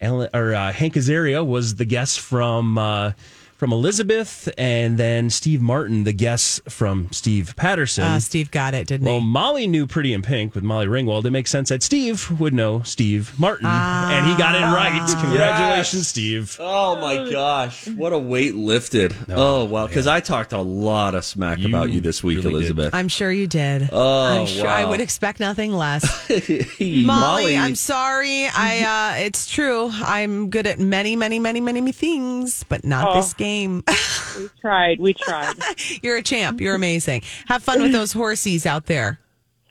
Alan, 0.00 0.28
or, 0.32 0.54
uh, 0.54 0.72
Hank 0.72 0.94
Azaria 0.94 1.44
was 1.44 1.74
the 1.74 1.84
guest 1.84 2.20
from. 2.20 2.78
Uh, 2.78 3.12
from 3.58 3.72
Elizabeth, 3.72 4.48
and 4.56 4.96
then 4.98 5.28
Steve 5.30 5.60
Martin, 5.60 6.04
the 6.04 6.12
guest 6.12 6.62
from 6.70 7.08
Steve 7.10 7.54
Patterson. 7.56 8.04
Uh, 8.04 8.20
Steve 8.20 8.52
got 8.52 8.72
it, 8.72 8.86
didn't 8.86 9.04
Well, 9.04 9.14
he? 9.16 9.18
Well, 9.20 9.26
Molly 9.26 9.66
knew 9.66 9.84
Pretty 9.88 10.12
in 10.14 10.22
Pink 10.22 10.54
with 10.54 10.62
Molly 10.62 10.86
Ringwald. 10.86 11.24
It 11.24 11.32
makes 11.32 11.50
sense 11.50 11.68
that 11.70 11.82
Steve 11.82 12.40
would 12.40 12.54
know 12.54 12.82
Steve 12.82 13.36
Martin. 13.36 13.66
and 13.66 14.26
he 14.26 14.36
got 14.36 14.54
it 14.54 14.62
right. 14.62 15.04
Congratulations, 15.22 16.06
Steve. 16.06 16.56
Oh 16.60 17.00
my 17.00 17.28
gosh, 17.30 17.88
what 17.88 18.12
a 18.12 18.18
weight 18.18 18.54
lifted! 18.54 19.12
oh 19.28 19.64
wow, 19.64 19.88
because 19.88 20.06
I 20.06 20.20
talked 20.20 20.52
a 20.52 20.60
lot 20.62 21.16
of 21.16 21.24
smack 21.24 21.58
about 21.64 21.90
you 21.90 22.00
this 22.00 22.22
week, 22.22 22.36
really 22.38 22.50
did. 22.50 22.54
Elizabeth. 22.54 22.94
I'm 22.94 23.08
sure 23.08 23.32
you 23.32 23.48
did. 23.48 23.88
Oh, 23.92 24.40
I'm 24.40 24.46
sure 24.46 24.68
I 24.68 24.84
would 24.84 25.00
expect 25.00 25.40
nothing 25.40 25.72
less. 25.72 26.28
Hey, 26.78 27.02
Molly, 27.04 27.56
I'm 27.56 27.74
sorry. 27.74 28.46
I 28.46 29.16
uh 29.18 29.24
it's 29.24 29.50
true. 29.50 29.90
I'm 29.92 30.48
good 30.50 30.66
at 30.68 30.78
many, 30.78 31.16
many, 31.16 31.40
many, 31.40 31.60
many, 31.60 31.80
many 31.80 31.92
things, 31.92 32.64
but 32.68 32.84
not 32.84 33.14
this 33.16 33.34
game. 33.34 33.47
we 34.38 34.48
tried. 34.60 35.00
We 35.00 35.14
tried. 35.14 35.54
You're 36.02 36.16
a 36.16 36.22
champ. 36.22 36.60
You're 36.60 36.74
amazing. 36.74 37.22
Have 37.46 37.62
fun 37.62 37.82
with 37.82 37.92
those 37.92 38.14
horsies 38.14 38.66
out 38.66 38.86
there. 38.86 39.20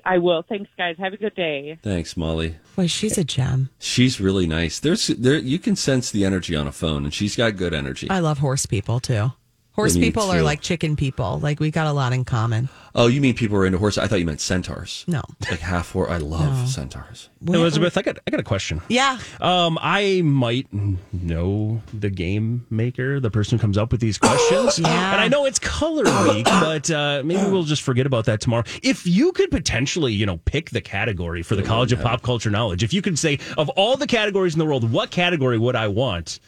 I 0.06 0.20
will. 0.20 0.42
Thanks, 0.42 0.70
guys. 0.78 0.96
Have 1.00 1.14
a 1.14 1.18
good 1.18 1.36
day. 1.36 1.78
Thanks, 1.84 2.16
Molly. 2.16 2.56
Boy, 2.78 2.88
she's 2.88 3.18
a 3.18 3.26
gem. 3.26 3.70
She's 3.78 4.22
really 4.22 4.48
nice. 4.48 4.80
There's 4.80 5.08
there 5.08 5.36
you 5.36 5.60
can 5.60 5.76
sense 5.76 6.12
the 6.12 6.24
energy 6.24 6.56
on 6.56 6.66
a 6.66 6.72
phone, 6.72 7.04
and 7.04 7.14
she's 7.14 7.36
got 7.36 7.58
good 7.58 7.74
energy. 7.74 8.10
I 8.10 8.20
love 8.20 8.38
horse 8.38 8.66
people 8.66 9.00
too. 9.02 9.32
Horse 9.78 9.96
Me 9.96 10.02
people 10.02 10.24
are 10.24 10.42
like 10.42 10.62
chicken 10.62 10.96
people. 10.96 11.40
Like 11.40 11.60
we 11.60 11.70
got 11.70 11.86
a 11.86 11.94
lot 11.94 12.12
in 12.12 12.26
common. 12.26 12.68
Oh, 12.96 13.06
you 13.06 13.22
mean 13.22 13.36
people 13.36 13.56
who 13.56 13.62
are 13.62 13.66
into 13.68 13.78
horses? 13.78 14.00
I 14.00 14.08
thought 14.08 14.18
you 14.18 14.26
meant 14.26 14.42
centaurs. 14.42 15.06
No. 15.08 15.22
Like 15.52 15.60
half 15.60 15.92
horse. 15.92 16.10
I 16.10 16.18
love 16.18 16.68
centaurs. 16.68 17.30
Elizabeth, 17.46 17.96
I 17.96 18.02
got 18.02 18.18
I 18.26 18.32
got 18.32 18.40
a 18.40 18.44
question. 18.44 18.82
Yeah. 18.90 19.20
Um, 19.40 19.78
I 19.80 20.24
might 20.24 20.68
know 21.14 21.84
the 21.94 22.10
game 22.10 22.66
maker, 22.72 23.20
the 23.20 23.30
person 23.30 23.60
who 23.60 23.62
comes 23.62 23.78
up 23.78 23.92
with 23.92 24.02
these 24.02 24.18
questions. 24.18 24.80
Yeah. 24.88 25.12
And 25.12 25.22
I 25.22 25.28
know 25.28 25.46
it's 25.46 25.60
color 25.60 26.04
week, 26.34 26.46
but 26.46 26.90
uh, 26.90 27.22
maybe 27.24 27.44
we'll 27.52 27.64
just 27.64 27.82
forget 27.84 28.06
about 28.08 28.26
that 28.26 28.42
tomorrow. 28.42 28.64
If 28.82 29.06
you 29.06 29.32
could 29.32 29.52
potentially, 29.52 30.14
you 30.14 30.26
know, 30.26 30.38
pick 30.46 30.70
the 30.72 30.82
category 30.82 31.44
for 31.44 31.56
the 31.56 31.62
College 31.64 31.92
of 31.92 32.02
Pop 32.02 32.22
Culture 32.24 32.50
Knowledge, 32.50 32.84
if 32.84 32.94
you 32.94 33.02
could 33.02 33.20
say 33.20 33.38
of 33.58 33.70
all 33.70 33.98
the 33.98 34.08
categories 34.08 34.54
in 34.54 34.60
the 34.60 34.66
world, 34.66 34.90
what 34.92 35.12
category 35.12 35.58
would 35.58 35.76
I 35.76 35.88
want? 35.90 36.40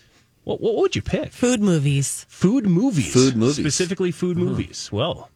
What, 0.49 0.61
what 0.61 0.75
would 0.77 0.95
you 0.95 1.03
pick? 1.03 1.31
Food 1.31 1.61
movies. 1.61 2.25
Food 2.27 2.65
movies. 2.65 3.13
Food 3.13 3.35
movies. 3.35 3.57
Specifically 3.57 4.09
food 4.11 4.35
movies. 4.35 4.89
Well, 4.91 5.29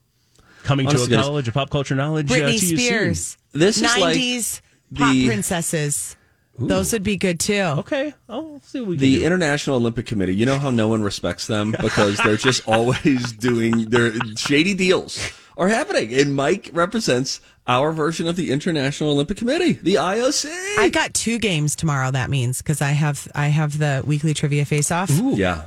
coming 0.64 0.88
Honestly, 0.88 1.08
to 1.10 1.14
a 1.14 1.18
guys, 1.18 1.26
College 1.26 1.48
of 1.50 1.54
Pop 1.54 1.70
Culture 1.70 1.94
Knowledge. 1.94 2.32
uh, 2.32 2.34
Britney 2.36 2.48
to 2.48 2.66
you 2.66 2.78
soon. 2.78 2.78
Spears. 2.80 3.38
This 3.52 3.78
is 3.78 3.84
like 3.84 4.18
90s 4.18 4.62
pop 4.96 5.14
the- 5.14 5.28
princesses. 5.28 6.16
Those 6.58 6.94
would 6.94 7.04
be 7.04 7.18
good 7.18 7.40
too. 7.40 7.62
Okay, 7.80 8.14
I'll 8.30 8.60
see 8.62 8.80
what 8.80 8.90
we 8.90 8.96
can 8.98 9.02
The 9.02 9.16
do. 9.20 9.26
International 9.26 9.76
Olympic 9.76 10.06
Committee, 10.08 10.36
you 10.36 10.46
know 10.48 10.58
how 10.60 10.70
no 10.72 10.88
one 10.88 11.02
respects 11.04 11.46
them 11.48 11.76
because 11.82 12.18
they're 12.18 12.38
just 12.38 12.68
always 12.68 13.32
doing 13.34 13.90
their 13.90 14.14
shady 14.36 14.74
deals 14.76 15.32
are 15.58 15.68
happening. 15.68 16.14
And 16.14 16.36
Mike 16.36 16.70
represents 16.74 17.40
our 17.68 17.92
version 17.92 18.28
of 18.28 18.36
the 18.36 18.52
International 18.52 19.12
Olympic 19.12 19.38
Committee, 19.38 19.74
the 19.74 19.96
IOC. 19.96 20.78
I 20.78 20.90
got 20.90 21.14
two 21.14 21.40
games 21.40 21.76
tomorrow. 21.76 22.12
That 22.12 22.30
means 22.30 22.62
because 22.62 22.82
I 22.82 22.92
have 22.92 23.28
I 23.34 23.48
have 23.48 23.78
the 23.78 24.04
weekly 24.06 24.34
trivia 24.34 24.66
face 24.66 24.92
off 24.92 25.10
yeah. 25.10 25.66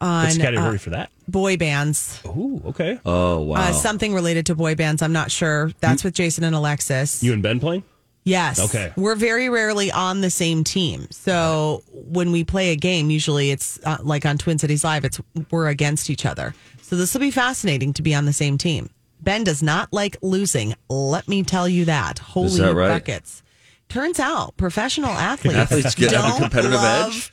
on 0.00 0.24
What's 0.24 0.36
the 0.36 0.42
category 0.42 0.76
uh, 0.76 0.78
for 0.78 0.90
that? 0.90 1.10
boy 1.28 1.56
bands. 1.56 2.20
Ooh, 2.26 2.62
okay. 2.66 3.00
Oh, 3.04 3.40
wow. 3.40 3.56
Uh, 3.56 3.72
something 3.72 4.14
related 4.14 4.46
to 4.46 4.54
boy 4.54 4.74
bands. 4.74 5.02
I'm 5.02 5.12
not 5.12 5.30
sure. 5.30 5.72
That's 5.80 6.04
with 6.04 6.14
Jason 6.14 6.44
and 6.44 6.54
Alexis. 6.54 7.22
You 7.22 7.32
and 7.32 7.42
Ben 7.42 7.60
playing? 7.60 7.84
yes. 8.24 8.60
Okay. 8.60 8.92
We're 8.96 9.14
very 9.14 9.48
rarely 9.48 9.90
on 9.90 10.20
the 10.20 10.30
same 10.30 10.64
team. 10.64 11.08
So 11.10 11.82
when 11.92 12.32
we 12.32 12.44
play 12.44 12.72
a 12.72 12.76
game, 12.76 13.10
usually 13.10 13.50
it's 13.50 13.78
uh, 13.84 13.98
like 14.02 14.26
on 14.26 14.38
Twin 14.38 14.58
Cities 14.58 14.84
Live. 14.84 15.04
It's 15.04 15.20
we're 15.50 15.68
against 15.68 16.10
each 16.10 16.26
other. 16.26 16.54
So 16.82 16.96
this 16.96 17.14
will 17.14 17.20
be 17.20 17.30
fascinating 17.30 17.92
to 17.94 18.02
be 18.02 18.14
on 18.14 18.26
the 18.26 18.32
same 18.32 18.58
team. 18.58 18.90
Ben 19.20 19.44
does 19.44 19.62
not 19.62 19.92
like 19.92 20.16
losing. 20.22 20.74
Let 20.88 21.28
me 21.28 21.42
tell 21.42 21.68
you 21.68 21.84
that. 21.86 22.18
Holy 22.18 22.58
that 22.60 22.74
right? 22.74 22.88
buckets. 22.88 23.42
Turns 23.88 24.18
out 24.20 24.56
professional 24.56 25.10
athletes, 25.10 25.56
Athletes 25.58 25.94
get- 25.94 26.12
have 26.12 26.24
a 26.24 26.28
don't 26.28 26.40
competitive 26.42 26.72
love 26.80 27.12
edge? 27.12 27.32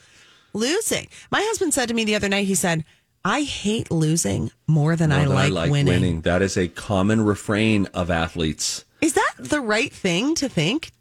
Losing. 0.52 1.08
My 1.30 1.40
husband 1.42 1.74
said 1.74 1.88
to 1.88 1.94
me 1.94 2.04
the 2.04 2.14
other 2.14 2.28
night, 2.28 2.46
he 2.46 2.54
said, 2.54 2.84
I 3.24 3.42
hate 3.42 3.90
losing 3.90 4.50
more 4.66 4.96
than, 4.96 5.10
I, 5.10 5.24
than 5.24 5.52
like 5.52 5.70
winning. 5.70 6.20
That 6.20 6.42
is 6.42 6.56
a 6.56 6.68
common 6.68 7.24
refrain 7.24 7.86
of 7.94 8.10
athletes. 8.10 8.84
Is 9.00 9.14
that 9.14 9.34
the 9.38 9.60
right 9.60 9.92
thing 9.92 10.34
to 10.36 10.48
think? 10.48 10.92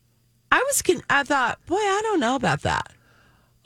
I 0.51 0.63
was, 0.67 0.81
con- 0.81 1.03
I 1.09 1.23
thought, 1.23 1.63
boy, 1.65 1.75
I 1.75 1.99
don't 2.03 2.19
know 2.19 2.35
about 2.35 2.61
that. 2.61 2.91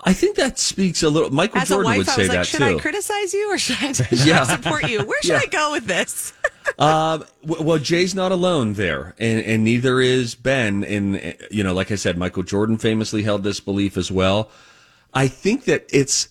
I 0.03 0.13
think 0.13 0.35
that 0.37 0.59
speaks 0.59 1.01
a 1.03 1.09
little. 1.09 1.31
Michael 1.31 1.59
As 1.61 1.69
Jordan 1.69 1.91
a 1.93 1.97
would 1.97 2.07
wife, 2.07 2.09
I 2.09 2.15
say 2.15 2.21
was 2.23 2.29
like, 2.29 2.37
that 2.37 2.45
should 2.47 2.59
too. 2.59 2.65
I 2.65 2.79
criticize 2.79 3.33
you 3.33 3.51
or 3.51 3.57
should 3.57 3.77
I, 3.81 3.91
should 3.93 4.25
Yeah. 4.25 4.41
I 4.43 4.55
support 4.55 4.89
you? 4.89 5.03
Where 5.03 5.21
should 5.21 5.31
Yeah. 5.31 5.41
I 5.41 5.45
go 5.47 5.71
with 5.71 5.85
this? 5.85 6.33
Um, 6.77 7.23
w- 7.45 7.63
well, 7.63 7.77
Jay's 7.79 8.13
not 8.13 8.33
alone 8.33 8.73
there, 8.73 9.15
and, 9.17 9.39
and 9.41 9.63
neither 9.63 10.01
is 10.01 10.35
Ben. 10.35 10.83
And 10.83 11.35
you 11.49 11.63
know, 11.63 11.73
like 11.73 11.91
I 11.91 11.95
said, 11.95 12.17
Michael 12.17 12.43
Jordan 12.43 12.77
famously 12.77 13.23
held 13.23 13.43
this 13.43 13.61
belief 13.61 13.95
as 13.95 14.11
well. 14.11 14.51
I 15.13 15.29
think 15.29 15.63
that 15.63 15.85
it's, 15.89 16.27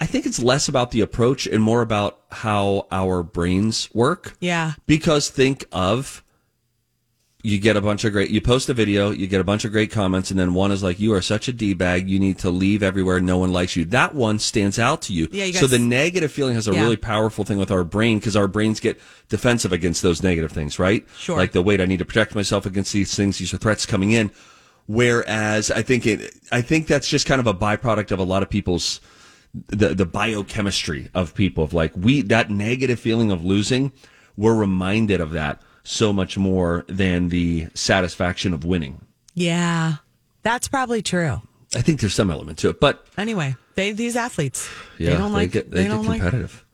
I 0.00 0.06
think 0.06 0.26
it's 0.26 0.42
less 0.42 0.68
about 0.68 0.90
the 0.90 1.02
approach 1.02 1.46
and 1.46 1.62
more 1.62 1.82
about 1.82 2.18
how 2.32 2.88
our 2.90 3.22
brains 3.22 3.88
work. 3.94 4.36
Yeah. 4.40 4.72
Because 4.88 5.30
think 5.30 5.64
of, 5.70 6.24
you 7.42 7.58
get 7.58 7.76
a 7.76 7.80
bunch 7.80 8.04
of 8.04 8.12
great, 8.12 8.30
you 8.30 8.40
post 8.40 8.68
a 8.68 8.74
video, 8.74 9.10
you 9.10 9.26
get 9.26 9.40
a 9.40 9.44
bunch 9.44 9.64
of 9.64 9.72
great 9.72 9.90
comments, 9.90 10.30
and 10.30 10.38
then 10.38 10.52
one 10.52 10.70
is 10.72 10.82
like, 10.82 11.00
you 11.00 11.14
are 11.14 11.22
such 11.22 11.48
a 11.48 11.52
D 11.52 11.72
bag, 11.72 12.08
you 12.08 12.18
need 12.18 12.38
to 12.40 12.50
leave 12.50 12.82
everywhere, 12.82 13.18
no 13.20 13.38
one 13.38 13.50
likes 13.52 13.76
you. 13.76 13.84
That 13.86 14.14
one 14.14 14.38
stands 14.38 14.78
out 14.78 15.00
to 15.02 15.12
you. 15.14 15.26
Yeah, 15.32 15.44
you 15.46 15.54
so 15.54 15.62
guys- 15.62 15.70
the 15.70 15.78
negative 15.78 16.30
feeling 16.30 16.54
has 16.54 16.68
a 16.68 16.72
Yeah. 16.72 16.82
really 16.82 16.96
powerful 16.96 17.44
thing 17.44 17.56
with 17.58 17.70
our 17.70 17.82
brain 17.84 18.18
because 18.18 18.36
our 18.36 18.46
brains 18.46 18.78
get 18.80 19.00
defensive 19.30 19.72
against 19.72 20.02
those 20.02 20.22
negative 20.22 20.52
things, 20.52 20.78
right? 20.78 21.06
Sure. 21.18 21.36
Like 21.38 21.52
the 21.52 21.62
wait, 21.62 21.80
I 21.80 21.86
need 21.86 21.98
to 22.00 22.04
protect 22.04 22.34
myself 22.34 22.66
against 22.66 22.92
these 22.92 23.14
things, 23.14 23.38
these 23.38 23.54
are 23.54 23.58
threats 23.58 23.86
coming 23.86 24.12
in. 24.12 24.30
Whereas 24.86 25.70
I 25.70 25.82
think 25.82 26.04
it, 26.06 26.34
I 26.50 26.62
think 26.62 26.88
that's 26.88 27.08
just 27.08 27.24
kind 27.26 27.40
of 27.40 27.46
a 27.46 27.54
byproduct 27.54 28.10
of 28.10 28.18
a 28.18 28.24
lot 28.24 28.42
of 28.42 28.50
people's 28.50 29.00
the 29.68 29.94
the 29.94 30.06
biochemistry 30.06 31.08
of 31.14 31.34
people 31.34 31.64
of 31.64 31.72
like 31.72 31.92
we 31.96 32.22
that 32.22 32.50
negative 32.50 33.00
feeling 33.00 33.30
of 33.32 33.44
losing 33.44 33.90
we're 34.36 34.54
reminded 34.54 35.20
of 35.20 35.32
that 35.32 35.60
so 35.82 36.12
much 36.12 36.36
more 36.38 36.84
than 36.88 37.28
the 37.28 37.66
satisfaction 37.74 38.52
of 38.54 38.64
winning 38.64 39.00
Yeah. 39.34 39.94
That's 40.42 40.68
probably 40.68 41.02
true. 41.02 41.42
i 41.74 41.80
think 41.82 42.00
there's 42.00 42.14
some 42.14 42.30
element 42.30 42.58
to 42.58 42.68
it 42.70 42.80
but 42.80 43.06
Anyway, 43.18 43.56
they 43.74 43.92
these 43.92 44.16
athletes, 44.16 44.68
yeah 44.98 45.10
they 45.10 45.16
don't 45.16 45.32
like, 45.32 45.50
get, 45.52 45.70
they 45.70 45.84
get 45.84 45.88
don't 45.90 46.06
like 46.06 46.22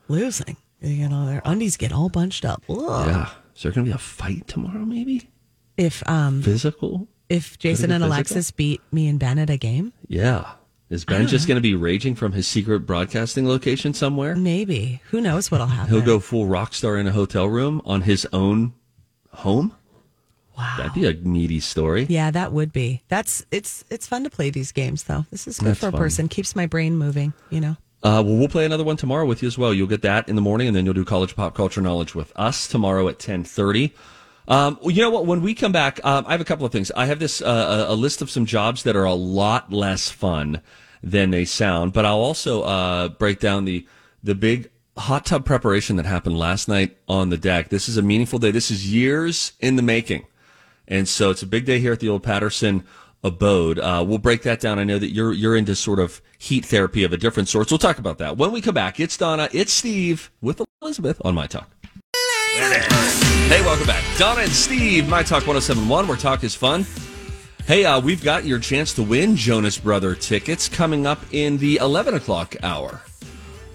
losing. 0.08 0.56
You 0.80 1.08
know, 1.08 1.26
their 1.26 1.42
undies 1.44 1.76
get 1.76 1.92
all 1.92 2.08
bunched 2.08 2.44
up. 2.44 2.62
Ugh. 2.68 3.06
yeah 3.08 3.30
is 3.56 3.62
there 3.62 3.72
gonna 3.72 3.86
be 3.86 3.90
a 3.92 3.98
fight 3.98 4.46
tomorrow 4.46 4.84
maybe 4.84 5.28
If, 5.76 6.06
um, 6.08 6.42
physical 6.42 7.08
if 7.28 7.58
Jason 7.58 7.90
and 7.90 8.02
physical? 8.02 8.14
Alexis 8.16 8.50
beat 8.52 8.80
me 8.92 9.08
and 9.08 9.18
Ben 9.18 9.38
at 9.38 9.50
a 9.50 9.56
game, 9.56 9.92
yeah 10.08 10.52
is 10.88 11.04
ben 11.04 11.26
just 11.26 11.48
gonna 11.48 11.60
be 11.60 11.74
raging 11.74 12.14
from 12.14 12.30
his 12.32 12.46
secret 12.46 12.80
broadcasting 12.86 13.48
location 13.48 13.92
somewhere 13.92 14.36
maybe. 14.36 15.00
Who 15.10 15.20
knows 15.20 15.50
what'll 15.50 15.66
happen? 15.66 15.92
he'll 15.92 16.04
go 16.06 16.20
full 16.20 16.46
rock 16.46 16.74
star 16.74 16.96
in 16.96 17.06
a 17.08 17.12
hotel 17.12 17.46
room 17.48 17.82
on 17.84 18.02
his 18.02 18.26
own 18.32 18.72
home 19.36 19.72
Wow. 20.56 20.74
that'd 20.78 20.94
be 20.94 21.06
a 21.06 21.12
meaty 21.14 21.60
story 21.60 22.06
Yeah, 22.08 22.30
that 22.30 22.50
would 22.52 22.72
be. 22.72 23.02
That's 23.08 23.44
it's 23.50 23.84
it's 23.90 24.06
fun 24.06 24.24
to 24.24 24.30
play 24.30 24.48
these 24.50 24.72
games 24.72 25.04
though. 25.04 25.26
This 25.30 25.46
is 25.46 25.58
good 25.58 25.68
That's 25.68 25.80
for 25.80 25.88
a 25.88 25.92
fun. 25.92 26.00
person. 26.00 26.28
Keeps 26.28 26.56
my 26.56 26.64
brain 26.66 26.96
moving, 26.96 27.34
you 27.50 27.60
know. 27.60 27.76
Uh, 28.02 28.22
well, 28.24 28.36
we'll 28.36 28.48
play 28.48 28.64
another 28.64 28.84
one 28.84 28.96
tomorrow 28.96 29.26
with 29.26 29.42
you 29.42 29.48
as 29.48 29.58
well. 29.58 29.74
You'll 29.74 29.86
get 29.86 30.02
that 30.02 30.28
in 30.28 30.36
the 30.36 30.40
morning, 30.42 30.66
and 30.68 30.76
then 30.76 30.84
you'll 30.84 30.94
do 30.94 31.04
college 31.04 31.34
pop 31.36 31.54
culture 31.54 31.80
knowledge 31.82 32.14
with 32.14 32.32
us 32.36 32.68
tomorrow 32.68 33.08
at 33.08 33.18
ten 33.18 33.44
thirty. 33.44 33.92
Um, 34.48 34.78
you 34.84 35.02
know 35.02 35.10
what? 35.10 35.26
When 35.26 35.42
we 35.42 35.54
come 35.54 35.72
back, 35.72 35.98
um, 36.04 36.24
I 36.26 36.32
have 36.32 36.40
a 36.40 36.44
couple 36.44 36.64
of 36.64 36.72
things. 36.72 36.90
I 36.96 37.04
have 37.06 37.18
this 37.18 37.42
uh, 37.42 37.86
a 37.88 37.92
a 37.92 37.96
list 37.96 38.22
of 38.22 38.30
some 38.30 38.46
jobs 38.46 38.82
that 38.84 38.96
are 38.96 39.04
a 39.04 39.14
lot 39.14 39.72
less 39.72 40.08
fun 40.08 40.62
than 41.02 41.30
they 41.32 41.44
sound, 41.44 41.92
but 41.92 42.04
I'll 42.06 42.16
also 42.20 42.62
uh, 42.62 43.08
break 43.08 43.40
down 43.40 43.64
the 43.66 43.86
the 44.22 44.34
big 44.34 44.70
hot 44.98 45.26
tub 45.26 45.44
preparation 45.44 45.96
that 45.96 46.06
happened 46.06 46.38
last 46.38 46.68
night 46.68 46.96
on 47.08 47.30
the 47.30 47.36
deck. 47.36 47.68
This 47.68 47.88
is 47.88 47.96
a 47.96 48.02
meaningful 48.02 48.38
day. 48.38 48.50
This 48.50 48.70
is 48.70 48.92
years 48.92 49.52
in 49.60 49.76
the 49.76 49.82
making. 49.82 50.26
And 50.88 51.08
so 51.08 51.30
it's 51.30 51.42
a 51.42 51.46
big 51.46 51.64
day 51.64 51.78
here 51.78 51.92
at 51.92 52.00
the 52.00 52.08
old 52.08 52.22
Patterson 52.22 52.84
abode. 53.22 53.78
Uh, 53.78 54.04
we'll 54.06 54.18
break 54.18 54.42
that 54.42 54.60
down. 54.60 54.78
I 54.78 54.84
know 54.84 54.98
that 54.98 55.12
you're 55.12 55.32
you're 55.32 55.56
into 55.56 55.74
sort 55.74 55.98
of 55.98 56.22
heat 56.38 56.64
therapy 56.64 57.02
of 57.04 57.12
a 57.12 57.16
different 57.16 57.48
sort. 57.48 57.68
So 57.68 57.74
we'll 57.74 57.78
talk 57.78 57.98
about 57.98 58.18
that 58.18 58.36
when 58.36 58.52
we 58.52 58.60
come 58.60 58.74
back. 58.74 59.00
It's 59.00 59.16
Donna, 59.16 59.48
it's 59.52 59.72
Steve 59.72 60.30
with 60.40 60.62
Elizabeth 60.80 61.20
on 61.24 61.34
My 61.34 61.46
Talk. 61.46 61.70
Hey, 63.48 63.62
welcome 63.62 63.86
back. 63.86 64.02
Donna 64.16 64.42
and 64.42 64.52
Steve, 64.52 65.08
My 65.08 65.22
Talk 65.22 65.46
1071, 65.46 66.08
where 66.08 66.16
talk 66.16 66.42
is 66.42 66.54
fun. 66.54 66.86
Hey, 67.64 67.84
uh, 67.84 68.00
we've 68.00 68.22
got 68.22 68.44
your 68.44 68.58
chance 68.58 68.92
to 68.94 69.02
win 69.02 69.36
Jonas 69.36 69.78
Brother 69.78 70.14
tickets 70.14 70.68
coming 70.68 71.06
up 71.06 71.20
in 71.32 71.58
the 71.58 71.76
11 71.76 72.14
o'clock 72.14 72.56
hour. 72.62 73.02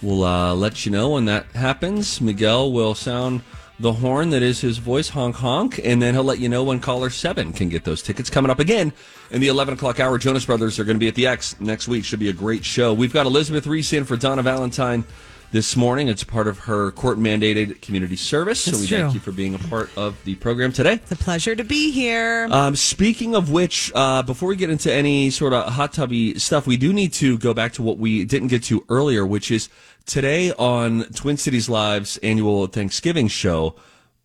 We'll 0.01 0.23
uh, 0.23 0.55
let 0.55 0.85
you 0.85 0.91
know 0.91 1.09
when 1.09 1.25
that 1.25 1.45
happens. 1.53 2.21
Miguel 2.21 2.71
will 2.71 2.95
sound 2.95 3.41
the 3.79 3.93
horn 3.93 4.29
that 4.31 4.43
is 4.43 4.61
his 4.61 4.77
voice, 4.77 5.09
honk 5.09 5.35
honk, 5.37 5.79
and 5.83 6.01
then 6.01 6.13
he'll 6.13 6.23
let 6.23 6.39
you 6.39 6.49
know 6.49 6.63
when 6.63 6.79
caller 6.79 7.09
seven 7.09 7.53
can 7.53 7.69
get 7.69 7.83
those 7.83 8.01
tickets. 8.01 8.29
Coming 8.29 8.51
up 8.51 8.59
again 8.59 8.93
in 9.31 9.41
the 9.41 9.47
11 9.47 9.75
o'clock 9.75 9.99
hour, 9.99 10.17
Jonas 10.17 10.45
Brothers 10.45 10.79
are 10.79 10.83
going 10.83 10.95
to 10.95 10.99
be 10.99 11.07
at 11.07 11.15
the 11.15 11.27
X 11.27 11.59
next 11.59 11.87
week. 11.87 12.03
Should 12.03 12.19
be 12.19 12.29
a 12.29 12.33
great 12.33 12.63
show. 12.65 12.93
We've 12.93 13.13
got 13.13 13.25
Elizabeth 13.25 13.65
Ries 13.67 13.91
in 13.93 14.05
for 14.05 14.17
Donna 14.17 14.43
Valentine 14.43 15.03
this 15.51 15.75
morning. 15.75 16.07
It's 16.07 16.23
part 16.23 16.47
of 16.47 16.59
her 16.59 16.91
court 16.91 17.17
mandated 17.17 17.81
community 17.81 18.15
service. 18.15 18.63
so 18.63 18.77
we 18.77 18.87
true. 18.87 18.97
thank 18.97 19.13
you 19.13 19.19
for 19.19 19.31
being 19.31 19.53
a 19.53 19.59
part 19.59 19.89
of 19.97 20.23
the 20.23 20.35
program 20.35 20.71
today. 20.71 20.93
It's 20.93 21.11
a 21.11 21.15
pleasure 21.15 21.55
to 21.55 21.63
be 21.63 21.91
here. 21.91 22.47
Um, 22.51 22.75
speaking 22.75 23.35
of 23.35 23.51
which, 23.51 23.91
uh, 23.93 24.23
before 24.23 24.49
we 24.49 24.55
get 24.55 24.69
into 24.69 24.91
any 24.91 25.29
sort 25.29 25.53
of 25.53 25.73
hot 25.73 25.93
tubby 25.93 26.39
stuff, 26.39 26.65
we 26.65 26.77
do 26.77 26.93
need 26.93 27.13
to 27.13 27.37
go 27.37 27.53
back 27.53 27.73
to 27.73 27.81
what 27.81 27.97
we 27.97 28.23
didn't 28.23 28.47
get 28.47 28.63
to 28.65 28.85
earlier, 28.89 29.25
which 29.25 29.51
is 29.51 29.69
today 30.05 30.51
on 30.53 31.03
Twin 31.13 31.37
Cities 31.37 31.69
Live's 31.69 32.17
annual 32.17 32.67
Thanksgiving 32.67 33.27
show. 33.27 33.75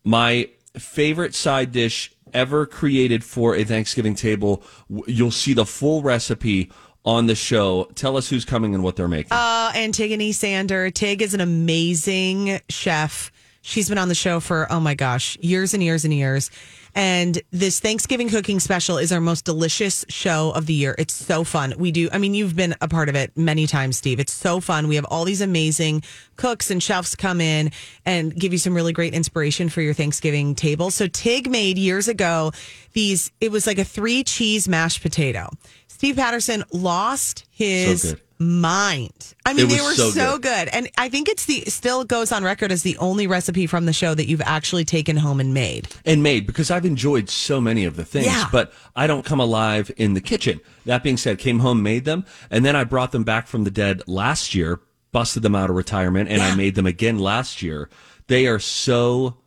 My 0.03 0.49
favorite 0.77 1.35
side 1.35 1.71
dish 1.71 2.13
ever 2.33 2.65
created 2.65 3.23
for 3.23 3.55
a 3.55 3.63
Thanksgiving 3.63 4.15
table. 4.15 4.63
You'll 5.07 5.31
see 5.31 5.53
the 5.53 5.65
full 5.65 6.01
recipe 6.01 6.71
on 7.05 7.27
the 7.27 7.35
show. 7.35 7.85
Tell 7.95 8.17
us 8.17 8.29
who's 8.29 8.45
coming 8.45 8.75
and 8.75 8.83
what 8.83 8.95
they're 8.95 9.07
making. 9.07 9.31
Uh, 9.31 9.71
Antigone 9.73 10.33
Sander. 10.33 10.91
Tig 10.91 11.21
is 11.21 11.33
an 11.33 11.41
amazing 11.41 12.59
chef. 12.69 13.31
She's 13.67 13.89
been 13.89 13.97
on 13.97 14.07
the 14.07 14.15
show 14.15 14.39
for, 14.39 14.65
oh 14.71 14.79
my 14.79 14.95
gosh, 14.95 15.37
years 15.41 15.73
and 15.73 15.83
years 15.83 16.05
and 16.05 16.13
years. 16.13 16.49
And 16.95 17.41
this 17.51 17.81
Thanksgiving 17.81 18.29
cooking 18.29 18.61
special 18.61 18.97
is 18.97 19.11
our 19.11 19.19
most 19.19 19.43
delicious 19.43 20.05
show 20.07 20.51
of 20.51 20.67
the 20.67 20.73
year. 20.73 20.95
It's 20.97 21.13
so 21.13 21.43
fun. 21.43 21.73
We 21.77 21.91
do, 21.91 22.07
I 22.13 22.17
mean, 22.17 22.33
you've 22.33 22.55
been 22.55 22.75
a 22.79 22.87
part 22.87 23.09
of 23.09 23.15
it 23.15 23.35
many 23.35 23.67
times, 23.67 23.97
Steve. 23.97 24.21
It's 24.21 24.31
so 24.31 24.61
fun. 24.61 24.87
We 24.87 24.95
have 24.95 25.03
all 25.03 25.25
these 25.25 25.41
amazing 25.41 26.03
cooks 26.37 26.71
and 26.71 26.81
chefs 26.81 27.13
come 27.13 27.41
in 27.41 27.71
and 28.05 28.33
give 28.33 28.53
you 28.53 28.57
some 28.57 28.73
really 28.73 28.93
great 28.93 29.13
inspiration 29.13 29.67
for 29.67 29.81
your 29.81 29.93
Thanksgiving 29.93 30.55
table. 30.55 30.89
So 30.89 31.07
Tig 31.07 31.51
made 31.51 31.77
years 31.77 32.07
ago 32.07 32.53
these, 32.93 33.33
it 33.41 33.51
was 33.51 33.67
like 33.67 33.79
a 33.79 33.83
three 33.83 34.23
cheese 34.23 34.69
mashed 34.69 35.01
potato. 35.01 35.49
Steve 35.89 36.15
Patterson 36.15 36.63
lost 36.71 37.43
his 37.51 38.13
good. 38.13 38.21
Mind. 38.39 39.33
I 39.45 39.53
mean, 39.53 39.67
they 39.67 39.81
were 39.81 39.93
so 39.93 40.09
so, 40.11 40.33
good. 40.33 40.43
good. 40.43 40.67
And 40.69 40.89
I 40.97 41.09
think 41.09 41.27
it's 41.27 41.45
the 41.45 41.61
still 41.67 42.03
goes 42.03 42.31
on 42.31 42.43
record 42.43 42.71
as 42.71 42.83
the 42.83 42.97
only 42.97 43.27
recipe 43.27 43.65
from 43.67 43.85
the 43.85 43.93
show 43.93 44.13
that 44.13 44.27
you've 44.27 44.41
actually 44.41 44.85
taken 44.85 45.17
home 45.17 45.39
and 45.39 45.53
made. 45.53 45.87
and 46.05 46.21
made 46.21 46.45
because 46.45 46.69
I've 46.69 46.85
enjoyed 46.85 47.29
so 47.29 47.59
many 47.59 47.85
of 47.85 47.95
the 47.95 48.05
things, 48.05 48.27
Yeah. 48.27 48.47
but 48.51 48.71
I 48.95 49.07
don't 49.07 49.25
come 49.25 49.39
alive 49.39 49.91
in 49.97 50.13
the 50.13 50.21
kitchen. 50.21 50.59
That 50.85 51.03
being 51.03 51.17
said, 51.17 51.39
came 51.39 51.59
home, 51.59 51.81
made 51.81 52.05
them, 52.05 52.25
and 52.51 52.63
then 52.65 52.75
I 52.75 52.83
brought 52.83 53.11
them 53.11 53.23
back 53.23 53.47
from 53.47 53.63
the 53.63 53.71
dead 53.71 54.03
last 54.07 54.53
year, 54.55 54.79
busted 55.11 55.41
them 55.43 55.55
out 55.55 55.69
of 55.69 55.75
retirement, 55.75 56.29
and 56.29 56.41
I 56.41 56.55
made 56.55 56.75
them 56.75 56.85
again 56.85 57.17
last 57.19 57.61
year. 57.61 57.89
They 58.27 58.45
are 58.47 58.59
so, 58.59 59.37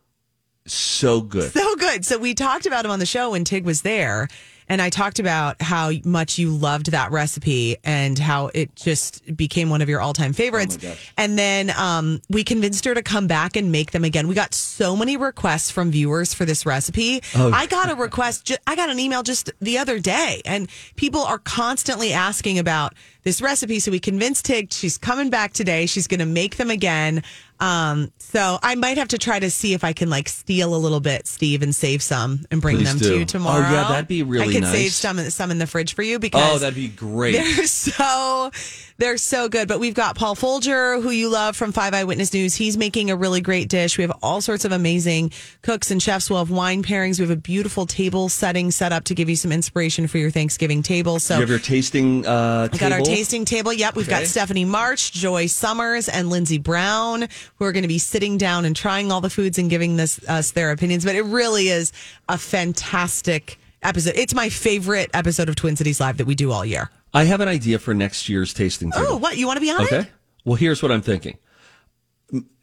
so 0.67 1.21
good. 1.21 1.53
So 1.53 1.77
good. 1.77 2.05
So 2.05 2.19
we 2.19 2.35
talked 2.35 2.67
about 2.67 2.85
him 2.85 2.91
on 2.91 2.99
the 2.99 3.07
show 3.07 3.31
when 3.31 3.45
Tig 3.45 3.65
was 3.65 3.83
there. 3.83 4.29
And 4.71 4.81
I 4.81 4.89
talked 4.89 5.19
about 5.19 5.61
how 5.61 5.91
much 6.05 6.39
you 6.39 6.51
loved 6.57 6.93
that 6.93 7.11
recipe 7.11 7.77
and 7.85 8.17
how 8.19 8.51
it 8.55 8.75
just 8.77 9.37
became 9.37 9.69
one 9.69 9.83
of 9.83 9.89
your 9.89 10.01
all 10.01 10.13
time 10.13 10.33
favorites. 10.33 10.79
and 11.19 11.37
then 11.37 11.71
um, 11.77 12.23
we 12.31 12.45
convinced 12.45 12.85
her 12.85 12.95
to 12.95 13.03
come 13.03 13.27
back 13.27 13.57
and 13.57 13.73
make 13.73 13.91
them 13.91 14.05
again. 14.05 14.29
We 14.29 14.35
got 14.37 14.55
so 14.55 14.97
many 14.97 15.17
requests 15.17 15.71
from 15.73 15.91
viewers 15.91 16.33
for 16.33 16.45
this 16.45 16.65
recipe. 16.65 17.21
I 17.35 17.67
got 17.67 17.91
a 17.91 17.97
request, 17.97 18.45
ju- 18.47 18.57
I 18.67 18.77
got 18.77 18.89
an 18.91 18.99
email 19.01 19.23
just 19.25 19.51
the 19.61 19.77
other 19.79 19.99
day, 19.99 20.41
and 20.45 20.71
people 20.95 21.21
are 21.23 21.39
constantly 21.39 22.13
asking 22.13 22.59
about 22.61 22.95
this 23.25 23.43
recipe. 23.43 23.81
So 23.81 23.91
we 23.91 23.99
convinced 24.01 24.45
Tig 24.47 24.73
she's 24.73 24.97
coming 24.97 25.31
back 25.31 25.53
today. 25.53 25.87
She's 25.87 26.07
going 26.07 26.21
to 26.21 26.27
make 26.27 26.57
them 26.57 26.71
again. 26.71 27.23
Um, 27.61 28.11
so 28.19 28.59
I 28.63 28.75
might 28.75 28.97
have 28.97 29.09
to 29.09 29.19
try 29.19 29.39
to 29.39 29.51
see 29.51 29.75
if 29.75 29.85
I 29.85 29.93
can 29.93 30.09
like 30.09 30.29
steal 30.29 30.75
a 30.75 30.79
little 30.79 31.01
bit, 31.01 31.27
Steve, 31.27 31.63
and 31.63 31.75
save 31.75 32.03
some 32.03 32.45
and 32.51 32.61
bring 32.63 32.79
Please 32.79 32.89
them 32.89 32.99
do. 32.99 33.09
to 33.11 33.19
you 33.19 33.25
tomorrow. 33.27 33.67
Oh, 33.67 33.71
yeah, 33.73 33.89
that'd 33.89 34.09
be 34.09 34.23
really 34.23 34.49
I 34.49 34.53
could 34.53 34.63
nice. 34.63 34.73
save 34.73 34.93
some 34.93 35.19
some 35.31 35.51
in 35.51 35.59
the 35.59 35.67
fridge 35.67 35.95
for 35.95 36.03
you 36.03 36.19
because 36.19 36.57
Oh, 36.57 36.59
that'd 36.59 36.75
be 36.75 36.89
great. 36.89 37.33
they're 37.33 37.67
so 37.67 38.51
they're 39.01 39.17
so 39.17 39.49
good. 39.49 39.67
But 39.67 39.81
we've 39.81 39.95
got 39.95 40.15
Paul 40.15 40.35
Folger, 40.35 41.01
who 41.01 41.11
you 41.11 41.29
love 41.29 41.57
from 41.57 41.73
Five 41.73 41.95
Eyewitness 41.95 42.33
News. 42.33 42.55
He's 42.55 42.77
making 42.77 43.11
a 43.11 43.17
really 43.17 43.41
great 43.41 43.69
dish. 43.69 43.99
We 43.99 44.03
have 44.03 44.13
all 44.23 44.41
sorts 44.41 44.65
of 44.65 44.73
amazing 44.73 45.33
cooks 45.63 45.91
and 45.91 46.01
chefs. 46.03 46.31
We'll 46.31 46.39
have 46.39 46.51
wine 46.51 46.83
pairings. 46.83 47.19
We 47.19 47.25
have 47.25 47.31
a 47.31 47.41
beautiful 47.41 47.87
table 47.87 48.29
setting 48.29 48.71
set 48.71 48.93
up 48.93 49.05
to 49.05 49.15
give 49.15 49.29
you 49.29 49.37
some 49.37 49.51
inspiration 49.51 50.07
for 50.07 50.19
your 50.19 50.31
Thanksgiving 50.31 50.83
table. 50.83 51.19
So 51.19 51.35
you 51.35 51.41
have 51.41 51.51
your 51.51 51.59
tasting 51.59 52.27
uh, 52.27 52.69
we 52.73 52.79
got 52.79 52.93
our 52.93 53.01
tasting 53.01 53.45
table. 53.45 53.73
Yep, 53.73 53.97
we've 53.97 54.09
got 54.09 54.25
Stephanie 54.25 54.65
March, 54.67 55.13
Joy 55.13 55.47
Summers, 55.47 56.09
and 56.09 56.29
Lindsey 56.29 56.59
Brown 56.59 57.27
who 57.57 57.65
are 57.65 57.73
going 57.73 57.83
to 57.83 57.89
be 57.89 57.99
sitting 57.99 58.37
down 58.39 58.65
and 58.65 58.77
trying 58.77 59.11
all 59.11 59.21
the 59.21 59.31
foods 59.31 59.59
and 59.59 59.71
giving 59.71 59.97
this 59.97 60.23
us 60.29 60.53
their 60.53 60.71
opinions. 60.71 61.05
But 61.05 61.15
it 61.15 61.23
really 61.23 61.69
is 61.69 61.93
a 62.29 62.37
fantastic 62.37 63.59
episode. 63.83 64.15
It's 64.17 64.35
my 64.35 64.51
favorite 64.51 65.11
episode 65.15 65.49
of 65.49 65.57
Twin 65.57 65.77
Cities 65.77 66.01
Live 66.01 66.19
that 66.19 66.27
we 66.27 66.35
do 66.35 66.53
all 66.53 66.65
year. 66.65 66.91
I 67.13 67.25
have 67.25 67.41
an 67.41 67.49
idea 67.49 67.79
for 67.79 67.93
next 67.95 68.29
year's 68.29 68.55
tasting 68.55 68.93
table. 68.93 69.07
Oh, 69.11 69.17
what 69.17 69.37
you 69.37 69.47
want 69.47 69.57
to 69.57 69.61
be 69.61 69.71
on 69.71 69.83
Okay. 69.83 69.99
it? 70.01 70.07
Well, 70.45 70.55
here's 70.57 70.83
what 70.83 70.93
I'm 70.93 71.03
thinking. 71.03 71.39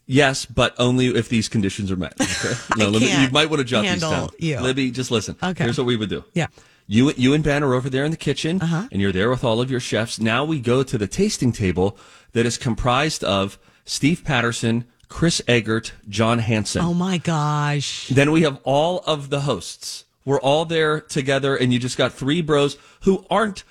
Yes, 0.10 0.46
but 0.46 0.74
only 0.80 1.08
if 1.08 1.28
these 1.28 1.50
conditions 1.50 1.92
are 1.92 1.98
met. 1.98 2.14
Okay. 2.46 2.54
No, 2.78 2.92
me, 2.92 3.24
you 3.24 3.30
might 3.32 3.50
want 3.50 3.60
to 3.60 3.64
jot 3.66 3.84
these 3.84 4.00
down. 4.00 4.30
you. 4.40 4.60
Libby, 4.60 4.92
just 4.92 5.10
listen. 5.12 5.36
Okay. 5.44 5.64
Here's 5.64 5.78
what 5.78 5.88
we 5.88 5.98
would 5.98 6.10
do. 6.10 6.24
Yeah. 6.34 6.48
You, 6.86 7.12
you 7.18 7.34
and 7.34 7.44
Ben 7.44 7.64
are 7.64 7.74
over 7.74 7.90
there 7.90 8.06
in 8.06 8.12
the 8.12 8.18
kitchen, 8.18 8.62
Uh-huh. 8.62 8.88
and 8.92 9.02
you're 9.02 9.12
there 9.12 9.30
with 9.30 9.44
all 9.44 9.60
of 9.60 9.70
your 9.72 9.80
chefs. 9.82 10.20
Now 10.20 10.46
we 10.46 10.60
go 10.62 10.84
to 10.84 10.98
the 10.98 11.08
tasting 11.08 11.52
table 11.52 11.98
that 12.34 12.46
is 12.46 12.58
comprised 12.58 13.24
of 13.24 13.58
Steve 13.84 14.24
Patterson, 14.24 14.86
Chris 15.10 15.42
Egert, 15.48 15.92
John 16.08 16.40
Hansen. 16.40 16.82
Oh 16.84 16.94
my 16.94 17.18
gosh. 17.18 18.08
Then 18.08 18.32
we 18.32 18.44
have 18.44 18.60
all 18.64 19.00
of 19.08 19.30
the 19.30 19.42
hosts. 19.42 20.06
We're 20.24 20.40
all 20.40 20.64
there 20.66 21.02
together, 21.02 21.56
and 21.56 21.74
you 21.74 21.80
just 21.80 21.98
got 21.98 22.14
three 22.14 22.42
bros 22.42 22.78
who 23.02 23.26
aren't 23.30 23.64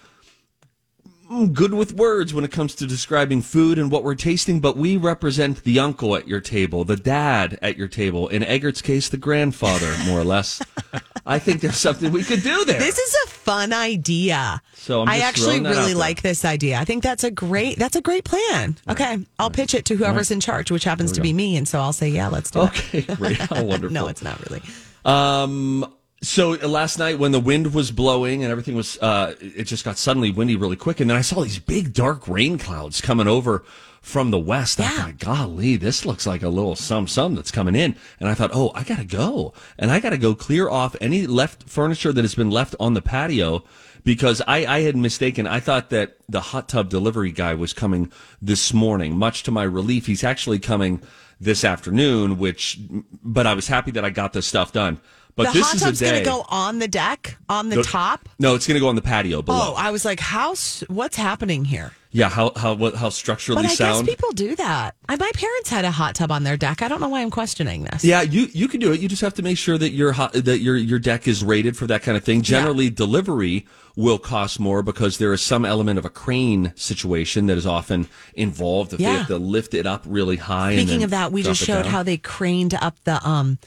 good 1.52 1.74
with 1.74 1.92
words 1.92 2.32
when 2.32 2.44
it 2.44 2.52
comes 2.52 2.74
to 2.76 2.86
describing 2.86 3.42
food 3.42 3.78
and 3.78 3.90
what 3.90 4.04
we're 4.04 4.14
tasting, 4.14 4.60
but 4.60 4.76
we 4.76 4.96
represent 4.96 5.62
the 5.64 5.78
uncle 5.78 6.14
at 6.16 6.28
your 6.28 6.40
table, 6.40 6.84
the 6.84 6.96
dad 6.96 7.58
at 7.62 7.76
your 7.76 7.88
table, 7.88 8.28
in 8.28 8.42
Egert's 8.42 8.82
case, 8.82 9.08
the 9.08 9.16
grandfather, 9.16 9.94
more 10.06 10.20
or 10.20 10.24
less. 10.24 10.62
I 11.26 11.38
think 11.40 11.60
there's 11.60 11.76
something 11.76 12.12
we 12.12 12.22
could 12.22 12.42
do 12.42 12.64
there. 12.64 12.78
This 12.78 12.98
is 12.98 13.16
a 13.24 13.28
fun 13.30 13.72
idea. 13.72 14.62
So 14.74 15.02
I'm 15.02 15.08
I 15.08 15.18
actually 15.18 15.46
throwing 15.46 15.62
that 15.64 15.76
out 15.76 15.78
really 15.80 15.94
like 15.94 16.22
this 16.22 16.44
idea. 16.44 16.78
I 16.78 16.84
think 16.84 17.02
that's 17.02 17.24
a 17.24 17.30
great 17.32 17.78
that's 17.78 17.96
a 17.96 18.00
great 18.00 18.24
plan. 18.24 18.76
Okay, 18.88 19.18
I'll 19.38 19.50
pitch 19.50 19.74
it 19.74 19.84
to 19.86 19.96
whoever's 19.96 20.30
in 20.30 20.38
charge, 20.38 20.70
which 20.70 20.84
happens 20.84 21.10
to 21.12 21.20
be 21.20 21.32
me, 21.32 21.56
and 21.56 21.66
so 21.66 21.80
I'll 21.80 21.92
say 21.92 22.08
yeah, 22.08 22.28
let's 22.28 22.52
do 22.52 22.62
it. 22.62 22.64
Okay, 22.66 23.02
great. 23.16 23.38
How 23.38 23.64
wonderful. 23.64 23.92
no, 23.92 24.06
it's 24.06 24.22
not 24.22 24.38
really. 24.48 24.62
Um. 25.04 25.92
So 26.22 26.54
uh, 26.60 26.66
last 26.66 26.98
night, 26.98 27.18
when 27.18 27.32
the 27.32 27.40
wind 27.40 27.74
was 27.74 27.90
blowing 27.90 28.42
and 28.42 28.50
everything 28.50 28.74
was, 28.74 28.98
uh, 28.98 29.34
it 29.40 29.64
just 29.64 29.84
got 29.84 29.98
suddenly 29.98 30.30
windy 30.30 30.56
really 30.56 30.76
quick, 30.76 31.00
and 31.00 31.10
then 31.10 31.16
I 31.16 31.20
saw 31.20 31.42
these 31.42 31.58
big 31.58 31.92
dark 31.92 32.26
rain 32.26 32.58
clouds 32.58 33.00
coming 33.00 33.28
over 33.28 33.64
from 34.00 34.30
the 34.30 34.38
west. 34.38 34.80
I 34.80 34.88
thought, 34.88 35.18
golly, 35.18 35.76
this 35.76 36.06
looks 36.06 36.26
like 36.26 36.42
a 36.42 36.48
little 36.48 36.76
sum 36.76 37.06
sum 37.06 37.34
that's 37.34 37.50
coming 37.50 37.74
in, 37.74 37.96
and 38.18 38.28
I 38.28 38.34
thought, 38.34 38.52
oh, 38.54 38.72
I 38.74 38.82
gotta 38.82 39.04
go, 39.04 39.52
and 39.78 39.90
I 39.90 40.00
gotta 40.00 40.16
go 40.16 40.34
clear 40.34 40.70
off 40.70 40.96
any 41.00 41.26
left 41.26 41.68
furniture 41.68 42.12
that 42.12 42.24
has 42.24 42.34
been 42.34 42.50
left 42.50 42.74
on 42.80 42.94
the 42.94 43.02
patio. 43.02 43.64
Because 44.04 44.40
I, 44.46 44.64
I 44.66 44.80
had 44.82 44.96
mistaken. 44.96 45.48
I 45.48 45.58
thought 45.58 45.90
that 45.90 46.18
the 46.28 46.40
hot 46.40 46.68
tub 46.68 46.88
delivery 46.88 47.32
guy 47.32 47.54
was 47.54 47.72
coming 47.72 48.12
this 48.40 48.72
morning. 48.72 49.18
Much 49.18 49.42
to 49.42 49.50
my 49.50 49.64
relief, 49.64 50.06
he's 50.06 50.22
actually 50.22 50.60
coming 50.60 51.02
this 51.40 51.64
afternoon. 51.64 52.38
Which, 52.38 52.78
but 53.24 53.48
I 53.48 53.54
was 53.54 53.66
happy 53.66 53.90
that 53.90 54.04
I 54.04 54.10
got 54.10 54.32
this 54.32 54.46
stuff 54.46 54.72
done. 54.72 55.00
But 55.36 55.48
the 55.48 55.58
this 55.58 55.66
hot 55.66 55.74
is 55.76 55.82
tub's 55.82 56.00
a 56.02 56.04
day. 56.04 56.10
going 56.12 56.24
to 56.24 56.30
go 56.30 56.44
on 56.48 56.78
the 56.78 56.88
deck, 56.88 57.36
on 57.48 57.68
the 57.68 57.76
No- 57.76 57.82
top. 57.82 58.28
No, 58.38 58.54
it's 58.54 58.66
going 58.66 58.76
to 58.76 58.80
go 58.80 58.88
on 58.88 58.96
the 58.96 59.02
patio 59.02 59.42
below. 59.42 59.72
Oh, 59.72 59.74
I 59.76 59.90
was 59.90 60.04
like, 60.04 60.18
how? 60.20 60.54
What's 60.88 61.16
happening 61.16 61.64
here? 61.66 61.92
yeah, 62.12 62.30
how 62.30 62.50
how 62.56 62.72
what, 62.72 62.94
how 62.94 63.10
structurally 63.10 63.62
But 63.62 63.70
I 63.72 63.74
sound? 63.74 64.06
guess 64.06 64.14
people 64.16 64.32
do 64.32 64.56
that. 64.56 64.94
I, 65.06 65.16
my 65.16 65.30
parents 65.34 65.68
had 65.68 65.84
a 65.84 65.90
hot 65.90 66.14
tub 66.14 66.32
on 66.32 66.44
their 66.44 66.56
deck. 66.56 66.80
I 66.80 66.88
don't 66.88 66.98
know 67.02 67.10
why 67.10 67.20
I'm 67.20 67.30
questioning 67.30 67.84
this. 67.84 68.02
yeah, 68.02 68.22
you 68.22 68.46
you 68.54 68.68
can 68.68 68.80
do 68.80 68.90
it. 68.92 69.00
You 69.00 69.08
just 69.08 69.20
have 69.20 69.34
to 69.34 69.42
make 69.42 69.58
sure 69.58 69.76
that 69.76 69.90
your 69.90 70.12
hot, 70.12 70.32
that 70.32 70.60
your 70.60 70.76
your 70.76 70.98
deck 70.98 71.28
is 71.28 71.44
rated 71.44 71.76
for 71.76 71.86
that 71.88 72.02
kind 72.02 72.16
of 72.16 72.24
thing. 72.24 72.40
Generally, 72.40 72.90
delivery 72.90 73.66
will 73.96 74.18
cost 74.18 74.58
more 74.58 74.82
because 74.82 75.18
there 75.18 75.34
is 75.34 75.42
some 75.42 75.66
element 75.66 75.98
of 75.98 76.06
a 76.06 76.10
crane 76.10 76.72
situation 76.76 77.46
that 77.46 77.58
is 77.58 77.66
often 77.66 78.08
involved. 78.34 78.94
If 78.94 78.98
they 79.00 79.04
have 79.04 79.26
to 79.26 79.36
lift 79.38 79.74
it 79.74 79.84
up 79.86 80.02
really 80.06 80.36
high. 80.36 80.76
Speaking 80.76 81.02
of 81.02 81.10
that, 81.10 81.32
we 81.32 81.42
just 81.42 81.62
showed 81.62 81.82
down. 81.82 81.92
how 81.92 82.02
they 82.02 82.16
craned 82.16 82.72
up 82.72 82.96
the 83.04 83.26
um, 83.28 83.58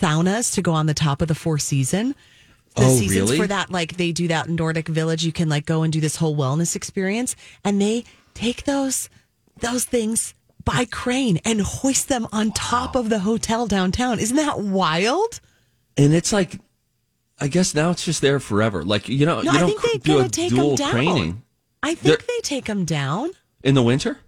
saunas 0.00 0.54
to 0.54 0.62
go 0.62 0.72
on 0.72 0.86
the 0.86 0.94
top 0.94 1.22
of 1.22 1.28
the 1.28 1.34
Four 1.34 1.58
Season. 1.58 2.14
The 2.76 2.84
Oh, 2.84 2.98
seasons 2.98 3.30
really? 3.30 3.36
for 3.38 3.46
that, 3.46 3.70
like 3.70 3.96
they 3.96 4.12
do 4.12 4.28
that 4.28 4.46
in 4.46 4.54
Nordic 4.56 4.88
Village. 4.88 5.24
You 5.24 5.32
can 5.32 5.48
like 5.48 5.66
go 5.66 5.82
and 5.82 5.92
do 5.92 6.00
this 6.00 6.16
whole 6.16 6.36
wellness 6.36 6.76
experience, 6.76 7.34
and 7.64 7.80
they 7.80 8.04
take 8.34 8.64
those 8.64 9.08
those 9.60 9.84
things 9.84 10.34
by 10.64 10.84
crane 10.84 11.38
and 11.44 11.60
hoist 11.62 12.08
them 12.08 12.26
on 12.30 12.52
top 12.52 12.94
of 12.94 13.08
the 13.08 13.20
hotel 13.20 13.66
downtown. 13.66 14.18
Isn't 14.20 14.36
that 14.36 14.60
wild? 14.60 15.40
and 15.96 16.14
it's 16.14 16.32
like, 16.32 16.60
I 17.40 17.48
guess 17.48 17.74
now 17.74 17.90
it's 17.90 18.04
just 18.04 18.20
there 18.20 18.38
forever. 18.38 18.84
Like 18.84 19.08
you 19.08 19.26
know, 19.26 19.40
No, 19.42 19.50
you 19.50 19.56
I 19.58 19.60
don't 19.60 19.80
think 19.80 20.02
they 20.04 20.12
do 20.12 20.20
a 20.20 20.28
take 20.28 20.50
dual 20.50 20.76
down. 20.76 20.90
craning 20.92 21.42
I 21.82 21.94
think 21.94 22.18
They're- 22.18 22.26
they 22.28 22.40
take 22.42 22.66
them 22.66 22.84
down. 22.84 23.30
in 23.64 23.74
the 23.74 23.82
winter. 23.82 24.18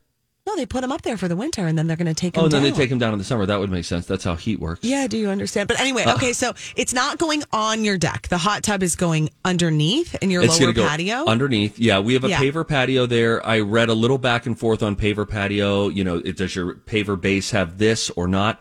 They 0.61 0.67
put 0.67 0.83
them 0.83 0.93
up 0.93 1.01
there 1.01 1.17
for 1.17 1.27
the 1.27 1.37
winter, 1.37 1.67
and 1.67 1.79
then 1.79 1.87
they're 1.87 1.97
going 1.97 2.07
to 2.07 2.13
take 2.13 2.35
them 2.35 2.43
Oh, 2.43 2.45
and 2.45 2.53
down. 2.53 2.63
then 2.63 2.73
they 2.73 2.77
take 2.77 2.91
them 2.91 2.99
down 2.99 3.15
in 3.15 3.19
the 3.19 3.25
summer. 3.25 3.47
That 3.47 3.61
would 3.61 3.71
make 3.71 3.87
sense. 3.87 4.05
That's 4.05 4.25
how 4.25 4.35
heat 4.35 4.61
works. 4.61 4.85
Yeah, 4.85 5.07
do 5.07 5.17
you 5.17 5.31
understand? 5.31 5.69
But 5.69 5.81
anyway, 5.81 6.03
uh. 6.05 6.17
okay, 6.17 6.35
so 6.35 6.53
it's 6.77 6.93
not 6.93 7.17
going 7.17 7.43
on 7.51 7.83
your 7.83 7.97
deck. 7.97 8.29
The 8.29 8.37
hot 8.37 8.63
tub 8.63 8.83
is 8.83 8.95
going 8.95 9.31
underneath 9.43 10.15
in 10.17 10.31
your 10.31 10.45
lower 10.45 10.73
go 10.75 10.87
patio. 10.87 11.25
underneath. 11.25 11.79
Yeah, 11.79 12.01
we 12.01 12.13
have 12.13 12.25
a 12.25 12.29
Yeah. 12.29 12.41
paver 12.41 12.69
patio 12.69 13.07
there. 13.07 13.45
I 13.47 13.61
read 13.61 13.89
a 13.89 13.95
little 13.95 14.19
back 14.19 14.45
and 14.45 14.59
forth 14.59 14.83
on 14.83 14.97
paver 14.97 15.27
patio. 15.27 15.89
You 15.89 16.05
know, 16.05 16.17
it, 16.19 16.37
does 16.37 16.55
your 16.55 16.75
paver 16.75 17.19
base 17.19 17.53
have 17.53 17.79
this 17.79 18.11
or 18.11 18.29
not? 18.29 18.61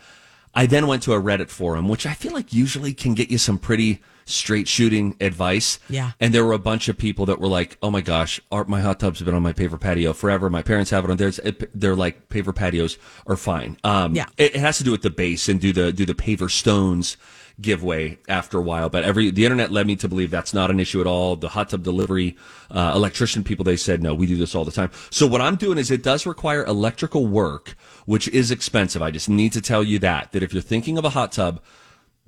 I 0.55 0.67
then 0.67 0.87
went 0.87 1.03
to 1.03 1.13
a 1.13 1.21
Reddit 1.21 1.49
forum, 1.49 1.89
which 1.89 2.05
I 2.05 2.13
feel 2.13 2.31
like 2.31 2.53
usually 2.53 2.93
can 2.93 3.13
get 3.13 3.29
you 3.29 3.37
some 3.37 3.57
pretty 3.57 4.01
straight 4.29 4.67
shooting 4.67 5.15
advice. 5.19 5.79
Yeah. 5.89 6.11
And 6.19 6.33
there 6.33 6.45
were 6.45 6.53
a 6.53 6.59
bunch 6.59 6.87
of 6.89 6.97
people 6.97 7.25
that 7.27 7.39
were 7.39 7.47
like, 7.47 7.77
"Oh 7.81 7.91
my 7.91 8.01
gosh, 8.01 8.39
our, 8.51 8.63
my 8.65 8.81
hot 8.81 8.99
tubs 8.99 9.19
have 9.19 9.25
been 9.25 9.35
on 9.35 9.43
my 9.43 9.53
paver 9.53 9.79
patio 9.79 10.13
forever. 10.13 10.49
My 10.49 10.61
parents 10.61 10.91
have 10.91 11.03
it 11.05 11.11
on 11.11 11.17
theirs. 11.17 11.39
It, 11.39 11.69
they're 11.79 11.95
like 11.95 12.29
paver 12.29 12.55
patios 12.55 12.97
are 13.27 13.37
fine. 13.37 13.77
Um, 13.83 14.15
Yeah. 14.15 14.25
it, 14.37 14.55
it 14.55 14.59
has 14.59 14.77
to 14.77 14.83
do 14.83 14.91
with 14.91 15.01
the 15.01 15.09
base 15.09 15.49
and 15.49 15.59
do 15.59 15.73
the 15.73 15.91
do 15.91 16.05
the 16.05 16.13
paver 16.15 16.49
stones 16.49 17.17
give 17.61 17.83
way 17.83 18.17
after 18.29 18.57
a 18.57 18.61
while. 18.61 18.87
But 18.89 19.03
every 19.03 19.31
the 19.31 19.43
internet 19.43 19.69
led 19.69 19.85
me 19.85 19.97
to 19.97 20.07
believe 20.07 20.31
that's 20.31 20.53
not 20.53 20.71
an 20.71 20.79
issue 20.79 21.01
at 21.01 21.07
all. 21.07 21.35
The 21.35 21.49
hot 21.49 21.69
tub 21.69 21.83
delivery 21.83 22.37
uh, 22.71 22.93
electrician 22.95 23.43
people 23.43 23.65
they 23.65 23.75
said 23.75 24.01
no, 24.01 24.13
we 24.13 24.27
do 24.27 24.37
this 24.37 24.55
all 24.55 24.63
the 24.63 24.71
time. 24.71 24.91
So 25.09 25.27
what 25.27 25.41
I'm 25.41 25.57
doing 25.57 25.77
is 25.77 25.91
it 25.91 26.01
does 26.01 26.25
require 26.25 26.63
electrical 26.63 27.27
work, 27.27 27.75
which 28.05 28.29
is 28.29 28.49
expensive. 28.49 29.01
I 29.01 29.11
just 29.11 29.27
need 29.27 29.51
to 29.53 29.61
tell 29.61 29.83
you 29.83 29.99
that 29.99 30.31
that 30.31 30.41
if 30.41 30.53
you're 30.53 30.61
thinking 30.61 30.97
of 30.97 31.03
a 31.03 31.09
hot 31.09 31.33
tub 31.33 31.59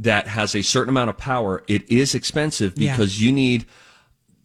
that 0.01 0.27
has 0.27 0.55
a 0.55 0.61
certain 0.61 0.89
amount 0.89 1.09
of 1.09 1.17
power, 1.17 1.63
it 1.67 1.89
is 1.89 2.13
expensive 2.15 2.73
Yeah. 2.77 2.91
because 2.95 3.21
you 3.21 3.31
need 3.31 3.65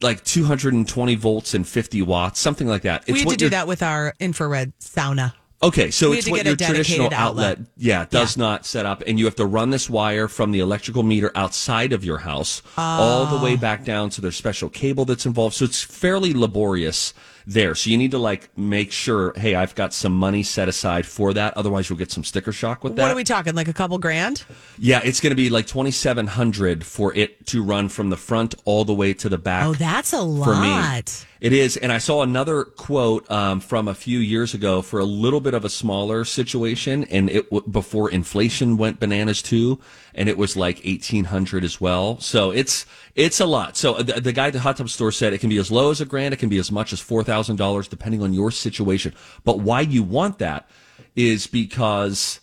like 0.03 0.23
220 0.25 1.15
volts 1.15 1.55
and 1.55 1.67
50 1.67 2.03
watts, 2.03 2.39
something 2.39 2.67
like 2.69 2.83
that. 2.83 3.03
It's 3.07 3.13
we 3.13 3.21
had 3.21 3.29
to 3.31 3.37
do 3.37 3.49
that 3.51 3.67
with 3.67 3.83
our 3.83 4.13
infrared 4.21 4.73
sauna. 4.79 5.33
Okay, 5.63 5.91
so 5.91 6.13
it's 6.13 6.29
what 6.29 6.45
your 6.45 6.55
traditional 6.55 7.07
outlet. 7.07 7.53
outlet, 7.53 7.59
yeah, 7.79 8.05
does 8.11 8.37
not 8.37 8.67
set 8.67 8.85
up, 8.85 9.03
and 9.07 9.19
you 9.19 9.25
have 9.25 9.37
to 9.37 9.47
run 9.47 9.71
this 9.71 9.89
wire 9.89 10.29
from 10.29 10.53
the 10.53 10.59
electrical 10.61 11.03
meter 11.03 11.33
outside 11.35 11.95
of 11.95 12.05
your 12.05 12.19
house 12.19 12.61
all 12.77 13.25
the 13.25 13.39
Oh. 13.39 13.43
way 13.43 13.57
back 13.57 13.83
down 13.83 14.11
to 14.11 14.21
there's 14.21 14.37
special 14.37 14.69
cable 14.69 15.07
that's 15.07 15.25
involved. 15.25 15.55
So 15.57 15.65
it's 15.65 15.81
fairly 15.83 16.35
laborious 16.35 17.15
there. 17.47 17.75
So 17.75 17.91
you 17.91 17.97
need 17.97 18.11
to 18.11 18.19
like 18.19 18.51
make 18.59 18.91
sure, 18.91 19.33
hey, 19.37 19.55
I've 19.55 19.75
got 19.75 19.95
some 19.95 20.13
money 20.13 20.43
set 20.43 20.69
aside 20.69 21.07
for 21.07 21.33
that. 21.35 21.57
Otherwise, 21.57 21.89
you'll 21.89 21.99
get 21.99 22.11
some 22.11 22.25
sticker 22.25 22.53
shock 22.53 22.83
with 22.83 22.97
that. 22.97 23.03
What 23.03 23.13
are 23.13 23.17
we 23.17 23.25
talking? 23.25 23.55
Like 23.55 23.69
a 23.69 23.73
couple 23.73 23.99
grand? 23.99 24.45
Yeah, 24.79 25.01
it's 25.05 25.21
going 25.21 25.31
to 25.31 25.37
be 25.37 25.49
like 25.49 25.67
twenty 25.67 25.91
seven 25.93 26.27
hundred 26.27 26.85
for 26.85 27.15
it 27.15 27.47
to 27.47 27.63
run 27.63 27.89
from 27.89 28.11
the 28.11 28.17
front 28.17 28.55
all 28.65 28.85
the 28.85 28.95
way 28.95 29.15
to 29.15 29.29
the 29.29 29.39
back. 29.39 29.65
Oh, 29.67 29.75
that's 29.75 30.13
a 30.13 30.19
for 30.19 30.57
me. 30.57 30.71
lot. 30.71 31.25
It 31.39 31.53
is, 31.53 31.77
and 31.77 31.93
I 31.93 31.99
saw 31.99 32.23
another 32.23 32.65
quote 32.65 33.31
um, 33.31 33.61
from 33.61 33.89
a 33.89 33.95
few 33.95 34.19
years 34.19 34.55
ago 34.55 34.81
for 34.81 34.99
a 34.99 35.05
little 35.05 35.41
bit 35.41 35.53
of 35.53 35.67
a 35.67 35.69
smaller 35.69 36.25
situation, 36.25 37.05
and 37.05 37.29
it 37.29 37.51
w- 37.51 37.71
before 37.71 38.11
inflation 38.11 38.79
went 38.79 38.99
bananas 39.01 39.43
too, 39.43 39.79
and 40.15 40.31
it 40.31 40.39
was 40.39 40.57
like 40.57 40.81
eighteen 40.85 41.25
hundred 41.25 41.63
as 41.63 41.79
well. 41.79 42.19
So 42.21 42.51
it's 42.51 42.87
it's 43.17 43.41
a 43.41 43.47
lot. 43.47 43.77
So 43.77 43.95
uh, 43.95 44.03
the, 44.03 44.21
the 44.21 44.33
guy 44.33 44.49
at 44.49 44.53
the 44.53 44.61
hot 44.61 44.77
tub 44.77 44.91
store 44.91 45.11
said 45.11 45.33
it 45.33 45.39
can 45.39 45.49
be 45.49 45.57
as 45.57 45.73
low 45.73 45.91
as 45.91 46.01
a 46.01 46.05
grand, 46.05 46.35
it 46.35 46.37
can 46.37 46.51
be 46.51 46.59
as 46.59 46.71
much 46.71 46.93
as 46.93 47.01
four 47.01 47.25
thousand 47.25 47.57
dollars, 47.57 47.89
depending 47.89 48.23
on 48.23 48.33
your 48.33 48.51
situation. 48.51 49.15
But 49.43 49.59
why 49.59 49.81
you 49.81 50.03
want 50.03 50.39
that 50.39 50.69
is 51.17 51.47
because 51.47 52.41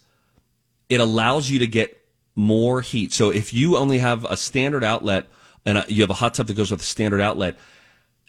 it 0.90 1.00
allows 1.00 1.50
you 1.50 1.60
to 1.60 1.68
get 1.68 2.04
more 2.36 2.82
heat. 2.82 3.14
So 3.14 3.30
if 3.30 3.54
you 3.54 3.78
only 3.78 4.00
have 4.00 4.26
a 4.26 4.36
standard 4.36 4.84
outlet 4.84 5.28
and 5.66 5.78
a, 5.78 5.86
you 5.88 6.02
have 6.02 6.10
a 6.10 6.16
hot 6.16 6.34
tub 6.34 6.48
that 6.48 6.58
goes 6.58 6.72
with 6.72 6.82
a 6.82 6.86
standard 6.86 7.22
outlet, 7.22 7.58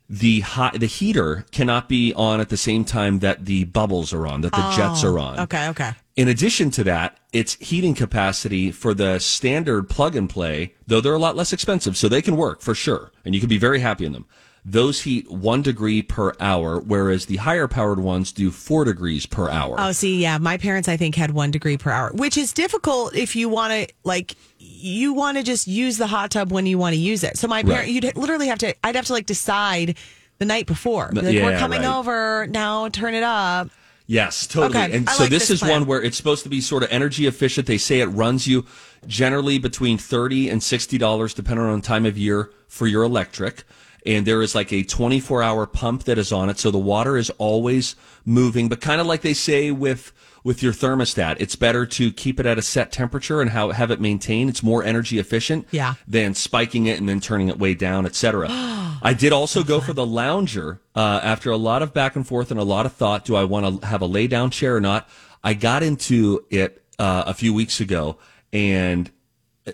the 0.09 0.40
hot, 0.40 0.78
the 0.78 0.86
heater 0.86 1.47
cannot 1.51 1.88
be 1.88 2.12
on 2.12 2.40
at 2.40 2.51
the 2.51 2.59
same 2.59 2.84
time 2.84 3.20
that 3.20 3.47
the 3.47 3.64
bubbles 3.64 4.12
are 4.12 4.26
on, 4.26 4.42
that 4.42 4.53
the 4.53 4.72
jets 4.76 5.03
oh, 5.03 5.14
are 5.14 5.18
on. 5.18 5.40
Oh, 5.40 5.42
Okay, 5.45 5.68
okay. 5.68 5.92
In 6.17 6.29
addition 6.29 6.71
to 6.73 6.85
that, 6.85 7.19
its 7.33 7.55
heating 7.55 7.95
capacity 7.95 8.71
for 8.71 8.95
the 8.95 9.19
standard 9.19 9.89
plug 9.89 10.15
and 10.15 10.31
play, 10.31 10.75
though 10.87 11.01
they're 11.01 11.15
a 11.15 11.19
lot 11.19 11.35
less 11.35 11.53
expensive, 11.53 11.97
so 11.97 12.09
they 12.09 12.23
can 12.23 12.37
work 12.37 12.61
for 12.61 12.73
sure, 12.75 13.11
and 13.25 13.35
you 13.35 13.41
can 13.41 13.49
be 13.49 13.59
very 13.59 13.81
happy 13.81 14.05
in 14.07 14.12
them. 14.12 14.27
Those 14.65 15.03
heat 15.03 15.29
one 15.31 15.61
degree 15.61 16.01
per 16.03 16.33
hour, 16.41 16.79
whereas 16.81 17.27
the 17.27 17.37
higher 17.37 17.67
powered 17.69 17.99
ones 17.99 18.31
do 18.33 18.51
four 18.53 18.85
degrees 18.85 19.27
per 19.27 19.51
hour. 19.51 19.75
Oh, 19.79 19.91
see, 19.93 20.23
yeah, 20.23 20.39
my 20.39 20.57
parents 20.57 20.89
I 20.89 20.97
think 20.97 21.17
had 21.17 21.33
one 21.33 21.51
degree 21.51 21.77
per 21.77 21.91
hour, 21.91 22.12
which 22.15 22.39
is 22.39 22.53
difficult 22.53 23.15
if 23.15 23.35
you 23.37 23.49
want 23.51 23.73
to 23.73 23.93
like 24.05 24.37
you 24.59 25.12
want 25.12 25.37
to 25.37 25.43
just 25.43 25.67
use 25.67 25.99
the 25.99 26.07
hot 26.07 26.31
tub 26.31 26.51
when 26.51 26.65
you 26.65 26.79
want 26.79 26.95
to 26.95 26.99
use 27.01 27.25
it. 27.25 27.37
So 27.37 27.47
my 27.49 27.62
parent, 27.62 27.81
Right. 27.81 27.89
you'd 27.91 28.17
literally 28.17 28.47
have 28.47 28.59
to. 28.61 28.75
I'd 28.87 28.95
have 28.95 29.05
to 29.07 29.12
like 29.12 29.27
decide 29.27 29.99
the 30.39 30.47
night 30.47 30.67
before. 30.67 31.11
Like, 31.12 31.35
Yeah, 31.35 31.45
we're 31.45 31.59
coming 31.59 31.83
right. 31.83 31.97
over 31.99 32.47
now. 32.47 32.89
Turn 32.89 33.15
it 33.15 33.23
up. 33.23 33.69
Yes, 34.07 34.47
totally. 34.47 34.85
Okay, 34.85 34.97
And 34.97 35.09
I 35.09 35.13
so 35.13 35.23
like 35.23 35.31
this 35.31 35.45
this 35.49 35.51
is 35.51 35.61
plan. 35.61 35.73
one 35.81 35.87
where 35.87 36.03
it's 36.03 36.17
supposed 36.17 36.43
to 36.43 36.51
be 36.51 36.61
sort 36.61 36.83
of 36.83 36.91
energy 36.91 37.27
efficient. 37.27 37.67
They 37.67 37.79
say 37.79 38.01
it 38.01 38.07
runs 38.07 38.47
you 38.47 38.67
generally 39.07 39.59
between 39.59 39.97
thirty 39.97 40.51
and 40.51 40.63
sixty 40.63 40.99
dollars, 40.99 41.33
depending 41.33 41.65
on 41.67 41.81
time 41.81 42.05
of 42.05 42.19
year 42.19 42.51
for 42.69 42.87
your 42.87 43.03
electric. 43.03 43.65
And 44.07 44.27
there 44.27 44.43
is 44.43 44.55
like 44.55 44.73
a 44.73 44.83
twenty-four 44.83 45.43
hour 45.43 45.67
pump 45.67 46.05
that 46.05 46.19
is 46.19 46.31
on 46.33 46.51
it, 46.51 46.59
so 46.59 46.71
the 46.71 46.79
water 46.79 47.17
is 47.17 47.31
always 47.39 47.97
moving. 48.27 48.69
But 48.69 48.81
kind 48.81 49.01
of 49.01 49.07
like 49.07 49.23
they 49.23 49.33
say 49.35 49.71
with 49.71 50.13
with 50.43 50.63
your 50.63 50.75
thermostat, 50.75 51.37
it's 51.39 51.57
better 51.57 51.87
to 51.87 52.13
keep 52.13 52.39
it 52.39 52.45
at 52.45 52.59
a 52.59 52.63
set 52.63 52.93
temperature 52.93 53.41
and 53.41 53.49
how 53.51 53.71
have 53.71 53.91
it 53.91 53.99
maintained. 54.03 54.51
It's 54.51 54.63
more 54.63 54.85
energy 54.85 55.19
efficient 55.19 55.67
Yeah. 55.71 55.95
than 56.07 56.35
spiking 56.35 56.85
it 56.87 56.99
and 57.01 57.09
then 57.09 57.19
turning 57.21 57.49
it 57.49 57.59
way 57.59 57.73
down, 57.73 58.05
etc. 58.05 58.49
I 58.51 59.15
did 59.19 59.33
also 59.33 59.63
go 59.65 59.81
for 59.81 59.95
the 59.95 60.05
lounger 60.05 60.81
uh, 60.95 61.21
after 61.23 61.51
a 61.51 61.57
lot 61.57 61.81
of 61.83 61.95
back 61.95 62.15
and 62.15 62.27
forth 62.27 62.51
and 62.51 62.61
a 62.61 62.65
lot 62.65 62.85
of 62.85 62.93
thought. 62.93 63.25
Do 63.25 63.37
I 63.37 63.45
want 63.45 63.81
to 63.81 63.87
have 63.87 64.03
a 64.03 64.07
lay 64.07 64.27
down 64.27 64.51
chair 64.51 64.77
or 64.77 64.81
not? 64.83 65.09
I 65.43 65.55
got 65.55 65.83
into 65.83 66.45
it 66.51 66.85
uh, 66.99 67.25
a 67.27 67.33
few 67.33 67.55
weeks 67.55 67.81
ago, 67.81 68.19
and 68.53 69.11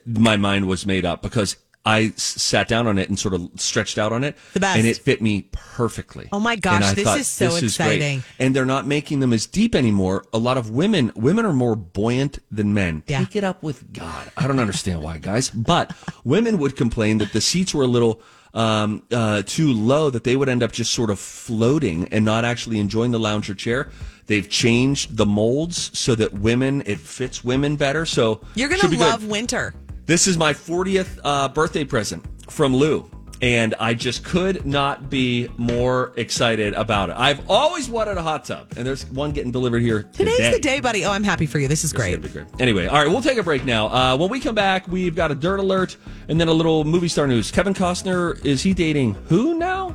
my 0.06 0.36
mind 0.36 0.68
was 0.68 0.86
made 0.86 1.04
up 1.04 1.20
because 1.20 1.56
I 1.84 2.12
s- 2.14 2.22
sat 2.22 2.68
down 2.68 2.86
on 2.86 2.98
it 2.98 3.08
and 3.08 3.18
sort 3.18 3.32
of 3.32 3.48
stretched 3.56 3.96
out 3.96 4.12
on 4.12 4.22
it, 4.22 4.36
The 4.52 4.60
best. 4.60 4.78
and 4.78 4.86
it 4.86 4.98
fit 4.98 5.22
me 5.22 5.48
perfectly. 5.52 6.28
Oh 6.30 6.38
my 6.40 6.56
gosh, 6.56 6.92
this 6.92 7.16
is 7.16 7.26
so 7.26 7.46
"This 7.46 7.52
great." 7.60 7.62
exciting. 7.64 8.24
And 8.38 8.54
they're 8.54 8.66
not 8.66 8.86
making 8.86 9.20
them 9.20 9.32
as 9.32 9.46
deep 9.46 9.74
anymore. 9.74 10.24
A 10.34 10.38
lot 10.38 10.58
of 10.58 10.70
women, 10.70 11.10
women 11.16 11.46
are 11.46 11.54
more 11.54 11.76
buoyant 11.76 12.38
than 12.50 12.74
men. 12.74 13.02
Yeah. 13.06 13.20
Take 13.20 13.36
it 13.36 13.44
up 13.44 13.62
with 13.62 13.92
God. 13.94 14.30
I 14.36 14.46
don't 14.46 14.58
understand 14.58 15.02
why, 15.02 15.16
guys, 15.18 15.48
but 15.48 15.92
women 16.22 16.58
would 16.58 16.76
complain 16.76 17.16
that 17.18 17.32
the 17.32 17.40
seats 17.40 17.72
were 17.74 17.84
a 17.84 17.88
little 17.88 18.20
um, 18.52 19.04
uh, 19.12 19.42
too 19.46 19.72
low, 19.72 20.10
that 20.10 20.24
they 20.24 20.34
would 20.36 20.48
end 20.48 20.62
up 20.62 20.72
just 20.72 20.92
sort 20.92 21.08
of 21.08 21.20
floating 21.20 22.08
and 22.08 22.24
not 22.24 22.44
actually 22.44 22.78
enjoying 22.80 23.12
the 23.12 23.18
lounger 23.20 23.54
chair. 23.54 23.90
They've 24.26 24.48
changed 24.48 25.16
the 25.16 25.24
molds 25.24 25.96
so 25.98 26.14
that 26.16 26.32
women 26.34 26.82
it 26.84 26.98
fits 27.00 27.42
women 27.44 27.76
better. 27.76 28.04
So 28.04 28.40
You're 28.54 28.68
gonna 28.68 28.88
be 28.88 28.96
good. 28.96 29.08
love 29.08 29.24
winter. 29.24 29.72
This 30.10 30.26
is 30.26 30.36
my 30.36 30.52
40th 30.52 31.20
uh, 31.22 31.46
birthday 31.50 31.84
present 31.84 32.26
from 32.50 32.74
Lou. 32.74 33.08
And 33.42 33.76
I 33.78 33.94
just 33.94 34.24
could 34.24 34.66
not 34.66 35.08
be 35.08 35.48
more 35.56 36.12
excited 36.16 36.74
about 36.74 37.10
it. 37.10 37.16
I've 37.16 37.48
always 37.48 37.88
wanted 37.88 38.18
a 38.18 38.22
hot 38.22 38.44
tub, 38.44 38.72
and 38.76 38.84
there's 38.84 39.06
one 39.10 39.30
getting 39.30 39.52
delivered 39.52 39.82
here 39.82 40.02
today. 40.02 40.32
Today's 40.32 40.54
the 40.56 40.60
day, 40.60 40.80
buddy. 40.80 41.04
Oh, 41.04 41.12
I'm 41.12 41.22
happy 41.22 41.46
for 41.46 41.60
you. 41.60 41.68
This 41.68 41.84
is 41.84 41.92
great. 41.92 42.14
It'll 42.14 42.24
be 42.24 42.28
great. 42.28 42.48
Anyway, 42.58 42.88
all 42.88 43.00
right, 43.00 43.08
we'll 43.08 43.22
take 43.22 43.38
a 43.38 43.42
break 43.44 43.64
now. 43.64 43.86
Uh, 43.86 44.16
when 44.16 44.30
we 44.30 44.40
come 44.40 44.56
back, 44.56 44.88
we've 44.88 45.14
got 45.14 45.30
a 45.30 45.34
dirt 45.36 45.60
alert 45.60 45.96
and 46.26 46.40
then 46.40 46.48
a 46.48 46.52
little 46.52 46.82
movie 46.82 47.06
star 47.06 47.28
news. 47.28 47.52
Kevin 47.52 47.72
Costner, 47.72 48.44
is 48.44 48.64
he 48.64 48.74
dating 48.74 49.14
who 49.28 49.60
now? 49.60 49.94